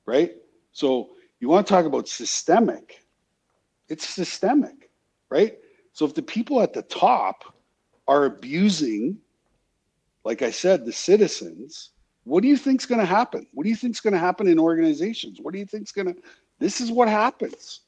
Right? 0.05 0.37
So 0.73 1.17
you 1.41 1.49
want 1.49 1.67
to 1.67 1.73
talk 1.73 1.87
about 1.87 2.09
systemic. 2.09 3.01
It's 3.89 4.07
systemic, 4.07 4.91
right? 5.31 5.57
So 5.95 6.05
if 6.05 6.13
the 6.13 6.23
people 6.23 6.61
at 6.61 6.73
the 6.73 6.83
top 6.83 7.45
are 8.09 8.27
abusing, 8.27 9.17
like 10.25 10.43
I 10.43 10.51
said, 10.51 10.85
the 10.85 10.93
citizens, 10.93 11.91
what 12.25 12.43
do 12.43 12.49
you 12.49 12.57
think's 12.57 12.85
going 12.85 13.01
to 13.01 13.07
happen? 13.07 13.47
What 13.55 13.63
do 13.63 13.71
you 13.71 13.77
think's 13.77 14.01
going 14.01 14.13
to 14.13 14.19
happen 14.19 14.49
in 14.49 14.59
organizations? 14.59 15.39
What 15.41 15.53
do 15.53 15.61
you 15.61 15.67
think's 15.67 15.93
going 15.93 16.13
to 16.13 16.21
This 16.59 16.81
is 16.81 16.91
what 16.91 17.09
happens. 17.09 17.81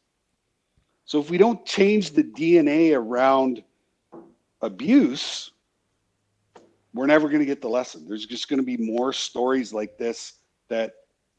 So 1.05 1.21
if 1.21 1.31
we 1.31 1.37
don't 1.37 1.65
change 1.67 2.13
the 2.13 2.23
DNA 2.23 2.97
around 2.97 3.63
abuse, 4.63 5.51
we're 6.95 7.07
never 7.07 7.29
going 7.29 7.41
to 7.41 7.47
get 7.47 7.61
the 7.61 7.69
lesson. 7.69 8.07
There's 8.09 8.27
just 8.27 8.49
going 8.49 8.61
to 8.61 8.65
be 8.65 8.77
more 8.77 9.13
stories 9.13 9.73
like 9.73 9.99
this 9.99 10.35
that 10.69 10.93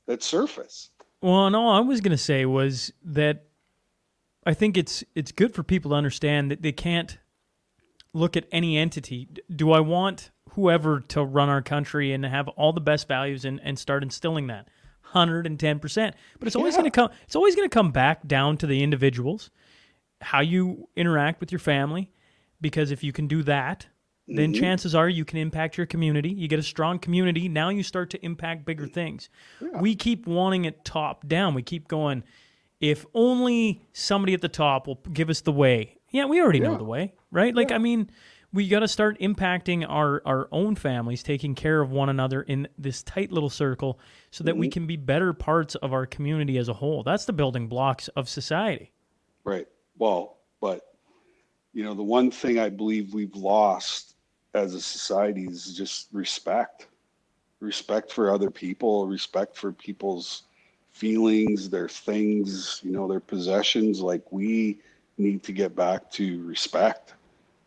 that 0.05 0.21
surface. 0.21 0.89
Well, 1.21 1.49
no, 1.49 1.69
I 1.69 1.79
was 1.79 2.01
going 2.01 2.11
to 2.11 2.17
say 2.17 2.45
was 2.45 2.91
that 3.03 3.46
I 4.47 4.53
think 4.53 4.77
it's 4.77 5.03
it's 5.13 5.31
good 5.31 5.53
for 5.53 5.61
people 5.61 5.91
to 5.91 5.95
understand 5.95 6.49
that 6.51 6.61
they 6.61 6.71
can't 6.71 7.17
look 8.13 8.37
at 8.37 8.45
any 8.51 8.77
entity. 8.77 9.27
Do 9.53 9.71
I 9.73 9.81
want 9.81 10.31
whoever 10.51 11.01
to 11.01 11.23
run 11.23 11.49
our 11.49 11.61
country 11.61 12.13
and 12.13 12.25
have 12.25 12.47
all 12.49 12.71
the 12.73 12.81
best 12.81 13.07
values 13.07 13.43
and, 13.45 13.59
and 13.61 13.77
start 13.77 14.01
instilling 14.03 14.47
that? 14.47 14.69
110%. 15.13 16.13
But 16.39 16.47
it's 16.47 16.55
always 16.55 16.73
Yeah. 16.73 16.79
going 16.81 16.91
to 16.91 16.95
come 16.95 17.09
it's 17.23 17.35
always 17.35 17.55
going 17.55 17.69
to 17.69 17.73
come 17.73 17.91
back 17.91 18.25
down 18.27 18.57
to 18.57 18.67
the 18.67 18.81
individuals, 18.83 19.51
how 20.21 20.39
you 20.39 20.87
interact 20.95 21.39
with 21.41 21.51
your 21.51 21.59
family 21.59 22.11
because 22.61 22.89
if 22.91 23.03
you 23.03 23.11
can 23.11 23.27
do 23.27 23.43
that, 23.43 23.87
then 24.27 24.53
Mhm. 24.53 24.59
chances 24.59 24.95
are 24.95 25.07
you 25.09 25.23
can 25.25 25.37
impact 25.39 25.77
your 25.77 25.85
community. 25.85 26.29
You 26.29 26.47
get 26.47 26.59
a 26.59 26.63
strong 26.63 26.99
community. 26.99 27.47
Now 27.49 27.69
you 27.69 27.83
start 27.83 28.09
to 28.11 28.25
impact 28.25 28.65
bigger 28.65 28.87
things. 28.87 29.29
Yeah. 29.61 29.79
We 29.81 29.95
keep 29.95 30.25
wanting 30.25 30.65
it 30.65 30.83
top 30.83 31.27
down. 31.27 31.53
We 31.53 31.61
keep 31.61 31.87
going, 31.87 32.23
if 32.79 33.05
only 33.13 33.81
somebody 33.93 34.33
at 34.33 34.41
the 34.41 34.49
top 34.49 34.87
will 34.87 34.99
give 35.13 35.29
us 35.29 35.41
the 35.41 35.51
way. 35.51 35.97
Yeah, 36.09 36.25
we 36.25 36.41
already 36.41 36.59
know 36.59 36.77
the 36.77 36.83
way, 36.83 37.13
right? 37.31 37.53
Like, 37.55 37.69
Yeah. 37.69 37.75
I 37.75 37.79
mean, 37.79 38.09
we 38.53 38.67
got 38.67 38.79
to 38.79 38.87
start 38.87 39.19
impacting 39.19 39.85
our, 39.87 40.21
our 40.25 40.47
own 40.51 40.75
families, 40.75 41.21
taking 41.21 41.53
care 41.53 41.81
of 41.81 41.91
one 41.91 42.07
another 42.09 42.43
in 42.43 42.67
this 42.77 43.03
tight 43.03 43.31
little 43.31 43.49
circle 43.49 43.99
so 44.31 44.43
that 44.45 44.51
Mm-hmm. 44.51 44.59
we 44.59 44.69
can 44.69 44.87
be 44.87 44.95
better 44.95 45.33
parts 45.33 45.75
of 45.75 45.91
our 45.91 46.05
community 46.05 46.57
as 46.57 46.69
a 46.69 46.73
whole. 46.73 47.03
That's 47.03 47.25
the 47.25 47.33
building 47.33 47.67
blocks 47.67 48.07
of 48.09 48.29
society. 48.29 48.91
Right. 49.43 49.67
Well, 49.97 50.37
but 50.61 50.81
you 51.73 51.83
know, 51.83 51.93
the 51.93 52.03
one 52.03 52.31
thing 52.31 52.57
I 52.57 52.69
believe 52.69 53.13
we've 53.13 53.35
lost 53.35 54.15
as 54.53 54.73
a 54.73 54.81
society 54.81 55.45
is 55.45 55.75
just 55.75 56.07
respect. 56.11 56.87
Respect 57.59 58.11
for 58.11 58.31
other 58.31 58.49
people, 58.49 59.07
respect 59.07 59.57
for 59.57 59.71
people's 59.71 60.43
feelings, 60.97 61.69
their 61.69 61.89
things, 61.89 62.81
you 62.83 62.91
know, 62.91 63.07
their 63.07 63.21
possessions. 63.21 64.01
Like 64.01 64.23
we 64.31 64.79
need 65.17 65.43
to 65.45 65.53
get 65.53 65.75
back 65.75 66.11
to 66.13 66.43
respect. 66.45 67.15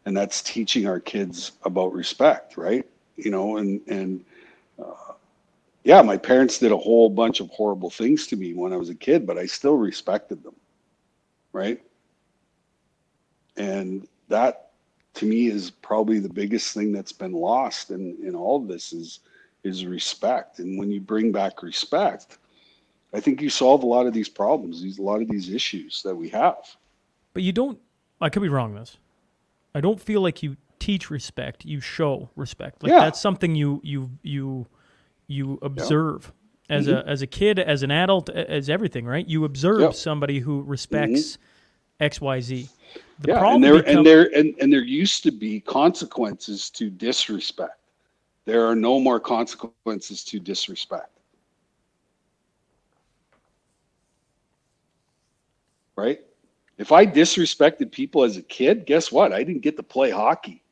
And 0.06 0.16
that's 0.16 0.42
teaching 0.42 0.86
our 0.88 1.00
kids 1.00 1.52
about 1.64 1.92
respect, 1.94 2.56
right? 2.58 2.86
You 3.16 3.30
know, 3.32 3.58
and 3.58 3.80
and 3.88 4.24
uh, 4.82 5.14
yeah, 5.84 6.02
my 6.02 6.18
parents 6.18 6.58
did 6.58 6.72
a 6.72 6.78
whole 6.78 7.10
bunch 7.10 7.40
of 7.40 7.50
horrible 7.50 7.90
things 7.90 8.26
to 8.28 8.36
me 8.36 8.54
when 8.54 8.72
I 8.72 8.78
was 8.78 8.90
a 8.90 8.96
kid, 8.96 9.26
but 9.26 9.38
I 9.38 9.46
still 9.46 9.76
respected 9.76 10.42
them, 10.44 10.56
right? 11.52 11.80
and 13.58 14.08
that 14.30 14.72
to 15.14 15.26
me 15.26 15.48
is 15.48 15.70
probably 15.70 16.20
the 16.20 16.30
biggest 16.30 16.74
thing 16.74 16.92
that's 16.92 17.12
been 17.12 17.34
lost 17.34 17.92
in 17.92 18.18
in 18.24 18.36
all 18.36 18.58
of 18.58 18.68
this 18.68 18.94
is 18.94 19.20
is 19.64 19.86
respect 19.86 20.60
and 20.60 20.78
when 20.80 20.92
you 20.92 21.00
bring 21.00 21.32
back 21.32 21.62
respect 21.62 22.39
i 23.14 23.20
think 23.20 23.40
you 23.40 23.50
solve 23.50 23.82
a 23.82 23.86
lot 23.86 24.06
of 24.06 24.12
these 24.12 24.28
problems 24.28 24.82
these 24.82 24.98
a 24.98 25.02
lot 25.02 25.20
of 25.22 25.28
these 25.28 25.48
issues 25.50 26.02
that 26.02 26.14
we 26.14 26.28
have 26.28 26.76
But 27.32 27.42
you 27.42 27.52
don't, 27.52 27.78
I 28.20 28.28
could 28.28 28.42
be 28.42 28.48
wrong 28.48 28.74
this. 28.74 28.96
I 29.74 29.80
don't 29.80 30.00
feel 30.00 30.20
like 30.20 30.42
you 30.42 30.56
teach 30.80 31.10
respect, 31.10 31.64
you 31.64 31.80
show 31.80 32.28
respect. 32.34 32.82
Like 32.82 32.90
Yeah. 32.90 33.00
that's 33.00 33.20
something 33.20 33.54
you 33.54 33.80
you 33.84 34.10
you 34.22 34.66
you 35.28 35.58
observe 35.62 36.32
as 36.68 36.88
a 36.88 36.94
mm-hmm. 36.94 37.08
as 37.08 37.22
a 37.22 37.26
kid, 37.26 37.58
as 37.58 37.82
an 37.82 37.90
adult, 37.90 38.28
as 38.30 38.68
everything, 38.68 39.06
right? 39.06 39.26
You 39.28 39.44
observe 39.44 39.80
Yep. 39.80 39.94
somebody 39.94 40.40
who 40.40 40.62
respects 40.62 41.38
mm-hmm. 42.00 42.04
XYZ. 42.04 42.68
The 43.20 43.28
yeah 43.28 43.38
problem 43.38 43.54
and 43.56 43.64
there 43.64 43.76
become- 43.82 43.96
and 43.98 44.06
there 44.06 44.36
and, 44.36 44.54
and 44.60 44.72
there 44.72 44.82
used 44.82 45.22
to 45.22 45.30
be 45.30 45.60
consequences 45.60 46.70
to 46.70 46.90
disrespect 46.90 47.80
there 48.46 48.66
are 48.66 48.74
no 48.74 48.98
more 48.98 49.20
consequences 49.20 50.24
to 50.24 50.40
disrespect 50.40 51.19
right? 56.00 56.20
If 56.78 56.92
i 56.92 57.04
disrespected 57.04 57.92
people 57.92 58.24
as 58.24 58.36
a 58.36 58.42
kid 58.42 58.86
guess 58.86 59.12
what? 59.12 59.32
I 59.32 59.42
didn't 59.44 59.62
get 59.62 59.76
to 59.76 59.82
play 59.82 60.10
hockey. 60.10 60.64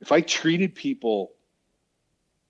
If 0.00 0.12
i 0.12 0.20
treated 0.20 0.74
people 0.74 1.32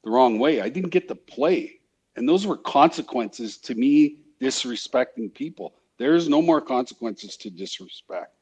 the 0.04 0.10
wrong 0.10 0.38
way 0.38 0.60
i 0.60 0.68
didn't 0.68 0.90
get 0.90 1.08
to 1.08 1.14
play. 1.14 1.80
And 2.16 2.28
those 2.28 2.46
were 2.46 2.56
consequences 2.56 3.58
to 3.58 3.74
me 3.74 4.18
disrespecting 4.40 5.32
people. 5.32 5.74
There's 5.98 6.28
no 6.28 6.40
more 6.42 6.60
consequences 6.60 7.36
to 7.38 7.50
disrespect. 7.50 8.32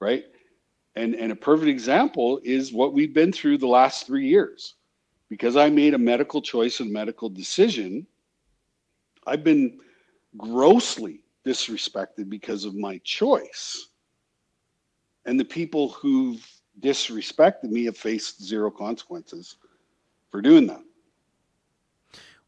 Right? 0.00 0.24
And 0.96 1.14
and 1.14 1.32
a 1.32 1.36
perfect 1.36 1.68
example 1.68 2.40
is 2.44 2.72
what 2.72 2.92
we've 2.92 3.14
been 3.14 3.32
through 3.32 3.58
the 3.58 3.66
last 3.66 4.06
3 4.06 4.26
years. 4.26 4.74
Because 5.28 5.56
i 5.56 5.68
made 5.70 5.94
a 5.94 5.98
medical 5.98 6.40
choice 6.42 6.80
and 6.80 6.90
medical 6.92 7.28
decision 7.28 8.06
i've 9.28 9.44
been 9.44 9.78
grossly 10.36 11.22
disrespected 11.46 12.28
because 12.28 12.64
of 12.64 12.74
my 12.74 12.98
choice. 13.04 13.88
And 15.24 15.38
the 15.38 15.44
people 15.44 15.90
who've 15.90 16.44
disrespected 16.80 17.64
me 17.70 17.84
have 17.84 17.96
faced 17.96 18.42
zero 18.42 18.70
consequences 18.70 19.56
for 20.30 20.40
doing 20.42 20.66
that. 20.66 20.82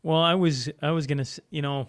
Well, 0.03 0.19
I 0.21 0.35
was 0.35 0.71
I 0.83 0.91
was 0.91 1.07
gonna, 1.07 1.23
s- 1.23 1.41
you 1.51 1.63
know, 1.63 1.89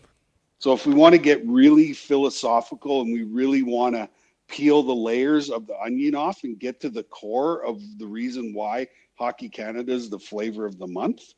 So 0.59 0.73
if 0.73 0.85
we 0.85 0.93
want 0.93 1.13
to 1.13 1.19
get 1.19 1.45
really 1.45 1.93
philosophical 1.93 3.01
and 3.01 3.11
we 3.13 3.23
really 3.23 3.63
want 3.63 3.95
to 3.95 4.09
peel 4.47 4.83
the 4.83 4.93
layers 4.93 5.49
of 5.49 5.67
the 5.67 5.79
onion 5.81 6.15
off 6.15 6.43
and 6.43 6.59
get 6.59 6.79
to 6.81 6.89
the 6.89 7.03
core 7.03 7.63
of 7.65 7.81
the 7.97 8.05
reason 8.07 8.53
why 8.53 8.87
Hockey 9.15 9.49
Canada 9.49 9.91
is 9.93 10.09
the 10.09 10.19
flavor 10.19 10.65
of 10.65 10.77
the 10.77 10.87
month, 10.87 11.33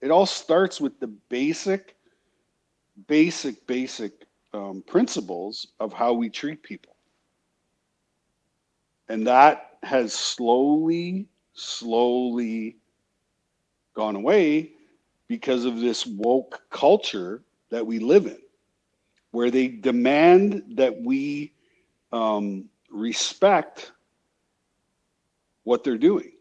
it 0.00 0.10
all 0.10 0.26
starts 0.26 0.80
with 0.80 0.98
the 1.00 1.06
basic, 1.06 1.96
basic, 3.06 3.66
basic 3.66 4.26
um, 4.52 4.82
principles 4.86 5.68
of 5.80 5.92
how 5.92 6.12
we 6.12 6.28
treat 6.28 6.62
people. 6.62 6.96
And 9.08 9.26
that 9.26 9.78
has 9.82 10.12
slowly, 10.12 11.26
slowly 11.54 12.76
gone 13.94 14.16
away 14.16 14.72
because 15.28 15.64
of 15.64 15.80
this 15.80 16.06
woke 16.06 16.62
culture 16.70 17.42
that 17.70 17.86
we 17.86 17.98
live 17.98 18.26
in, 18.26 18.38
where 19.30 19.50
they 19.50 19.68
demand 19.68 20.62
that 20.74 21.00
we 21.02 21.52
um, 22.12 22.68
respect 22.90 23.92
what 25.64 25.84
they're 25.84 25.98
doing 25.98 26.32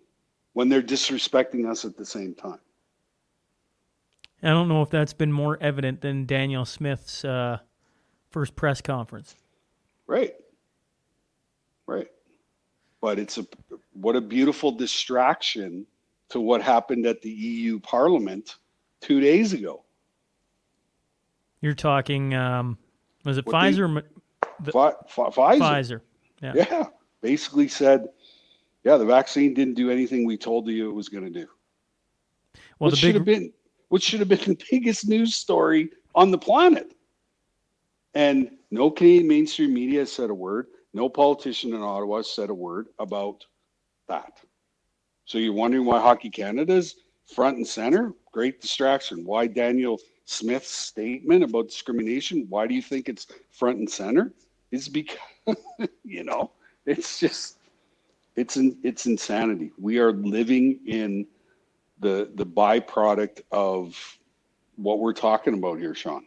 when 0.53 0.70
they're 0.70 0.82
disrespecting 0.82 1.70
us 1.70 1.86
at 1.86 1.95
the 1.95 2.05
same 2.05 2.34
time. 2.34 2.60
I 4.42 4.50
don't 4.50 4.68
know 4.70 4.82
if 4.82 4.90
that's 4.90 5.14
been 5.14 5.32
more 5.32 5.58
evident 5.62 6.02
than 6.02 6.26
Danielle 6.26 6.66
Smith's 6.66 7.26
uh, 7.26 7.60
first 8.32 8.56
press 8.56 8.82
conference. 8.82 9.36
Right. 10.08 10.34
Right. 11.86 12.08
But 13.02 13.20
it's 13.20 13.38
a 13.38 13.46
what 13.94 14.16
a 14.16 14.22
beautiful 14.22 14.72
distraction 14.72 15.86
to 16.30 16.40
what 16.40 16.62
happened 16.62 17.06
at 17.06 17.22
the 17.22 17.30
EU 17.30 17.80
Parliament 17.80 18.56
two 19.02 19.20
days 19.20 19.54
ago. 19.54 19.84
You're 21.62 21.74
talking 21.74 22.34
um, 22.34 22.78
Was 23.26 23.38
it 23.38 23.46
What 23.46 23.56
Pfizer? 23.56 24.04
The- 24.62 24.72
Pfi- 24.72 24.96
Pfi- 25.10 25.34
Pfizer. 25.34 25.60
Pfizer. 25.60 26.02
Yeah. 26.42 26.54
Yeah, 26.56 26.86
basically 27.22 27.68
said, 27.68 28.08
yeah, 28.86 28.96
the 28.96 29.06
vaccine 29.06 29.54
didn't 29.54 29.74
do 29.74 29.92
anything 29.92 30.26
we 30.26 30.38
told 30.38 30.68
you 30.68 30.90
it 30.90 30.94
was 30.94 31.10
going 31.10 31.26
to 31.26 31.30
do. 31.30 31.48
Well, 32.80 32.90
which 32.90 32.92
the 32.92 33.08
should 33.08 33.16
have 33.16 33.26
big 33.26 33.40
been 33.42 33.54
which 33.90 34.04
should 34.04 34.20
have 34.20 34.30
been 34.30 34.40
the 34.40 34.66
biggest 34.72 35.08
news 35.08 35.36
story 35.36 35.90
on 36.16 36.32
the 36.32 36.38
planet. 36.38 36.96
And 38.16 38.52
no 38.72 38.90
Canadian 38.90 39.28
mainstream 39.28 39.74
media 39.74 40.06
said 40.06 40.30
a 40.30 40.34
word. 40.34 40.68
No 40.94 41.10
politician 41.10 41.74
in 41.74 41.82
Ottawa 41.82 42.22
said 42.22 42.50
a 42.50 42.54
word 42.54 42.88
about 42.98 43.46
that. 44.08 44.40
So 45.26 45.38
you're 45.38 45.54
wondering 45.54 45.86
why 45.86 46.00
Hockey 46.00 46.30
Canada's 46.30 46.96
front 47.28 47.58
and 47.58 47.68
center? 47.68 48.14
Great 48.32 48.62
distraction. 48.62 49.24
Why 49.24 49.46
Danielle 49.46 50.00
Smith's 50.26 50.72
statement 50.72 51.44
about 51.44 51.68
discrimination? 51.68 52.48
Why 52.50 52.66
do 52.66 52.74
you 52.74 52.82
think 52.82 53.10
it's 53.10 53.28
front 53.52 53.78
and 53.78 53.90
center? 53.90 54.34
Is 54.72 54.88
because 54.88 55.18
you 56.04 56.24
know 56.24 56.52
it's 56.86 57.20
just 57.20 57.58
it's 58.36 58.58
in, 58.58 58.78
it's 58.84 59.06
insanity. 59.06 59.72
We 59.80 60.00
are 60.00 60.12
living 60.12 60.80
in 60.88 61.28
the 62.00 62.32
the 62.36 62.45
byproduct 62.45 63.41
of 63.52 64.18
what 64.76 65.00
we're 65.00 65.14
talking 65.14 65.54
about 65.54 65.80
here, 65.80 65.93
Sean. 65.93 66.26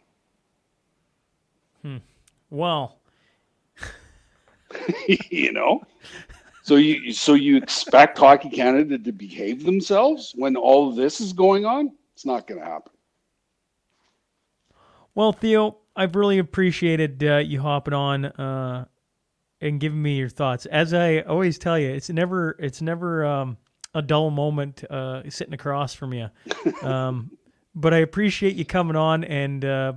well, 2.49 2.99
you 5.29 5.51
know, 5.51 5.81
so 6.61 6.75
you 6.75 7.11
so 7.11 7.33
you 7.33 7.57
expect 7.57 8.17
Hockey 8.17 8.49
Canada 8.49 8.97
to 8.97 9.11
behave 9.11 9.63
themselves 9.65 10.33
when 10.35 10.55
all 10.55 10.91
this 10.91 11.19
is 11.19 11.33
going 11.33 11.65
on? 11.65 11.91
It's 12.13 12.25
not 12.25 12.47
going 12.47 12.59
to 12.59 12.65
happen. 12.65 12.93
well, 15.15 15.31
Theo, 15.33 15.77
I've 15.95 16.15
really 16.15 16.37
appreciated 16.37 17.23
uh, 17.23 17.37
you 17.37 17.59
hopping 17.59 17.93
on 17.93 18.25
uh, 18.25 18.85
and 19.61 19.79
giving 19.79 20.01
me 20.01 20.17
your 20.17 20.29
thoughts. 20.29 20.65
As 20.67 20.93
I 20.93 21.21
always 21.21 21.57
tell 21.57 21.79
you, 21.79 21.89
it's 21.89 22.09
never 22.09 22.55
it's 22.59 22.81
never 22.81 23.25
um, 23.25 23.57
a 23.93 24.01
dull 24.01 24.29
moment 24.31 24.83
uh, 24.89 25.21
sitting 25.29 25.53
across 25.53 25.93
from 25.93 26.13
you. 26.13 26.29
Um, 26.83 27.31
but 27.75 27.93
I 27.93 27.97
appreciate 27.99 28.55
you 28.55 28.65
coming 28.65 28.95
on 28.95 29.23
and 29.23 29.65
uh, 29.65 29.93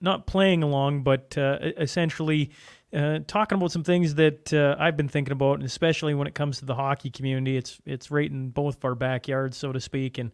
not 0.00 0.26
playing 0.26 0.62
along, 0.62 1.02
but 1.02 1.36
uh, 1.36 1.58
essentially 1.76 2.50
uh, 2.94 3.18
talking 3.26 3.56
about 3.56 3.70
some 3.70 3.84
things 3.84 4.14
that 4.14 4.52
uh, 4.52 4.76
I've 4.78 4.96
been 4.96 5.08
thinking 5.08 5.32
about, 5.32 5.54
and 5.54 5.64
especially 5.64 6.14
when 6.14 6.26
it 6.26 6.34
comes 6.34 6.58
to 6.60 6.64
the 6.64 6.74
hockey 6.74 7.10
community. 7.10 7.56
It's 7.56 7.78
it's 7.84 8.10
right 8.10 8.30
in 8.30 8.48
both 8.50 8.78
of 8.78 8.84
our 8.84 8.94
backyards, 8.94 9.56
so 9.56 9.72
to 9.72 9.80
speak. 9.80 10.16
And 10.18 10.32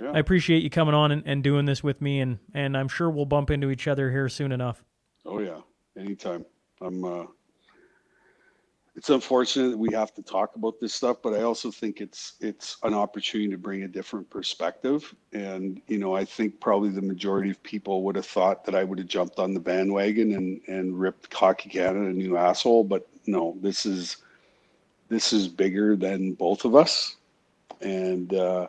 Yeah. 0.00 0.10
I 0.12 0.18
appreciate 0.18 0.62
you 0.62 0.70
coming 0.70 0.94
on 0.94 1.10
and, 1.12 1.22
and 1.24 1.42
doing 1.42 1.64
this 1.64 1.82
with 1.82 2.00
me, 2.02 2.20
and 2.20 2.38
and 2.52 2.76
I'm 2.76 2.88
sure 2.88 3.08
we'll 3.08 3.24
bump 3.24 3.50
into 3.50 3.70
each 3.70 3.88
other 3.88 4.10
here 4.10 4.28
soon 4.28 4.52
enough. 4.52 4.84
Oh 5.24 5.40
yeah, 5.40 5.60
anytime. 5.96 6.44
I'm. 6.80 7.26
It's 8.96 9.10
unfortunate 9.10 9.72
that 9.72 9.78
we 9.78 9.92
have 9.92 10.14
to 10.14 10.22
talk 10.22 10.56
about 10.56 10.80
this 10.80 10.94
stuff, 10.94 11.18
but 11.22 11.34
I 11.34 11.42
also 11.42 11.70
think 11.70 12.00
it's 12.00 12.32
it's 12.40 12.78
an 12.82 12.94
opportunity 12.94 13.50
to 13.50 13.58
bring 13.58 13.82
a 13.82 13.88
different 13.88 14.28
perspective. 14.30 15.14
And 15.34 15.82
you 15.86 15.98
know, 15.98 16.16
I 16.16 16.24
think 16.24 16.60
probably 16.60 16.88
the 16.88 17.02
majority 17.02 17.50
of 17.50 17.62
people 17.62 18.02
would 18.04 18.16
have 18.16 18.24
thought 18.24 18.64
that 18.64 18.74
I 18.74 18.84
would 18.84 18.98
have 18.98 19.06
jumped 19.06 19.38
on 19.38 19.52
the 19.52 19.60
bandwagon 19.60 20.32
and 20.32 20.60
and 20.66 20.98
ripped 20.98 21.32
Hockey 21.34 21.68
Canada 21.68 22.06
a 22.06 22.12
new 22.12 22.38
asshole. 22.38 22.84
But 22.84 23.06
no, 23.26 23.58
this 23.60 23.84
is 23.84 24.16
this 25.10 25.30
is 25.30 25.46
bigger 25.46 25.94
than 25.94 26.32
both 26.32 26.64
of 26.64 26.74
us, 26.74 27.16
and 27.82 28.32
uh, 28.32 28.66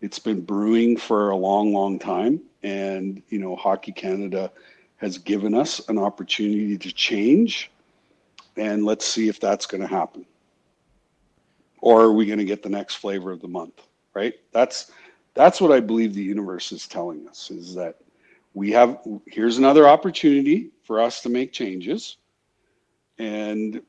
it's 0.00 0.18
been 0.18 0.40
brewing 0.40 0.96
for 0.96 1.30
a 1.30 1.36
long, 1.36 1.72
long 1.72 2.00
time. 2.00 2.40
And 2.64 3.22
you 3.28 3.38
know, 3.38 3.54
Hockey 3.54 3.92
Canada 3.92 4.50
has 4.96 5.18
given 5.18 5.54
us 5.54 5.88
an 5.88 5.98
opportunity 5.98 6.76
to 6.76 6.92
change. 6.92 7.70
And 8.58 8.84
let's 8.84 9.06
see 9.06 9.28
if 9.28 9.40
that's 9.40 9.66
going 9.66 9.80
to 9.80 9.86
happen. 9.86 10.26
Or 11.80 12.02
are 12.02 12.12
we 12.12 12.26
going 12.26 12.40
to 12.40 12.44
get 12.44 12.62
the 12.62 12.68
next 12.68 12.96
flavor 12.96 13.30
of 13.30 13.40
the 13.40 13.48
month? 13.48 13.86
Right? 14.14 14.34
That's 14.52 14.90
that's 15.34 15.60
what 15.60 15.70
I 15.70 15.78
believe 15.78 16.14
the 16.14 16.22
universe 16.22 16.72
is 16.72 16.88
telling 16.88 17.28
us 17.28 17.50
is 17.52 17.74
that 17.76 17.96
we 18.54 18.72
have 18.72 18.98
here's 19.26 19.58
another 19.58 19.86
opportunity 19.86 20.70
for 20.82 21.00
us 21.00 21.22
to 21.22 21.28
make 21.28 21.52
changes. 21.52 22.16
And 23.18 23.80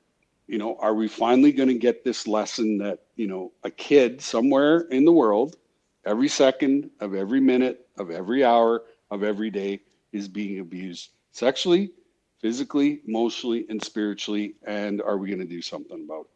you 0.47 0.57
know, 0.57 0.77
are 0.79 0.93
we 0.93 1.07
finally 1.07 1.51
going 1.51 1.69
to 1.69 1.75
get 1.75 2.03
this 2.03 2.27
lesson 2.27 2.79
that, 2.79 2.99
you 3.15 3.27
know, 3.27 3.51
a 3.63 3.69
kid 3.69 4.19
somewhere 4.19 4.81
in 4.89 5.05
the 5.05 5.11
world 5.11 5.57
every 6.05 6.27
second 6.27 6.89
of 6.99 7.13
every 7.13 7.39
minute 7.39 7.87
of 7.97 8.09
every 8.09 8.43
hour 8.43 8.83
of 9.11 9.23
every 9.23 9.49
day 9.49 9.79
is 10.11 10.27
being 10.27 10.59
abused 10.59 11.11
sexually, 11.31 11.91
physically, 12.39 13.01
emotionally, 13.07 13.65
and 13.69 13.83
spiritually. 13.83 14.55
And 14.65 15.01
are 15.01 15.17
we 15.17 15.27
going 15.27 15.39
to 15.39 15.45
do 15.45 15.61
something 15.61 16.05
about 16.05 16.27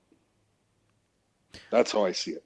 it? 1.53 1.59
That's 1.69 1.91
how 1.91 2.05
I 2.05 2.11
see 2.11 2.31
it. 2.31 2.43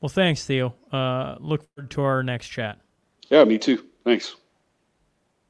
Well, 0.00 0.08
thanks, 0.08 0.44
Theo. 0.44 0.74
Uh, 0.92 1.36
look 1.40 1.66
forward 1.74 1.90
to 1.92 2.02
our 2.02 2.22
next 2.22 2.48
chat. 2.48 2.78
Yeah, 3.30 3.44
me 3.44 3.58
too. 3.58 3.84
Thanks. 4.04 4.36